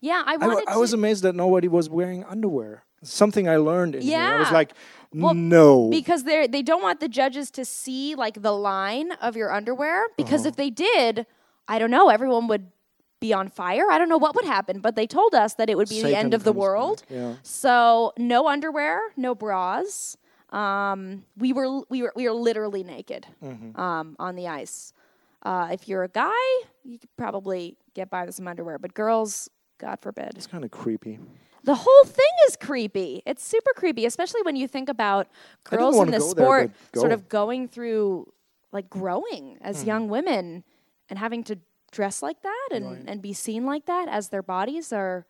Yeah, 0.00 0.22
I 0.26 0.32
I, 0.32 0.36
w- 0.38 0.54
wanted 0.54 0.68
I 0.68 0.76
was 0.78 0.90
to 0.90 0.96
amazed 0.96 1.22
that 1.22 1.34
nobody 1.36 1.68
was 1.68 1.88
wearing 1.88 2.24
underwear. 2.24 2.82
Something 3.02 3.48
I 3.48 3.56
learned 3.56 3.94
in 3.94 4.02
here. 4.02 4.18
I 4.18 4.38
was 4.38 4.50
like, 4.52 4.72
Well, 5.14 5.34
no. 5.34 5.88
because 5.88 6.24
they 6.24 6.46
they 6.46 6.62
don't 6.62 6.82
want 6.82 7.00
the 7.00 7.08
judges 7.08 7.50
to 7.52 7.64
see 7.64 8.14
like 8.14 8.42
the 8.42 8.52
line 8.52 9.12
of 9.22 9.36
your 9.36 9.52
underwear 9.52 10.06
because 10.16 10.42
Uh-huh. 10.42 10.48
if 10.50 10.56
they 10.56 10.70
did, 10.70 11.26
I 11.66 11.78
don't 11.78 11.90
know, 11.90 12.08
everyone 12.10 12.46
would 12.48 12.66
be 13.20 13.32
on 13.34 13.48
fire. 13.48 13.90
I 13.90 13.98
don't 13.98 14.08
know 14.08 14.18
what 14.18 14.34
would 14.34 14.44
happen, 14.46 14.80
but 14.80 14.96
they 14.96 15.06
told 15.06 15.34
us 15.34 15.54
that 15.54 15.68
it 15.70 15.76
would 15.76 15.88
be 15.88 16.02
the 16.02 16.16
end 16.16 16.32
of 16.34 16.42
the 16.44 16.52
world. 16.52 17.02
Yeah. 17.10 17.34
So 17.42 18.12
no 18.16 18.48
underwear, 18.48 19.00
no 19.16 19.34
bras. 19.34 20.16
Um, 20.50 21.24
we 21.36 21.52
were 21.52 21.82
we 21.88 22.02
were 22.02 22.12
we 22.16 22.28
were 22.28 22.34
literally 22.34 22.82
naked 22.82 23.26
Mm-hmm. 23.42 23.80
um, 23.80 24.16
on 24.18 24.36
the 24.36 24.48
ice. 24.48 24.92
Uh, 25.42 25.68
if 25.72 25.88
you're 25.88 26.02
a 26.02 26.08
guy, 26.08 26.46
you 26.84 26.98
could 26.98 27.14
probably 27.16 27.76
get 27.94 28.10
by 28.10 28.24
with 28.26 28.34
some 28.34 28.46
underwear, 28.48 28.78
but 28.78 28.92
girls, 28.94 29.48
God 29.78 29.98
forbid. 30.00 30.32
It's 30.36 30.46
kind 30.46 30.64
of 30.64 30.70
creepy. 30.70 31.18
The 31.64 31.74
whole 31.74 32.04
thing 32.04 32.32
is 32.48 32.56
creepy. 32.56 33.22
It's 33.26 33.44
super 33.44 33.72
creepy, 33.74 34.06
especially 34.06 34.42
when 34.42 34.56
you 34.56 34.66
think 34.68 34.88
about 34.88 35.28
girls 35.64 35.96
in 35.98 36.10
the 36.10 36.18
go 36.18 36.32
there, 36.34 36.44
sport 36.44 36.70
sort 36.94 37.12
of 37.12 37.28
going 37.28 37.68
through 37.68 38.32
like 38.72 38.88
growing 38.88 39.58
as 39.60 39.84
young 39.84 40.08
women 40.08 40.64
and 41.08 41.18
having 41.18 41.42
to 41.44 41.58
dress 41.90 42.22
like 42.22 42.40
that 42.42 42.68
and, 42.72 42.86
Right. 42.86 43.04
and 43.06 43.20
be 43.20 43.32
seen 43.32 43.66
like 43.66 43.86
that 43.86 44.08
as 44.08 44.28
their 44.28 44.42
bodies 44.42 44.92
are 44.92 45.26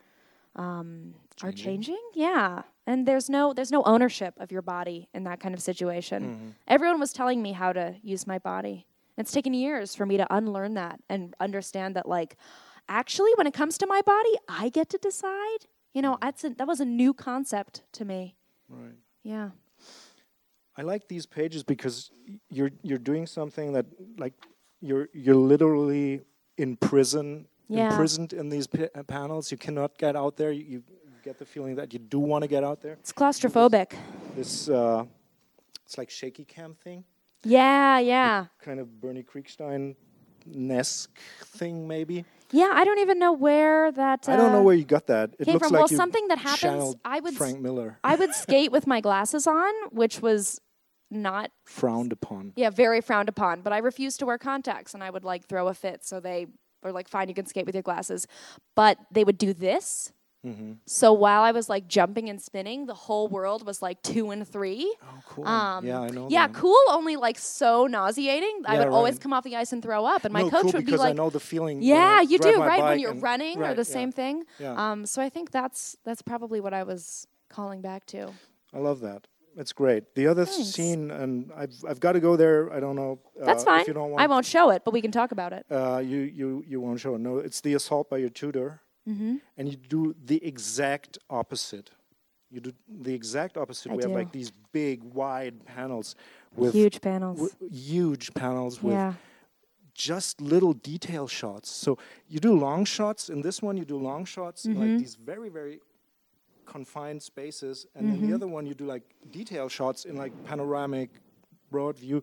um, 0.57 1.15
are 1.43 1.53
changing. 1.53 1.99
Yeah. 2.15 2.63
And 2.87 3.07
there's 3.07 3.31
no 3.31 3.53
there's 3.55 3.71
no 3.73 3.83
ownership 3.85 4.35
of 4.39 4.51
your 4.53 4.63
body 4.63 5.09
in 5.15 5.25
that 5.25 5.41
kind 5.41 5.55
of 5.55 5.61
situation. 5.63 6.55
Everyone 6.69 6.99
was 7.01 7.13
telling 7.13 7.41
me 7.41 7.53
how 7.53 7.73
to 7.73 7.95
use 8.03 8.27
my 8.27 8.39
body. 8.39 8.87
It's 9.17 9.33
taken 9.33 9.55
years 9.55 9.95
for 9.95 10.07
me 10.07 10.17
to 10.17 10.27
unlearn 10.35 10.75
that 10.75 11.01
and 11.09 11.35
understand 11.41 11.97
that 11.97 12.07
like 12.09 12.37
actually 12.89 13.31
when 13.37 13.47
it 13.47 13.55
comes 13.55 13.79
to 13.79 13.87
my 13.87 14.03
body, 14.03 14.35
I 14.49 14.69
get 14.71 14.89
to 14.91 14.99
decide. 14.99 15.67
You 15.93 16.03
know, 16.03 16.19
that's 16.21 16.45
a, 16.45 16.51
that 16.51 16.67
was 16.67 16.81
a 16.81 16.85
new 16.85 17.13
concept 17.15 17.83
to 17.93 18.05
me. 18.05 18.37
Right. 18.69 18.95
Yeah. 19.23 19.51
I 20.77 20.83
like 20.83 21.09
these 21.09 21.27
pages 21.27 21.63
because 21.65 22.11
you're 22.49 22.71
you're 22.83 22.99
doing 22.99 23.27
something 23.27 23.73
that 23.73 23.87
like 24.19 24.35
you're 24.81 25.09
you're 25.13 25.35
literally 25.35 26.21
in 26.57 26.77
prison, 26.77 27.47
Yeah. 27.69 27.91
imprisoned 27.91 28.33
in 28.33 28.49
these 28.51 28.69
uh, 28.75 29.03
panels. 29.03 29.51
You 29.51 29.59
cannot 29.59 29.99
get 29.99 30.15
out 30.17 30.37
there. 30.37 30.53
You, 30.53 30.65
you 30.65 30.83
get 31.25 31.39
the 31.39 31.45
feeling 31.45 31.75
that 31.77 31.93
you 31.93 31.99
do 31.99 32.19
want 32.21 32.43
to 32.43 32.49
get 32.49 32.63
out 32.65 32.81
there. 32.81 32.93
It's 33.01 33.13
claustrophobic. 33.13 33.93
This 34.37 34.69
uh, 34.69 35.05
it's 35.85 35.99
like 35.99 36.09
shaky 36.11 36.45
cam 36.45 36.75
thing, 36.75 37.05
Yeah, 37.45 37.99
yeah. 37.99 38.47
kind 38.65 38.79
of 38.81 39.01
Bernie 39.01 39.25
Krigstein 39.25 39.97
esque 40.71 41.19
thing, 41.59 41.87
maybe. 41.89 42.25
Yeah, 42.53 42.71
I 42.73 42.85
don't 42.85 42.99
even 42.99 43.19
know 43.19 43.33
where 43.33 43.93
that 43.93 44.29
uh, 44.29 44.33
I 44.33 44.37
don't 44.37 44.53
know 44.53 44.63
where 44.63 44.75
you 44.75 44.85
got 44.85 45.07
that. 45.07 45.35
It 45.39 45.45
came 45.45 45.55
looks 45.55 45.69
from. 45.69 45.75
like 45.75 45.91
well, 45.91 45.97
something 45.97 46.29
that 46.29 46.39
happens 46.39 46.97
I 47.05 47.21
would 47.21 47.35
Frank 47.35 47.61
Miller 47.61 47.99
I 48.03 48.17
would 48.17 48.35
skate 48.45 48.73
with 48.73 48.87
my 48.87 49.01
glasses 49.01 49.47
on, 49.47 49.73
which 49.91 50.21
was 50.21 50.61
not 51.11 51.51
frowned 51.65 52.13
upon. 52.13 52.53
yeah, 52.57 52.71
very 52.71 53.01
frowned 53.01 53.29
upon, 53.29 53.63
but 53.63 53.73
I 53.73 53.79
refused 53.79 54.21
to 54.21 54.27
wear 54.27 54.39
contacts 54.39 54.95
and 54.95 55.03
I 55.03 55.11
would 55.11 55.25
like 55.25 55.47
throw 55.47 55.69
a 55.69 55.75
fit 55.75 56.05
so 56.05 56.21
they 56.21 56.47
were 56.83 56.93
like 56.93 57.09
fine 57.09 57.29
you 57.29 57.35
can 57.35 57.47
skate 57.47 57.67
with 57.67 57.75
your 57.75 57.83
glasses. 57.83 58.27
But 58.77 58.99
they 59.13 59.25
would 59.25 59.39
do 59.39 59.53
this. 59.53 60.13
Mm-hmm. 60.45 60.73
So 60.87 61.13
while 61.13 61.43
I 61.43 61.53
was 61.53 61.69
like 61.69 61.87
jumping 61.87 62.31
and 62.31 62.41
spinning, 62.41 62.87
the 62.87 62.95
whole 62.95 63.29
world 63.29 63.67
was 63.67 63.83
like 63.83 64.01
2 64.03 64.31
and 64.31 64.49
3. 64.49 64.97
Oh, 65.03 65.07
cool. 65.27 65.47
Um, 65.47 65.85
yeah, 65.87 66.01
I 66.01 66.09
know. 66.09 66.29
Yeah, 66.31 66.47
that. 66.47 66.57
cool. 66.57 66.79
Only 66.89 67.17
like 67.17 67.39
so 67.39 67.87
nauseating. 67.87 68.63
I 68.65 68.75
Yeah, 68.75 68.79
would 68.85 68.89
always 68.89 69.19
come 69.19 69.33
off 69.35 69.45
the 69.45 69.57
ice 69.57 69.73
and 69.73 69.83
throw 69.83 70.07
up, 70.07 70.25
and 70.25 70.33
my 70.33 70.43
no, 70.43 70.51
coach 70.51 70.63
cool 70.63 70.73
would 70.73 70.79
be 70.79 70.85
because 70.87 71.01
like, 71.01 71.11
I 71.11 71.13
know 71.13 71.29
the 71.31 71.41
feeling. 71.41 71.83
"Yeah, 71.83 72.21
you 72.23 72.39
do, 72.39 72.59
right? 72.61 72.83
When 72.83 72.99
you're 72.99 73.11
and- 73.11 73.23
running, 73.23 73.63
or 73.63 73.75
the 73.75 73.81
yeah. 73.83 73.83
same 73.99 74.13
thing." 74.13 74.45
Yeah. 74.59 74.75
Um, 74.93 75.05
so 75.05 75.21
I 75.21 75.29
think 75.29 75.51
that's 75.51 75.97
that's 76.05 76.23
probably 76.23 76.61
what 76.61 76.73
I 76.73 76.85
was 76.85 77.27
calling 77.51 77.83
back 77.83 78.07
to. 78.07 78.31
I 78.73 78.79
love 78.79 79.01
that. 79.01 79.27
It's 79.57 79.73
great. 79.73 80.15
The 80.15 80.27
other 80.29 80.47
Thanks. 80.47 80.71
scene, 80.71 81.11
and 81.11 81.51
I've 81.55 81.75
I've 81.87 82.01
got 82.01 82.13
to 82.13 82.21
go 82.21 82.37
there. 82.37 82.73
I 82.73 82.81
don't 82.81 82.97
know. 82.97 83.19
Uh, 83.41 83.45
That's 83.45 83.65
fine. 83.65 83.83
If 83.83 83.89
you 83.89 83.95
don't 83.95 84.11
want 84.13 84.23
I 84.23 84.27
won't 84.27 84.47
show 84.47 84.71
it, 84.71 84.85
but 84.87 84.93
we 84.95 85.03
can 85.03 85.11
talk 85.11 85.33
about 85.33 85.53
it. 85.53 85.67
Uh, 85.71 85.99
you 85.99 86.19
you 86.21 86.65
you 86.67 86.81
won't 86.81 86.99
show. 87.01 87.15
it. 87.17 87.21
No, 87.21 87.37
it's 87.39 87.61
the 87.61 87.75
assault 87.75 88.09
by 88.09 88.19
your 88.19 88.31
tutor, 88.31 88.81
Mm-hmm. 89.11 89.35
and 89.57 89.69
you 89.69 89.77
do 89.77 90.15
the 90.25 90.39
exact 90.53 91.19
opposite. 91.29 91.91
You 92.51 92.61
do 92.61 92.73
the 92.89 93.15
exact 93.15 93.57
opposite. 93.57 93.93
I 93.93 93.97
we 93.97 94.03
have 94.03 94.13
like 94.21 94.33
these 94.33 94.51
big, 94.73 95.03
wide 95.05 95.57
panels 95.65 96.15
with 96.57 96.75
Huge 96.75 97.01
panels. 97.01 97.39
w- 97.53 97.71
huge 97.73 98.27
panels 98.35 98.83
with 98.83 98.95
yeah. 98.95 99.13
just 99.95 100.41
little 100.41 100.73
detail 100.75 101.27
shots. 101.29 101.69
So 101.71 101.99
you 102.29 102.41
do 102.41 102.53
long 102.69 102.85
shots. 102.85 103.29
In 103.31 103.41
this 103.43 103.63
one, 103.63 103.77
you 103.77 103.85
do 103.85 103.99
long 104.11 104.25
shots 104.25 104.67
Mm-hmm. 104.67 104.81
like 104.81 104.99
these 104.99 105.15
very, 105.15 105.49
very 105.49 105.79
confined 106.67 107.23
spaces, 107.23 107.87
and 107.95 108.09
then 108.09 108.17
Mm-hmm. 108.17 108.29
the 108.31 108.35
other 108.35 108.47
one 108.57 108.67
you 108.67 108.75
do 108.75 108.85
like 108.95 109.03
detail 109.33 109.69
shots 109.69 110.05
in 110.05 110.17
like 110.17 110.33
panoramic, 110.45 111.11
broad 111.71 111.97
view. 111.99 112.23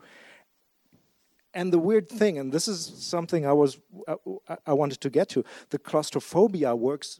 And 1.59 1.73
the 1.73 1.79
weird 1.79 2.07
thing, 2.19 2.37
and 2.39 2.51
this 2.51 2.67
is 2.67 2.79
something 3.15 3.41
I 3.45 3.53
was 3.53 3.71
I, 4.07 4.15
I- 4.53 4.57
I 4.71 4.73
wanted 4.81 4.99
to 5.01 5.09
get 5.09 5.27
to, 5.29 5.43
the 5.69 5.79
claustrophobia 5.89 6.75
works 6.75 7.19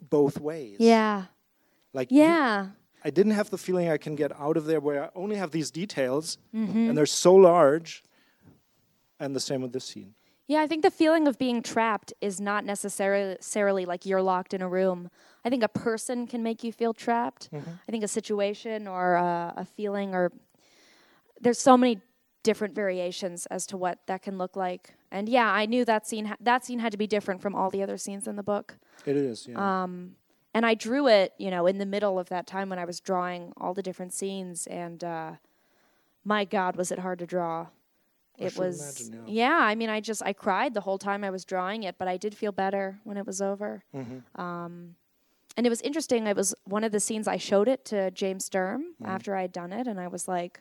both 0.00 0.36
ways. 0.40 0.76
Yeah. 0.80 1.24
Like 1.92 2.10
you- 2.10 2.22
Yeah. 2.22 2.66
I 3.04 3.10
didn't 3.10 3.34
have 3.40 3.50
the 3.50 3.58
feeling 3.58 3.88
I 3.96 3.98
can 3.98 4.16
get 4.16 4.32
out 4.40 4.56
of 4.56 4.64
there 4.64 4.80
where 4.80 5.04
I 5.04 5.08
only 5.14 5.36
have 5.36 5.50
these 5.50 5.70
details 5.70 6.38
Mm-hmm. 6.54 6.88
and 6.88 6.96
they're 6.96 7.14
so 7.26 7.34
large. 7.34 8.02
And 9.20 9.34
the 9.34 9.40
same 9.40 9.60
with 9.62 9.72
this 9.72 9.84
scene. 9.84 10.14
Yeah, 10.48 10.60
I 10.64 10.66
think 10.68 10.82
the 10.82 10.90
feeling 11.02 11.26
of 11.28 11.38
being 11.38 11.62
trapped 11.62 12.12
is 12.20 12.40
not 12.40 12.64
necessarily 12.64 13.84
like 13.92 14.06
you're 14.08 14.22
locked 14.22 14.52
in 14.54 14.62
a 14.62 14.68
room. 14.68 15.10
I 15.44 15.50
think 15.50 15.62
a 15.62 15.68
person 15.88 16.26
can 16.26 16.42
make 16.42 16.62
you 16.64 16.72
feel 16.72 16.92
trapped. 16.94 17.48
I 17.88 17.90
think 17.92 18.04
a 18.04 18.08
situation 18.20 18.86
or 18.88 19.16
uh, 19.16 19.52
a 19.56 19.64
feeling 19.64 20.14
or 20.14 20.32
there's 21.42 21.58
so 21.58 21.76
many 21.76 22.00
different 22.46 22.74
variations 22.74 23.46
as 23.46 23.66
to 23.66 23.76
what 23.76 23.98
that 24.06 24.22
can 24.22 24.38
look 24.38 24.54
like. 24.56 24.94
And 25.10 25.28
yeah, 25.28 25.50
I 25.62 25.66
knew 25.66 25.84
that 25.84 26.06
scene 26.06 26.26
ha- 26.26 26.36
that 26.40 26.64
scene 26.64 26.78
had 26.78 26.92
to 26.92 26.98
be 26.98 27.06
different 27.06 27.40
from 27.42 27.54
all 27.54 27.70
the 27.70 27.82
other 27.82 27.98
scenes 27.98 28.26
in 28.26 28.36
the 28.36 28.42
book. 28.42 28.78
It 29.04 29.16
is, 29.16 29.46
yeah. 29.48 29.58
Um, 29.82 30.16
and 30.54 30.64
I 30.64 30.74
drew 30.74 31.06
it, 31.08 31.34
you 31.38 31.50
know, 31.50 31.66
in 31.66 31.76
the 31.78 31.86
middle 31.86 32.18
of 32.18 32.28
that 32.30 32.46
time 32.46 32.68
when 32.70 32.78
I 32.78 32.86
was 32.86 32.98
drawing 33.00 33.52
all 33.56 33.74
the 33.74 33.82
different 33.82 34.12
scenes, 34.14 34.66
and 34.68 35.04
uh, 35.04 35.32
my 36.24 36.44
God, 36.44 36.76
was 36.76 36.90
it 36.90 36.98
hard 37.00 37.18
to 37.18 37.26
draw. 37.26 37.66
I 38.40 38.44
It 38.46 38.56
was, 38.58 38.76
imagine, 39.08 39.28
yeah. 39.28 39.58
I 39.70 39.74
mean, 39.74 39.90
I 39.90 40.00
just 40.00 40.22
I 40.24 40.32
cried 40.32 40.72
the 40.74 40.82
whole 40.82 40.98
time 40.98 41.24
I 41.24 41.30
was 41.30 41.44
drawing 41.44 41.82
it, 41.84 41.96
but 41.98 42.08
I 42.08 42.16
did 42.16 42.34
feel 42.34 42.52
better 42.52 42.98
when 43.04 43.16
it 43.16 43.26
was 43.26 43.40
over. 43.40 43.82
Mm-hmm. 43.94 44.40
Um, 44.40 44.96
and 45.56 45.66
it 45.66 45.70
was 45.70 45.80
interesting. 45.82 46.26
It 46.26 46.36
was 46.36 46.54
one 46.64 46.84
of 46.84 46.92
the 46.92 47.00
scenes 47.00 47.26
I 47.26 47.38
showed 47.38 47.68
it 47.68 47.84
to 47.86 48.10
James 48.10 48.44
Sturm 48.44 48.80
Mm-hmm. 49.00 49.06
after 49.14 49.34
I 49.36 49.42
had 49.42 49.52
done 49.52 49.72
it, 49.72 49.86
and 49.86 49.98
I 50.00 50.08
was 50.08 50.28
like, 50.28 50.60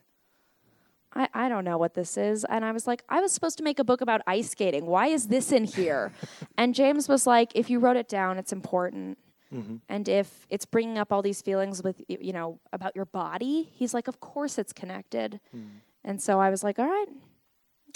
I, 1.16 1.30
I 1.34 1.50
don't 1.50 1.64
know 1.64 1.78
what 1.78 1.94
this 1.94 2.18
is. 2.18 2.46
And 2.46 2.66
I 2.66 2.72
was 2.72 2.88
like, 2.88 3.04
I 3.10 3.22
was 3.22 3.32
supposed 3.32 3.58
to 3.60 3.64
make 3.64 3.80
a 3.80 3.84
book 3.84 4.02
about 4.02 4.22
ice 4.28 4.50
skating. 4.50 4.86
Why 4.86 5.08
is 5.08 5.28
this 5.28 5.52
in 5.52 5.64
here? 5.64 6.12
and 6.58 6.76
James 6.76 7.08
was 7.08 7.26
like, 7.26 7.52
if 7.56 7.70
you 7.70 7.80
wrote 7.80 7.98
it 7.98 8.10
down, 8.10 8.38
it's 8.38 8.52
important. 8.52 9.18
Mm-hmm. 9.54 9.78
And 9.88 10.10
if 10.10 10.46
it's 10.50 10.66
bringing 10.66 10.98
up 10.98 11.14
all 11.14 11.22
these 11.22 11.42
feelings 11.42 11.82
with, 11.82 12.02
you 12.08 12.34
know, 12.34 12.60
about 12.74 12.96
your 12.96 13.06
body, 13.06 13.70
he's 13.74 13.94
like, 13.94 14.08
of 14.08 14.20
course 14.20 14.58
it's 14.58 14.74
connected. 14.74 15.40
Mm. 15.56 15.82
And 16.04 16.22
so 16.22 16.40
I 16.40 16.50
was 16.50 16.64
like, 16.64 16.80
all 16.80 16.88
right, 16.88 17.08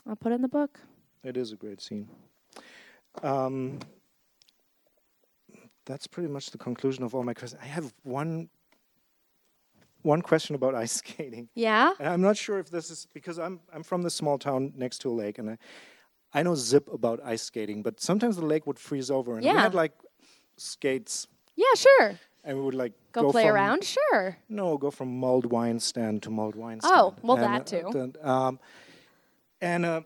I'll 0.07 0.15
put 0.15 0.31
it 0.31 0.35
in 0.35 0.41
the 0.41 0.47
book. 0.47 0.79
It 1.23 1.35
is 1.35 1.51
a 1.51 1.55
great 1.55 1.81
scene. 1.81 2.07
Um, 3.23 3.79
that's 5.85 6.07
pretty 6.07 6.29
much 6.29 6.51
the 6.51 6.57
conclusion 6.57 7.03
of 7.03 7.13
all 7.13 7.23
my 7.23 7.33
questions. 7.33 7.59
I 7.61 7.67
have 7.67 7.93
one 8.03 8.49
one 10.01 10.21
question 10.21 10.55
about 10.55 10.75
ice 10.75 10.91
skating. 11.03 11.49
Yeah. 11.55 11.93
And 11.99 12.07
I'm 12.07 12.21
not 12.21 12.37
sure 12.37 12.59
if 12.59 12.69
this 12.69 12.89
is 12.89 13.07
because 13.13 13.37
I'm 13.39 13.59
I'm 13.73 13.83
from 13.83 14.01
the 14.03 14.09
small 14.09 14.37
town 14.37 14.73
next 14.75 14.99
to 14.99 15.09
a 15.09 15.13
lake, 15.13 15.37
and 15.39 15.49
I, 15.51 15.57
I 16.33 16.43
know 16.43 16.55
zip 16.55 16.87
about 16.93 17.19
ice 17.23 17.41
skating, 17.43 17.81
but 17.83 17.99
sometimes 17.99 18.35
the 18.37 18.45
lake 18.45 18.65
would 18.67 18.79
freeze 18.79 19.09
over, 19.11 19.33
and 19.33 19.41
we 19.41 19.51
Yeah. 19.51 19.59
had 19.61 19.73
like 19.73 19.93
skates, 20.57 21.27
Yeah, 21.55 21.73
sure. 21.75 22.19
and 22.43 22.57
we 22.57 22.63
would 22.63 22.75
like 22.75 22.93
Go, 23.11 23.31
play 23.31 23.43
from, 23.43 23.55
around, 23.55 23.83
sure. 23.83 24.37
No, 24.47 24.77
go 24.77 24.91
from 24.91 25.07
mulled 25.19 25.45
wine 25.47 25.79
stand 25.79 26.21
to 26.23 26.29
mulled 26.29 26.55
wine 26.55 26.79
stand. 26.81 26.93
Oh, 26.95 27.15
well, 27.23 27.37
And, 27.37 27.45
that 27.45 27.61
uh, 27.73 27.81
too. 27.81 27.89
then, 27.93 28.13
um, 28.21 28.59
and 29.61 29.85
uh, 29.85 30.01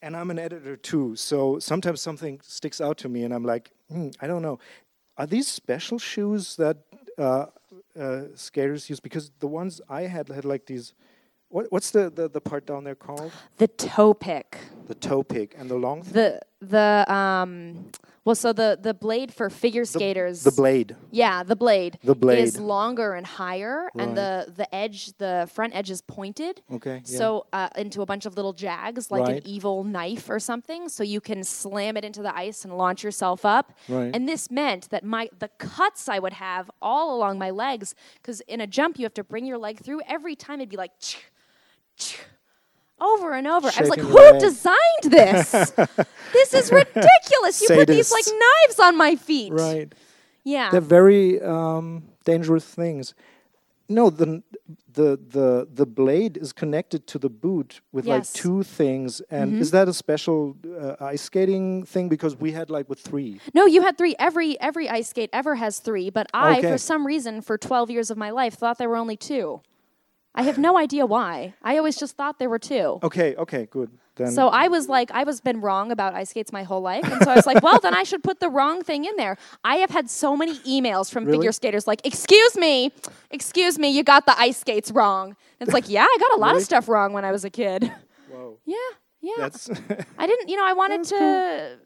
and 0.00 0.16
I'm 0.16 0.30
an 0.30 0.38
editor 0.38 0.76
too, 0.76 1.16
so 1.16 1.58
sometimes 1.58 2.00
something 2.00 2.40
sticks 2.42 2.80
out 2.80 2.96
to 2.98 3.08
me, 3.08 3.24
and 3.24 3.34
I'm 3.34 3.44
like, 3.44 3.72
hmm, 3.90 4.10
I 4.20 4.26
don't 4.28 4.42
know, 4.42 4.58
are 5.16 5.26
these 5.26 5.48
special 5.48 5.98
shoes 5.98 6.56
that 6.56 6.76
uh, 7.18 7.46
uh, 7.98 8.22
skaters 8.34 8.88
use? 8.90 9.00
Because 9.00 9.30
the 9.38 9.46
ones 9.46 9.80
I 9.88 10.02
had 10.02 10.28
had 10.28 10.44
like 10.44 10.66
these. 10.66 10.94
What, 11.50 11.66
what's 11.70 11.90
the, 11.90 12.10
the, 12.10 12.28
the 12.28 12.40
part 12.40 12.66
down 12.66 12.84
there 12.84 12.94
called? 12.94 13.32
The 13.56 13.68
toe 13.68 14.12
pick. 14.12 14.58
The 14.86 14.94
toe 14.94 15.22
pick 15.22 15.54
and 15.58 15.70
the 15.70 15.76
long 15.76 16.02
The 16.02 16.40
the 16.60 17.04
um 17.12 17.86
well 18.28 18.34
so 18.34 18.52
the 18.52 18.70
the 18.88 18.92
blade 18.92 19.30
for 19.32 19.48
figure 19.48 19.86
skaters 19.86 20.42
The 20.44 20.52
blade. 20.62 20.90
Yeah, 21.10 21.36
the 21.52 21.56
blade. 21.56 21.92
The 22.04 22.14
blade. 22.14 22.40
is 22.46 22.60
longer 22.60 23.14
and 23.18 23.26
higher, 23.26 23.76
and 24.02 24.10
the 24.20 24.32
the 24.60 24.68
edge, 24.82 24.98
the 25.24 25.34
front 25.56 25.72
edge 25.74 25.90
is 25.96 26.00
pointed. 26.02 26.54
Okay. 26.76 26.96
yeah. 27.06 27.18
So 27.20 27.46
uh, 27.58 27.70
into 27.84 28.02
a 28.02 28.06
bunch 28.12 28.26
of 28.26 28.32
little 28.38 28.52
jags, 28.52 29.10
like 29.10 29.22
Right. 29.28 29.36
an 29.42 29.48
evil 29.56 29.76
knife 29.96 30.28
or 30.28 30.38
something, 30.50 30.82
so 30.90 31.00
you 31.14 31.20
can 31.22 31.40
slam 31.42 31.96
it 31.96 32.04
into 32.04 32.20
the 32.28 32.34
ice 32.46 32.58
and 32.66 32.76
launch 32.76 33.00
yourself 33.02 33.40
up. 33.56 33.66
Right. 33.88 34.10
And 34.14 34.28
this 34.32 34.50
meant 34.50 34.90
that 34.90 35.02
my 35.04 35.30
the 35.44 35.48
cuts 35.72 36.02
I 36.16 36.18
would 36.24 36.34
have 36.34 36.64
all 36.82 37.06
along 37.16 37.38
my 37.38 37.50
legs, 37.66 37.94
because 38.20 38.38
in 38.42 38.60
a 38.60 38.66
jump 38.66 38.98
you 38.98 39.04
have 39.08 39.14
to 39.22 39.24
bring 39.24 39.46
your 39.46 39.58
leg 39.66 39.76
through. 39.84 40.00
Every 40.06 40.36
time 40.36 40.56
it'd 40.60 40.68
be 40.76 40.76
like. 40.84 40.92
"Ch, 41.00 41.16
ch," 41.96 42.18
Over 43.00 43.32
and 43.32 43.46
over. 43.46 43.70
I 43.76 43.80
was 43.80 43.90
like, 43.90 44.00
who 44.00 44.38
designed 44.38 44.76
this? 45.04 45.50
this 46.32 46.54
is 46.54 46.72
ridiculous. 46.72 47.60
You 47.62 47.68
put 47.68 47.88
these 47.88 48.10
like 48.10 48.24
knives 48.26 48.80
on 48.80 48.96
my 48.96 49.16
feet. 49.16 49.52
right. 49.52 49.92
Yeah. 50.44 50.70
They're 50.70 50.80
very 50.80 51.40
um, 51.42 52.04
dangerous 52.24 52.64
things. 52.64 53.14
No, 53.90 54.10
the 54.10 54.42
the 54.92 55.16
the 55.16 55.66
the 55.72 55.86
blade 55.86 56.36
is 56.36 56.52
connected 56.52 57.06
to 57.06 57.18
the 57.18 57.30
boot 57.30 57.80
with 57.92 58.06
like 58.06 58.30
two 58.32 58.62
things, 58.62 59.22
and 59.30 59.58
is 59.58 59.70
that 59.70 59.88
a 59.88 59.94
special 59.94 60.56
uh, 60.78 60.96
ice 61.00 61.22
skating 61.22 61.84
thing? 61.86 62.08
Because 62.10 62.36
we 62.36 62.52
had 62.52 62.68
like 62.68 62.86
with 62.90 63.00
three. 63.00 63.40
No, 63.54 63.64
you 63.64 63.80
had 63.80 63.96
three. 63.96 64.14
Every 64.18 64.60
every 64.60 64.90
ice 64.90 65.08
skate 65.08 65.30
ever 65.32 65.54
has 65.54 65.78
three, 65.78 66.10
but 66.10 66.26
I, 66.34 66.58
Okay. 66.58 66.70
for 66.72 66.76
some 66.78 67.06
reason, 67.06 67.40
for 67.40 67.56
twelve 67.56 67.90
years 67.90 68.10
of 68.10 68.18
my 68.18 68.28
life, 68.30 68.54
thought 68.54 68.76
there 68.76 68.90
were 68.90 68.96
only 68.96 69.16
two. 69.16 69.62
I 70.38 70.42
have 70.42 70.56
no 70.56 70.78
idea 70.78 71.04
why. 71.04 71.54
I 71.64 71.78
always 71.78 71.96
just 71.98 72.16
thought 72.16 72.38
there 72.38 72.48
were 72.48 72.60
two. 72.60 73.00
Okay, 73.02 73.34
okay, 73.34 73.66
good. 73.68 73.90
Then 74.14 74.30
So 74.30 74.48
I 74.48 74.68
was 74.68 74.88
like, 74.88 75.10
I 75.10 75.24
was 75.24 75.40
been 75.40 75.60
wrong 75.60 75.90
about 75.90 76.14
ice 76.14 76.30
skates 76.30 76.52
my 76.52 76.62
whole 76.62 76.80
life, 76.80 77.04
and 77.04 77.20
so 77.24 77.30
I 77.32 77.34
was 77.34 77.44
like, 77.46 77.60
well, 77.62 77.80
then 77.80 77.92
I 77.94 78.04
should 78.04 78.22
put 78.22 78.38
the 78.38 78.48
wrong 78.48 78.82
thing 78.84 79.04
in 79.04 79.16
there. 79.16 79.36
I 79.64 79.76
have 79.76 79.90
had 79.90 80.08
so 80.08 80.36
many 80.36 80.54
emails 80.60 81.10
from 81.10 81.24
Really? 81.24 81.38
figure 81.38 81.52
skaters 81.52 81.86
like, 81.88 82.00
excuse 82.06 82.56
me, 82.56 82.92
excuse 83.32 83.78
me, 83.80 83.88
you 83.90 84.02
got 84.04 84.26
the 84.26 84.38
ice 84.38 84.58
skates 84.58 84.90
wrong. 84.92 85.34
And 85.60 85.68
it's 85.68 85.72
like, 85.74 85.88
yeah, 85.88 86.04
I 86.04 86.16
got 86.20 86.38
a 86.38 86.40
lot 86.40 86.48
Really? 86.50 86.58
of 86.58 86.64
stuff 86.64 86.88
wrong 86.88 87.12
when 87.12 87.24
I 87.24 87.32
was 87.32 87.44
a 87.44 87.50
kid. 87.50 87.90
Whoa, 88.30 88.58
Yeah, 88.64 88.76
yeah. 89.20 89.32
that's 89.38 89.68
I 90.18 90.26
didn't, 90.26 90.48
you 90.48 90.56
know, 90.56 90.64
I 90.64 90.72
wanted 90.72 91.02
to. 91.04 91.78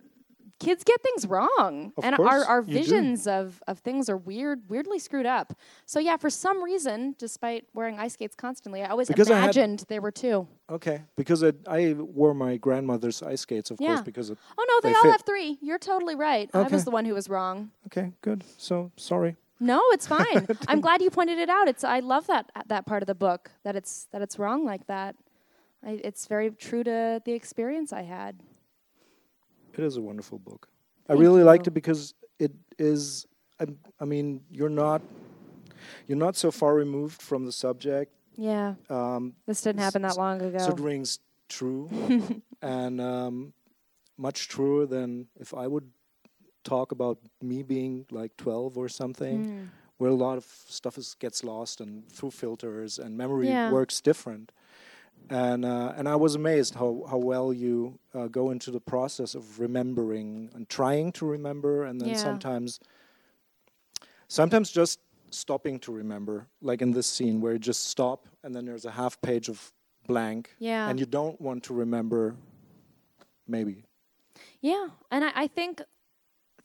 Kids 0.63 0.85
get 0.85 1.03
things 1.03 1.27
wrong, 1.27 1.93
Of 1.97 2.05
and 2.05 2.17
course, 2.17 2.31
our, 2.33 2.45
our 2.45 2.63
do. 2.63 2.73
visions 2.73 3.27
of, 3.27 3.63
of 3.67 3.81
things 3.81 4.09
are 4.09 4.17
weird, 4.17 4.61
weirdly 4.69 4.99
screwed 4.99 5.27
up. 5.27 5.55
So 5.87 5.99
yeah, 5.99 6.17
for 6.17 6.31
some 6.31 6.63
reason, 6.63 7.15
despite 7.19 7.65
wearing 7.75 7.99
ice 7.99 8.13
skates 8.15 8.37
constantly, 8.37 8.83
I 8.83 8.89
always 8.89 9.09
Because 9.09 9.31
I 9.31 9.35
had- 9.35 9.45
imagined 9.45 9.85
there 9.89 10.01
were 10.01 10.13
two. 10.13 10.47
okay. 10.71 11.03
Because 11.17 11.43
I, 11.43 11.53
I 11.67 11.95
wore 11.95 12.33
my 12.35 12.57
grandmother's 12.59 13.23
ice 13.23 13.41
skates, 13.41 13.71
of 13.73 13.81
Yeah. 13.81 13.89
course, 13.89 14.03
because 14.03 14.31
it, 14.31 14.39
Oh 14.57 14.65
no, 14.69 14.81
they, 14.83 14.91
They 14.93 14.97
all 14.97 15.03
fit. 15.03 15.13
have 15.13 15.23
three. 15.23 15.59
You're 15.61 15.79
totally 15.79 16.15
right. 16.15 16.49
I 16.55 16.63
was 16.63 16.85
the 16.85 16.91
one 16.93 17.05
who 17.07 17.15
was 17.15 17.29
wrong. 17.29 17.71
okay, 17.89 18.13
good. 18.23 18.45
So 18.57 18.93
sorry. 18.97 19.37
No, 19.59 19.81
it's 19.91 20.07
fine. 20.17 20.47
I'm 20.69 20.81
glad 20.81 21.03
you 21.03 21.11
pointed 21.11 21.39
it 21.39 21.49
out. 21.49 21.67
It's 21.69 21.85
I 21.85 22.01
love 22.01 22.27
that 22.29 22.51
uh, 22.57 22.63
that 22.67 22.87
part 22.87 23.03
of 23.03 23.07
the 23.07 23.15
book 23.15 23.51
that 23.65 23.75
it's 23.77 24.07
that 24.13 24.23
it's 24.23 24.39
wrong 24.39 24.65
like 24.65 24.87
that. 24.87 25.15
I, 25.85 26.01
it's 26.05 26.27
very 26.27 26.51
true 26.51 26.85
to 26.85 27.21
the 27.25 27.33
experience 27.33 27.93
I 27.93 28.03
had. 28.03 28.37
It 29.73 29.85
is 29.85 29.97
a 29.97 30.01
wonderful 30.01 30.39
book. 30.39 30.69
I 31.09 31.13
Thank 31.13 31.21
really 31.23 31.43
liked 31.43 31.67
it 31.67 31.73
because 31.73 32.15
it 32.39 32.53
is. 32.79 33.27
I, 33.61 33.67
I 34.01 34.05
mean, 34.05 34.41
you're 34.51 34.69
not 34.69 35.03
you're 36.07 36.19
not 36.19 36.37
so 36.37 36.51
far 36.51 36.75
removed 36.75 37.21
from 37.23 37.45
the 37.47 37.53
subject. 37.53 38.13
Yeah, 38.37 38.75
Um, 38.89 39.35
this 39.47 39.61
didn't 39.61 39.81
happen 39.83 40.03
that 40.03 40.17
long 40.17 40.41
ago. 40.41 40.59
so 40.59 40.71
it 40.73 40.81
rings 40.81 41.19
true, 41.49 41.91
and 42.63 42.99
um, 43.01 43.53
much 44.17 44.49
truer 44.49 44.87
than 44.87 45.29
if 45.39 45.53
I 45.53 45.67
would 45.67 45.91
talk 46.65 46.93
about 46.93 47.19
me 47.43 47.63
being 47.63 48.07
like 48.11 48.37
12 48.37 48.79
or 48.79 48.89
something, 48.89 49.45
Mm. 49.45 49.69
where 49.99 50.11
a 50.11 50.15
lot 50.15 50.39
of 50.39 50.45
stuff 50.69 50.97
is 50.97 51.15
gets 51.19 51.45
lost 51.45 51.81
and 51.81 52.09
through 52.11 52.31
filters 52.31 52.99
and 52.99 53.17
memory 53.19 53.49
Yeah. 53.49 53.71
works 53.71 54.01
different. 54.01 54.51
And 55.31 55.65
uh, 55.65 55.95
and 55.97 56.09
I 56.09 56.17
was 56.17 56.35
amazed 56.35 56.75
how 56.75 57.05
how 57.09 57.17
well 57.19 57.53
you 57.53 57.99
uh, 58.15 58.27
go 58.27 58.51
into 58.51 58.71
the 58.71 58.81
process 58.81 59.35
of 59.35 59.61
remembering 59.61 60.51
and 60.55 60.69
trying 60.69 61.13
to 61.13 61.27
remember, 61.27 61.85
and 61.85 62.01
then 62.01 62.11
Yeah. 62.11 62.17
sometimes 62.17 62.81
sometimes 64.29 64.71
just 64.71 65.01
stopping 65.31 65.79
to 65.81 65.93
remember, 65.93 66.47
like 66.61 66.83
in 66.83 66.91
this 66.91 67.07
scene 67.07 67.41
where 67.41 67.55
you 67.55 67.59
just 67.59 67.89
stop 67.89 68.27
and 68.45 68.55
then 68.55 68.67
there's 68.67 68.85
a 68.85 68.91
half 68.91 69.21
page 69.23 69.49
of 69.49 69.73
blank, 70.07 70.55
Yeah. 70.59 70.89
and 70.91 71.01
you 71.01 71.07
don't 71.07 71.41
want 71.41 71.63
to 71.65 71.75
remember, 71.75 72.35
maybe. 73.47 73.85
Yeah, 74.61 74.89
and 75.11 75.25
I, 75.25 75.33
I 75.35 75.47
think 75.47 75.81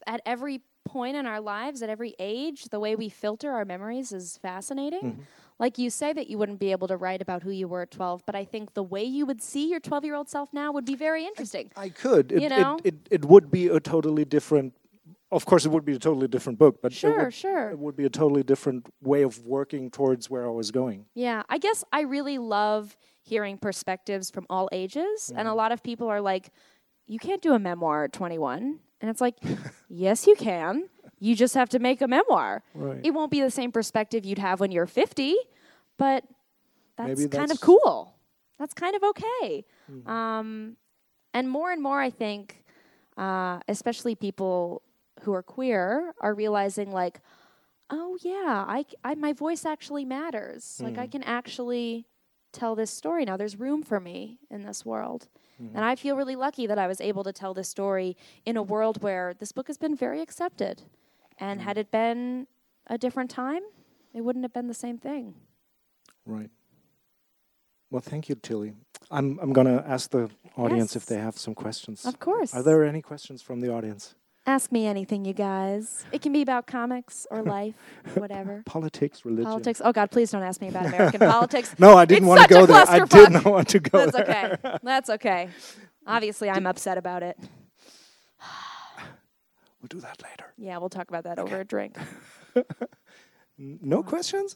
at 0.06 0.22
every 0.26 0.62
point 0.86 1.16
in 1.16 1.26
our 1.26 1.40
lives, 1.40 1.82
at 1.82 1.90
every 1.90 2.16
age, 2.20 2.66
the 2.66 2.80
way 2.80 2.96
we 2.96 3.10
filter 3.10 3.52
our 3.52 3.66
memories 3.66 4.12
is 4.12 4.38
fascinating. 4.38 5.02
Mm-hmm. 5.04 5.22
Like 5.60 5.78
you 5.78 5.90
say 5.90 6.14
that 6.14 6.30
you 6.30 6.38
wouldn't 6.38 6.60
be 6.60 6.72
able 6.72 6.88
to 6.88 6.98
write 6.98 7.22
about 7.22 7.42
who 7.44 7.50
you 7.52 7.68
were 7.68 7.82
at 7.82 7.92
12, 7.92 8.24
but 8.26 8.36
I 8.36 8.46
think 8.46 8.74
the 8.76 8.84
way 8.84 9.04
you 9.04 9.26
would 9.26 9.42
see 9.42 9.70
your 9.70 9.80
12 9.80 10.06
year 10.06 10.16
old 10.16 10.30
self 10.30 10.54
now 10.54 10.72
would 10.72 10.86
be 10.86 10.96
very 10.96 11.26
interesting. 11.26 11.72
I 11.76 11.90
could. 11.90 12.32
It, 12.32 12.42
You 12.44 12.50
know? 12.50 12.78
it, 12.84 12.94
it, 12.94 13.08
it 13.12 13.26
would 13.26 13.50
be 13.50 13.68
a 13.68 13.80
totally 13.80 14.26
different. 14.26 14.74
Of 15.32 15.46
course, 15.46 15.66
it 15.66 15.70
would 15.70 15.84
be 15.84 15.94
a 15.96 16.00
totally 16.00 16.28
different 16.28 16.58
book, 16.58 16.80
but 16.82 16.94
Sure, 16.94 17.20
it 17.20 17.24
would, 17.26 17.34
sure. 17.34 17.70
it 17.72 17.80
would 17.80 17.98
be 17.98 18.06
a 18.06 18.10
totally 18.10 18.44
different 18.44 18.88
way 19.02 19.24
of 19.24 19.40
working 19.46 19.90
towards 19.92 20.30
where 20.30 20.46
I 20.46 20.50
was 20.52 20.72
going. 20.72 21.06
Yeah, 21.16 21.44
I 21.50 21.58
guess 21.58 21.84
I 21.92 22.02
really 22.02 22.38
love 22.38 22.96
hearing 23.24 23.58
perspectives 23.58 24.30
from 24.30 24.46
all 24.50 24.70
ages. 24.72 25.34
And 25.36 25.48
a 25.48 25.54
lot 25.54 25.72
of 25.74 25.84
people 25.84 26.08
are 26.08 26.22
like, 26.22 26.52
you 27.08 27.20
can't 27.20 27.42
do 27.42 27.54
a 27.54 27.60
memoir 27.60 28.06
at 28.06 28.14
21. 28.14 28.80
And 29.02 29.10
it's 29.12 29.20
like, 29.20 29.36
yes, 29.90 30.28
you 30.28 30.36
can. 30.36 30.88
You 31.20 31.36
just 31.36 31.56
have 31.56 31.70
to 31.70 31.80
make 31.80 32.02
a 32.02 32.08
memoir. 32.08 32.64
Right. 32.76 33.02
It 33.04 33.12
won't 33.12 33.32
be 33.32 33.42
the 33.42 33.50
same 33.52 33.72
perspective 33.72 34.26
you'd 34.26 34.38
have 34.38 34.60
when 34.60 34.72
you're 34.72 34.86
50, 34.88 35.36
but 35.98 36.24
that's 36.98 37.20
Maybe 37.20 37.30
kind 37.30 37.52
of 37.52 37.60
cool. 37.62 38.14
That's 38.60 38.74
kind 38.74 38.96
of 38.96 39.04
okay. 39.04 39.66
Um, 40.06 40.78
and 41.34 41.50
more 41.50 41.72
and 41.72 41.82
more, 41.82 42.00
I 42.02 42.10
think, 42.10 42.64
uh, 43.18 43.60
especially 43.68 44.16
people 44.16 44.82
who 45.22 45.34
are 45.34 45.44
queer, 45.44 46.14
are 46.22 46.34
realizing 46.34 46.92
like, 46.92 47.20
oh 47.90 48.18
yeah, 48.22 48.66
I, 48.68 48.86
I- 49.04 49.16
my 49.16 49.34
voice 49.34 49.66
actually 49.66 50.06
matters. 50.06 50.80
Like 50.84 50.98
I 50.98 51.08
can 51.08 51.24
actually 51.24 52.06
tell 52.52 52.76
this 52.76 52.90
story 52.92 53.26
now. 53.26 53.38
There's 53.38 53.58
room 53.60 53.84
for 53.84 54.00
me 54.00 54.40
in 54.50 54.64
this 54.64 54.86
world. 54.86 55.28
And 55.60 55.84
I 55.84 55.96
feel 55.96 56.16
really 56.16 56.36
lucky 56.36 56.68
that 56.68 56.78
I 56.78 56.86
was 56.86 57.02
able 57.02 57.24
to 57.24 57.34
tell 57.34 57.56
this 57.56 57.68
story 57.68 58.16
in 58.46 58.58
a 58.58 58.62
world 58.62 59.02
where 59.02 59.34
this 59.34 59.52
book 59.52 59.66
has 59.68 59.78
been 59.80 59.96
very 59.96 60.22
accepted. 60.22 60.84
And 61.40 61.60
mm. 61.60 61.64
had 61.64 61.78
it 61.78 61.92
been 61.92 62.48
a 62.88 62.98
different 62.98 63.30
time, 63.30 63.62
it 64.14 64.22
wouldn't 64.22 64.44
have 64.44 64.54
been 64.54 64.68
the 64.68 64.74
same 64.74 64.98
thing. 64.98 65.36
Right. 66.26 66.50
Well, 67.90 68.02
thank 68.02 68.28
you, 68.30 68.36
Tillie. 68.36 68.74
I'm 69.10 69.40
I'm 69.40 69.54
gonna 69.54 69.84
ask 69.88 70.10
the 70.12 70.30
audience 70.58 70.96
if 70.96 71.06
they 71.06 71.18
have 71.18 71.38
some 71.38 71.56
questions. 71.56 72.06
Of 72.06 72.20
course. 72.20 72.54
Are 72.54 72.64
there 72.64 72.84
any 72.84 73.02
questions 73.02 73.42
from 73.42 73.62
the 73.62 73.72
audience? 73.72 74.16
Ask 74.46 74.72
me 74.72 74.86
anything, 74.86 75.26
you 75.26 75.34
guys. 75.34 76.06
It 76.12 76.22
can 76.22 76.32
be 76.32 76.42
about 76.42 76.68
comics 76.68 77.28
or 77.30 77.42
life, 77.58 77.76
whatever. 78.16 78.64
Politics, 78.66 79.26
religion. 79.26 79.46
Politics. 79.46 79.82
Oh 79.84 79.94
God, 79.94 80.12
please 80.12 80.32
don't 80.32 80.44
ask 80.44 80.60
me 80.60 80.70
about 80.70 80.86
American 80.86 81.20
politics. 81.32 81.76
No, 81.78 81.98
I 81.98 82.06
didn't 82.06 82.28
want 82.28 82.42
to 82.42 82.48
go 82.48 82.66
there. 82.66 82.86
I 82.88 83.06
did 83.06 83.32
not 83.32 83.46
want 83.46 83.70
to 83.70 83.80
go 83.80 84.06
That's 84.06 84.18
there. 84.18 84.60
okay. 84.64 84.78
That's 84.84 85.10
okay. 85.10 85.50
Obviously, 86.06 86.50
I'm 86.50 86.66
upset 86.66 86.98
about 86.98 87.24
it. 87.24 87.38
We'll 89.82 89.88
do 89.90 90.00
that 90.02 90.22
later. 90.24 90.54
Yeah, 90.58 90.78
we'll 90.80 90.90
talk 90.90 91.10
about 91.10 91.24
that 91.26 91.40
over 91.40 91.60
a 91.60 91.66
drink. 91.66 91.98
No 93.60 94.04
questions? 94.04 94.56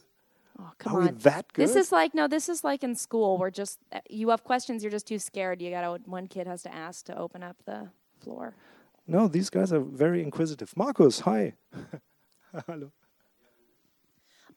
Oh, 0.60 0.70
come 0.78 0.94
Are 0.96 1.00
we 1.00 1.08
on. 1.08 1.16
that 1.18 1.52
good? 1.52 1.62
This 1.62 1.74
is 1.74 1.90
like 1.90 2.14
no. 2.14 2.28
This 2.28 2.48
is 2.48 2.62
like 2.62 2.84
in 2.84 2.94
school 2.94 3.36
where 3.36 3.50
just 3.50 3.80
uh, 3.90 3.98
you 4.08 4.28
have 4.28 4.44
questions. 4.44 4.82
You're 4.84 4.92
just 4.92 5.06
too 5.08 5.18
scared. 5.18 5.60
You 5.60 5.70
gotta. 5.70 6.00
One 6.04 6.28
kid 6.28 6.46
has 6.46 6.62
to 6.62 6.72
ask 6.74 7.06
to 7.06 7.18
open 7.18 7.42
up 7.42 7.56
the 7.64 7.88
floor. 8.20 8.54
no, 9.08 9.26
these 9.26 9.50
guys 9.50 9.72
are 9.72 9.80
very 9.80 10.22
inquisitive. 10.22 10.76
Marcus, 10.76 11.20
hi. 11.20 11.54
Hello. 12.66 12.92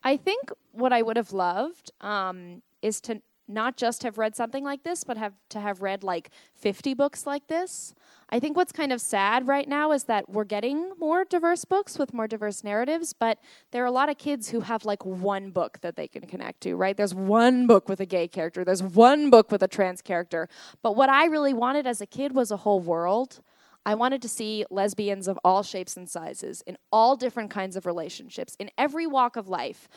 I 0.03 0.17
think 0.17 0.51
what 0.71 0.93
I 0.93 1.01
would 1.01 1.17
have 1.17 1.33
loved 1.33 1.91
um, 2.01 2.61
is 2.83 3.01
to 3.01 3.21
not 3.47 3.77
just 3.77 4.03
have 4.03 4.17
read 4.17 4.35
something 4.35 4.63
like 4.63 4.83
this, 4.83 5.03
but 5.03 5.17
have 5.17 5.33
to 5.49 5.59
have 5.59 5.81
read 5.81 6.03
like 6.03 6.31
50 6.55 6.93
books 6.93 7.25
like 7.25 7.47
this. 7.47 7.93
I 8.29 8.39
think 8.39 8.57
what's 8.57 8.71
kind 8.71 8.91
of 8.91 8.99
sad 8.99 9.47
right 9.47 9.67
now 9.67 9.91
is 9.91 10.05
that 10.05 10.29
we're 10.29 10.45
getting 10.45 10.93
more 10.99 11.23
diverse 11.23 11.63
books 11.63 11.99
with 11.99 12.13
more 12.13 12.27
diverse 12.27 12.63
narratives, 12.63 13.13
but 13.13 13.37
there 13.71 13.83
are 13.83 13.87
a 13.87 13.91
lot 13.91 14.09
of 14.09 14.17
kids 14.17 14.49
who 14.49 14.61
have 14.61 14.83
like 14.83 15.05
one 15.05 15.51
book 15.51 15.79
that 15.81 15.95
they 15.95 16.07
can 16.07 16.25
connect 16.25 16.61
to, 16.61 16.75
right? 16.75 16.97
There's 16.97 17.13
one 17.13 17.67
book 17.67 17.87
with 17.87 17.99
a 17.99 18.05
gay 18.05 18.27
character, 18.27 18.63
there's 18.63 18.81
one 18.83 19.29
book 19.29 19.51
with 19.51 19.61
a 19.61 19.67
trans 19.67 20.01
character. 20.01 20.49
But 20.81 20.95
what 20.95 21.09
I 21.09 21.25
really 21.25 21.53
wanted 21.53 21.85
as 21.85 22.01
a 22.01 22.07
kid 22.07 22.33
was 22.33 22.49
a 22.49 22.57
whole 22.57 22.79
world. 22.79 23.41
I 23.85 23.93
wanted 23.93 24.23
to 24.23 24.27
see 24.27 24.65
lesbians 24.71 25.27
of 25.27 25.37
all 25.43 25.61
shapes 25.61 25.95
and 25.95 26.09
sizes, 26.09 26.63
in 26.65 26.75
all 26.91 27.15
different 27.15 27.51
kinds 27.51 27.75
of 27.75 27.85
relationships, 27.85 28.55
in 28.57 28.71
every 28.79 29.05
walk 29.05 29.35
of 29.35 29.47
life. 29.47 29.87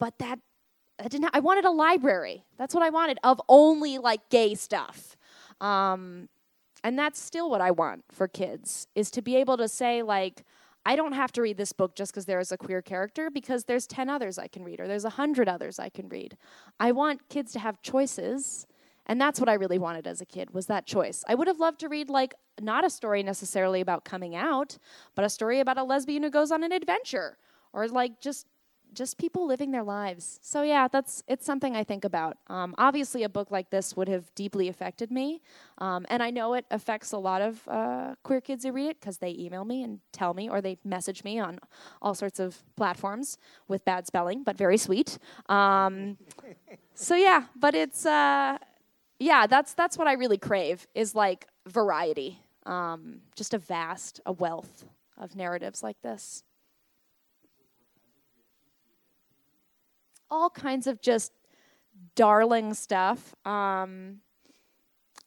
But 0.00 0.18
that 0.18 0.40
I 0.98 1.08
didn't. 1.08 1.30
I 1.32 1.40
wanted 1.40 1.64
a 1.64 1.70
library. 1.70 2.44
That's 2.56 2.74
what 2.74 2.82
I 2.82 2.90
wanted 2.90 3.18
of 3.22 3.40
only 3.48 3.98
like 3.98 4.28
gay 4.30 4.54
stuff. 4.54 5.16
Um, 5.60 6.28
and 6.82 6.98
that's 6.98 7.20
still 7.20 7.50
what 7.50 7.60
I 7.60 7.70
want 7.70 8.04
for 8.10 8.28
kids 8.28 8.86
is 8.94 9.10
to 9.12 9.22
be 9.22 9.36
able 9.36 9.56
to 9.56 9.68
say 9.68 10.02
like 10.02 10.44
I 10.84 10.94
don't 10.94 11.14
have 11.14 11.32
to 11.32 11.42
read 11.42 11.56
this 11.56 11.72
book 11.72 11.96
just 11.96 12.12
because 12.12 12.26
there 12.26 12.38
is 12.38 12.52
a 12.52 12.56
queer 12.56 12.80
character 12.80 13.28
because 13.28 13.64
there's 13.64 13.88
10 13.88 14.08
others 14.08 14.38
I 14.38 14.46
can 14.46 14.62
read 14.62 14.78
or 14.78 14.86
there's 14.86 15.02
100 15.02 15.48
others 15.48 15.80
I 15.80 15.88
can 15.88 16.08
read. 16.08 16.36
I 16.78 16.92
want 16.92 17.28
kids 17.28 17.52
to 17.54 17.58
have 17.58 17.82
choices 17.82 18.68
and 19.06 19.20
that's 19.20 19.40
what 19.40 19.48
I 19.48 19.54
really 19.54 19.78
wanted 19.78 20.06
as 20.06 20.20
a 20.20 20.24
kid 20.24 20.52
was 20.52 20.66
that 20.66 20.86
choice. 20.86 21.24
I 21.28 21.34
would 21.34 21.48
have 21.48 21.58
loved 21.58 21.80
to 21.80 21.88
read 21.88 22.08
like 22.08 22.34
not 22.60 22.84
a 22.84 22.90
story 22.90 23.24
necessarily 23.24 23.80
about 23.80 24.04
coming 24.04 24.36
out, 24.36 24.78
but 25.16 25.24
a 25.24 25.28
story 25.28 25.58
about 25.58 25.78
a 25.78 25.84
lesbian 25.84 26.22
who 26.22 26.30
goes 26.30 26.52
on 26.52 26.62
an 26.62 26.70
adventure 26.70 27.36
or 27.72 27.88
like 27.88 28.20
just 28.20 28.46
just 28.96 29.18
people 29.18 29.46
living 29.46 29.70
their 29.70 29.84
lives. 29.84 30.40
So 30.42 30.62
yeah, 30.62 30.88
that's 30.88 31.22
it's 31.28 31.46
something 31.46 31.76
I 31.76 31.84
think 31.84 32.04
about. 32.04 32.38
Um, 32.48 32.74
obviously, 32.78 33.22
a 33.22 33.28
book 33.28 33.50
like 33.50 33.70
this 33.70 33.96
would 33.96 34.08
have 34.08 34.34
deeply 34.34 34.68
affected 34.68 35.10
me, 35.12 35.42
um, 35.78 36.06
and 36.08 36.22
I 36.22 36.30
know 36.30 36.54
it 36.54 36.64
affects 36.70 37.12
a 37.12 37.18
lot 37.18 37.42
of 37.42 37.68
uh, 37.68 38.14
queer 38.24 38.40
kids 38.40 38.64
who 38.64 38.72
read 38.72 38.88
it 38.88 39.00
because 39.00 39.18
they 39.18 39.30
email 39.38 39.64
me 39.64 39.82
and 39.82 40.00
tell 40.12 40.34
me, 40.34 40.48
or 40.48 40.60
they 40.60 40.78
message 40.84 41.22
me 41.22 41.38
on 41.38 41.60
all 42.02 42.14
sorts 42.14 42.40
of 42.40 42.62
platforms 42.76 43.38
with 43.68 43.84
bad 43.84 44.06
spelling, 44.06 44.42
but 44.42 44.56
very 44.56 44.78
sweet. 44.78 45.18
Um, 45.48 46.16
so 46.94 47.14
yeah, 47.14 47.44
but 47.54 47.74
it's 47.74 48.06
uh, 48.06 48.58
yeah, 49.18 49.46
that's 49.46 49.74
that's 49.74 49.98
what 49.98 50.08
I 50.08 50.14
really 50.14 50.38
crave 50.38 50.86
is 50.94 51.14
like 51.14 51.46
variety, 51.66 52.40
um, 52.64 53.20
just 53.36 53.54
a 53.54 53.58
vast, 53.58 54.20
a 54.26 54.32
wealth 54.32 54.84
of 55.18 55.36
narratives 55.36 55.82
like 55.82 56.00
this. 56.02 56.42
All 60.30 60.50
kinds 60.50 60.86
of 60.86 61.00
just 61.00 61.32
darling 62.14 62.74
stuff. 62.74 63.34
Um, 63.44 64.20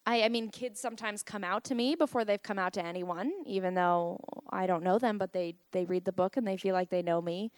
I, 0.05 0.23
I 0.23 0.29
mean, 0.29 0.49
kids 0.49 0.79
sometimes 0.79 1.21
come 1.21 1.43
out 1.43 1.63
to 1.65 1.75
me 1.75 1.95
before 1.95 2.25
they've 2.25 2.41
come 2.41 2.57
out 2.57 2.73
to 2.73 2.83
anyone, 2.83 3.31
even 3.45 3.75
though 3.75 4.19
I 4.49 4.65
don't 4.65 4.83
know 4.83 4.97
them, 4.97 5.17
but 5.17 5.33
they, 5.33 5.55
they 5.71 5.85
read 5.85 6.05
the 6.05 6.11
book 6.11 6.37
and 6.37 6.47
they 6.47 6.57
feel 6.57 6.73
like 6.73 6.89
they 6.89 7.01
know 7.01 7.21
me. 7.21 7.51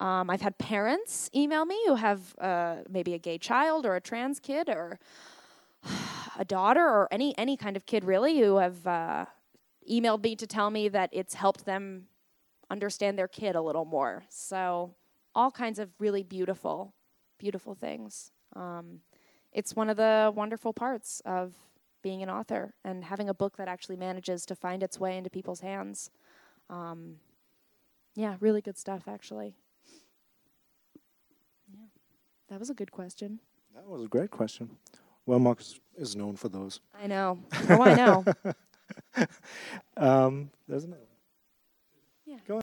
Um, 0.00 0.30
I've 0.30 0.40
had 0.40 0.56
parents 0.58 1.28
email 1.34 1.66
me 1.66 1.78
who 1.86 1.96
have 1.96 2.34
uh, 2.38 2.76
maybe 2.88 3.14
a 3.14 3.18
gay 3.18 3.36
child 3.36 3.84
or 3.84 3.96
a 3.96 4.00
trans 4.00 4.40
kid 4.40 4.68
or 4.68 4.98
a 6.38 6.44
daughter 6.44 6.80
or 6.82 7.08
any, 7.10 7.36
any 7.36 7.56
kind 7.56 7.76
of 7.76 7.84
kid 7.84 8.04
really 8.04 8.38
who 8.38 8.56
have 8.56 8.86
uh, 8.86 9.26
emailed 9.90 10.22
me 10.22 10.36
to 10.36 10.46
tell 10.46 10.70
me 10.70 10.88
that 10.88 11.10
it's 11.12 11.34
helped 11.34 11.66
them 11.66 12.04
understand 12.70 13.18
their 13.18 13.28
kid 13.28 13.56
a 13.56 13.60
little 13.60 13.84
more. 13.84 14.24
So 14.30 14.94
all 15.38 15.52
kinds 15.52 15.78
of 15.78 15.88
really 16.00 16.24
beautiful, 16.24 16.92
beautiful 17.38 17.72
things. 17.72 18.32
Um, 18.56 19.02
it's 19.52 19.76
one 19.76 19.88
of 19.88 19.96
the 19.96 20.32
wonderful 20.34 20.72
parts 20.72 21.22
of 21.24 21.54
being 22.02 22.24
an 22.24 22.28
author 22.28 22.74
and 22.84 23.04
having 23.04 23.28
a 23.28 23.34
book 23.34 23.56
that 23.56 23.68
actually 23.68 23.94
manages 23.94 24.44
to 24.46 24.56
find 24.56 24.82
its 24.82 24.98
way 24.98 25.16
into 25.16 25.30
people's 25.30 25.60
hands. 25.60 26.10
Um, 26.68 27.18
yeah, 28.16 28.34
really 28.40 28.60
good 28.60 28.76
stuff, 28.76 29.04
actually. 29.06 29.54
Yeah, 31.72 31.86
that 32.48 32.58
was 32.58 32.68
a 32.68 32.74
good 32.74 32.90
question. 32.90 33.38
That 33.76 33.86
was 33.86 34.02
a 34.02 34.08
great 34.08 34.32
question. 34.32 34.70
Well, 35.24 35.38
Marcus 35.38 35.78
is 35.96 36.16
known 36.16 36.34
for 36.34 36.48
those. 36.48 36.80
I 37.00 37.06
know. 37.06 37.38
Oh, 37.68 37.80
I 37.80 37.94
know. 37.94 38.24
um, 39.96 40.50
there's 40.66 40.82
another. 40.82 41.02
one. 41.02 41.08
Yeah. 42.26 42.38
Go 42.48 42.56
on. 42.56 42.62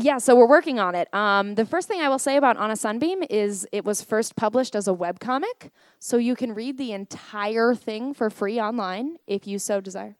Yeah, 0.00 0.18
so 0.18 0.36
we're 0.36 0.46
working 0.46 0.78
on 0.78 0.94
it. 0.94 1.12
Um, 1.12 1.56
the 1.56 1.66
first 1.66 1.88
thing 1.88 2.00
I 2.00 2.08
will 2.08 2.20
say 2.20 2.36
about 2.36 2.56
On 2.56 2.70
a 2.70 2.76
Sunbeam 2.76 3.24
is 3.28 3.66
it 3.72 3.84
was 3.84 4.00
first 4.00 4.36
published 4.36 4.76
as 4.76 4.86
a 4.86 4.92
webcomic, 4.92 5.70
so 5.98 6.18
you 6.18 6.36
can 6.36 6.54
read 6.54 6.78
the 6.78 6.92
entire 6.92 7.74
thing 7.74 8.14
for 8.14 8.30
free 8.30 8.60
online 8.60 9.16
if 9.26 9.44
you 9.48 9.58
so 9.58 9.80
desire. 9.80 10.16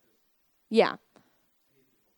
Yeah. 0.68 0.96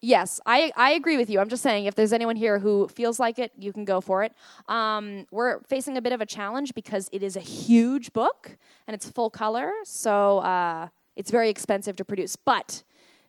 Yes, 0.00 0.40
I, 0.46 0.72
I 0.74 0.92
agree 0.92 1.18
with 1.18 1.28
you. 1.28 1.38
I'm 1.38 1.50
just 1.50 1.62
saying, 1.62 1.84
if 1.84 1.94
there's 1.94 2.14
anyone 2.14 2.36
here 2.36 2.58
who 2.58 2.88
feels 2.88 3.20
like 3.20 3.38
it, 3.38 3.52
you 3.58 3.74
can 3.74 3.84
go 3.84 4.00
for 4.00 4.24
it. 4.24 4.32
Um, 4.66 5.26
we're 5.30 5.60
facing 5.64 5.98
a 5.98 6.00
bit 6.02 6.14
of 6.14 6.22
a 6.22 6.26
challenge 6.26 6.72
because 6.72 7.10
it 7.12 7.22
is 7.22 7.36
a 7.36 7.40
huge 7.40 8.14
book 8.14 8.56
and 8.86 8.94
it's 8.94 9.10
full 9.10 9.28
color, 9.28 9.70
so 9.84 10.38
uh, 10.38 10.88
it's 11.14 11.30
very 11.30 11.50
expensive 11.50 11.96
to 11.96 12.06
produce. 12.06 12.36
But 12.36 12.84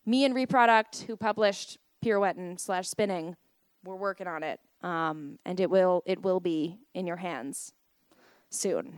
me 0.06 0.24
and 0.24 0.34
Reprodukt, 0.34 1.02
who 1.02 1.18
published 1.18 1.78
Pirouetting 2.02 2.58
slash 2.58 2.88
Spinning, 2.88 3.36
we're 3.84 3.96
working 3.96 4.28
on 4.28 4.44
it, 4.44 4.60
um, 4.84 5.40
and 5.46 5.60
it 5.60 5.70
will 5.70 6.04
it 6.06 6.24
will 6.24 6.40
be 6.40 6.78
in 6.94 7.08
your 7.08 7.18
hands 7.18 7.74
soon. 8.50 8.94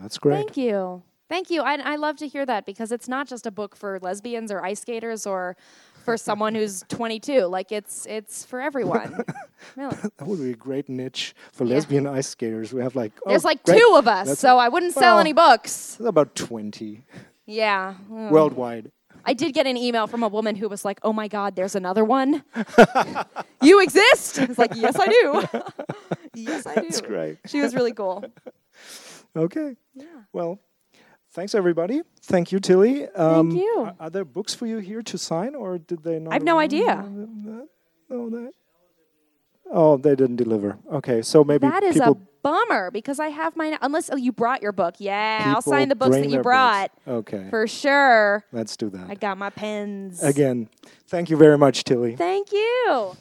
That's 0.00 0.18
great. 0.18 0.36
Thank 0.36 0.56
you. 0.56 1.02
Thank 1.28 1.50
you. 1.50 1.62
I, 1.62 1.76
I 1.76 1.96
love 1.96 2.16
to 2.18 2.28
hear 2.28 2.44
that 2.44 2.66
because 2.66 2.92
it's 2.92 3.08
not 3.08 3.26
just 3.26 3.46
a 3.46 3.50
book 3.50 3.74
for 3.74 3.98
lesbians 4.00 4.52
or 4.52 4.62
ice 4.62 4.80
skaters 4.80 5.26
or 5.26 5.56
for 6.04 6.16
someone 6.18 6.54
who's 6.54 6.84
22. 6.88 7.46
Like 7.46 7.72
it's 7.72 8.06
it's 8.06 8.44
for 8.44 8.60
everyone. 8.60 9.24
really. 9.76 9.96
That 10.18 10.26
would 10.26 10.40
be 10.40 10.50
a 10.50 10.54
great 10.54 10.88
niche 10.88 11.34
for 11.52 11.64
yeah. 11.64 11.74
lesbian 11.76 12.06
ice 12.06 12.28
skaters. 12.28 12.72
We 12.72 12.82
have 12.82 12.96
like 12.96 13.12
oh, 13.24 13.30
there's 13.30 13.44
like 13.44 13.62
great. 13.62 13.78
two 13.78 13.94
of 13.96 14.06
us, 14.06 14.28
That's 14.28 14.40
so 14.40 14.58
I 14.58 14.68
wouldn't 14.68 14.94
well, 14.94 15.02
sell 15.02 15.18
any 15.18 15.32
books. 15.32 15.98
About 16.00 16.34
20. 16.34 17.04
Yeah. 17.46 17.94
Worldwide. 18.08 18.92
I 19.24 19.34
did 19.34 19.54
get 19.54 19.66
an 19.66 19.76
email 19.76 20.06
from 20.06 20.22
a 20.22 20.28
woman 20.28 20.56
who 20.56 20.68
was 20.68 20.84
like, 20.84 20.98
"Oh 21.02 21.12
my 21.12 21.28
God, 21.28 21.56
there's 21.56 21.74
another 21.74 22.04
one. 22.04 22.42
you 23.62 23.80
exist." 23.82 24.38
It's 24.38 24.58
like, 24.58 24.74
"Yes, 24.74 24.96
I 24.98 25.06
do. 25.06 25.44
yes, 26.34 26.66
I 26.66 26.74
do." 26.76 26.80
That's 26.82 27.00
great. 27.00 27.38
She 27.46 27.60
was 27.60 27.74
really 27.74 27.92
cool. 27.92 28.24
okay. 29.36 29.76
Yeah. 29.94 30.06
Well, 30.32 30.58
thanks 31.32 31.54
everybody. 31.54 32.02
Thank 32.22 32.52
you, 32.52 32.60
Tillie. 32.60 33.08
Um, 33.10 33.50
Thank 33.50 33.62
you. 33.62 33.74
Are, 33.78 33.96
are, 34.00 34.10
there 34.10 34.24
books 34.24 34.54
for 34.54 34.66
you 34.66 34.78
here 34.78 35.02
to 35.02 35.18
sign, 35.18 35.54
or 35.54 35.78
did 35.78 36.02
they 36.02 36.18
not? 36.18 36.32
I 36.32 36.34
have 36.34 36.44
no 36.44 36.58
idea. 36.58 37.04
No, 37.08 38.30
that. 38.30 38.52
Oh, 39.70 39.96
they 39.96 40.14
didn't 40.14 40.36
deliver. 40.36 40.78
Okay, 40.92 41.22
so 41.22 41.44
maybe 41.44 41.66
that 41.66 41.82
is 41.82 41.96
a 41.96 42.16
bummer 42.42 42.90
because 42.90 43.18
I 43.18 43.28
have 43.28 43.56
mine. 43.56 43.76
Unless 43.80 44.10
oh, 44.10 44.16
you 44.16 44.32
brought 44.32 44.62
your 44.62 44.72
book, 44.72 44.96
yeah, 44.98 45.38
People 45.38 45.54
I'll 45.54 45.62
sign 45.62 45.88
the 45.88 45.96
books 45.96 46.16
that 46.16 46.28
you 46.28 46.40
brought. 46.40 46.90
Books. 47.04 47.32
Okay, 47.32 47.46
for 47.50 47.66
sure. 47.66 48.44
Let's 48.52 48.76
do 48.76 48.90
that. 48.90 49.08
I 49.08 49.14
got 49.14 49.38
my 49.38 49.50
pens 49.50 50.22
again. 50.22 50.68
Thank 51.06 51.30
you 51.30 51.36
very 51.36 51.58
much, 51.58 51.84
Tillie. 51.84 52.16
Thank 52.16 52.52
you. 52.52 53.16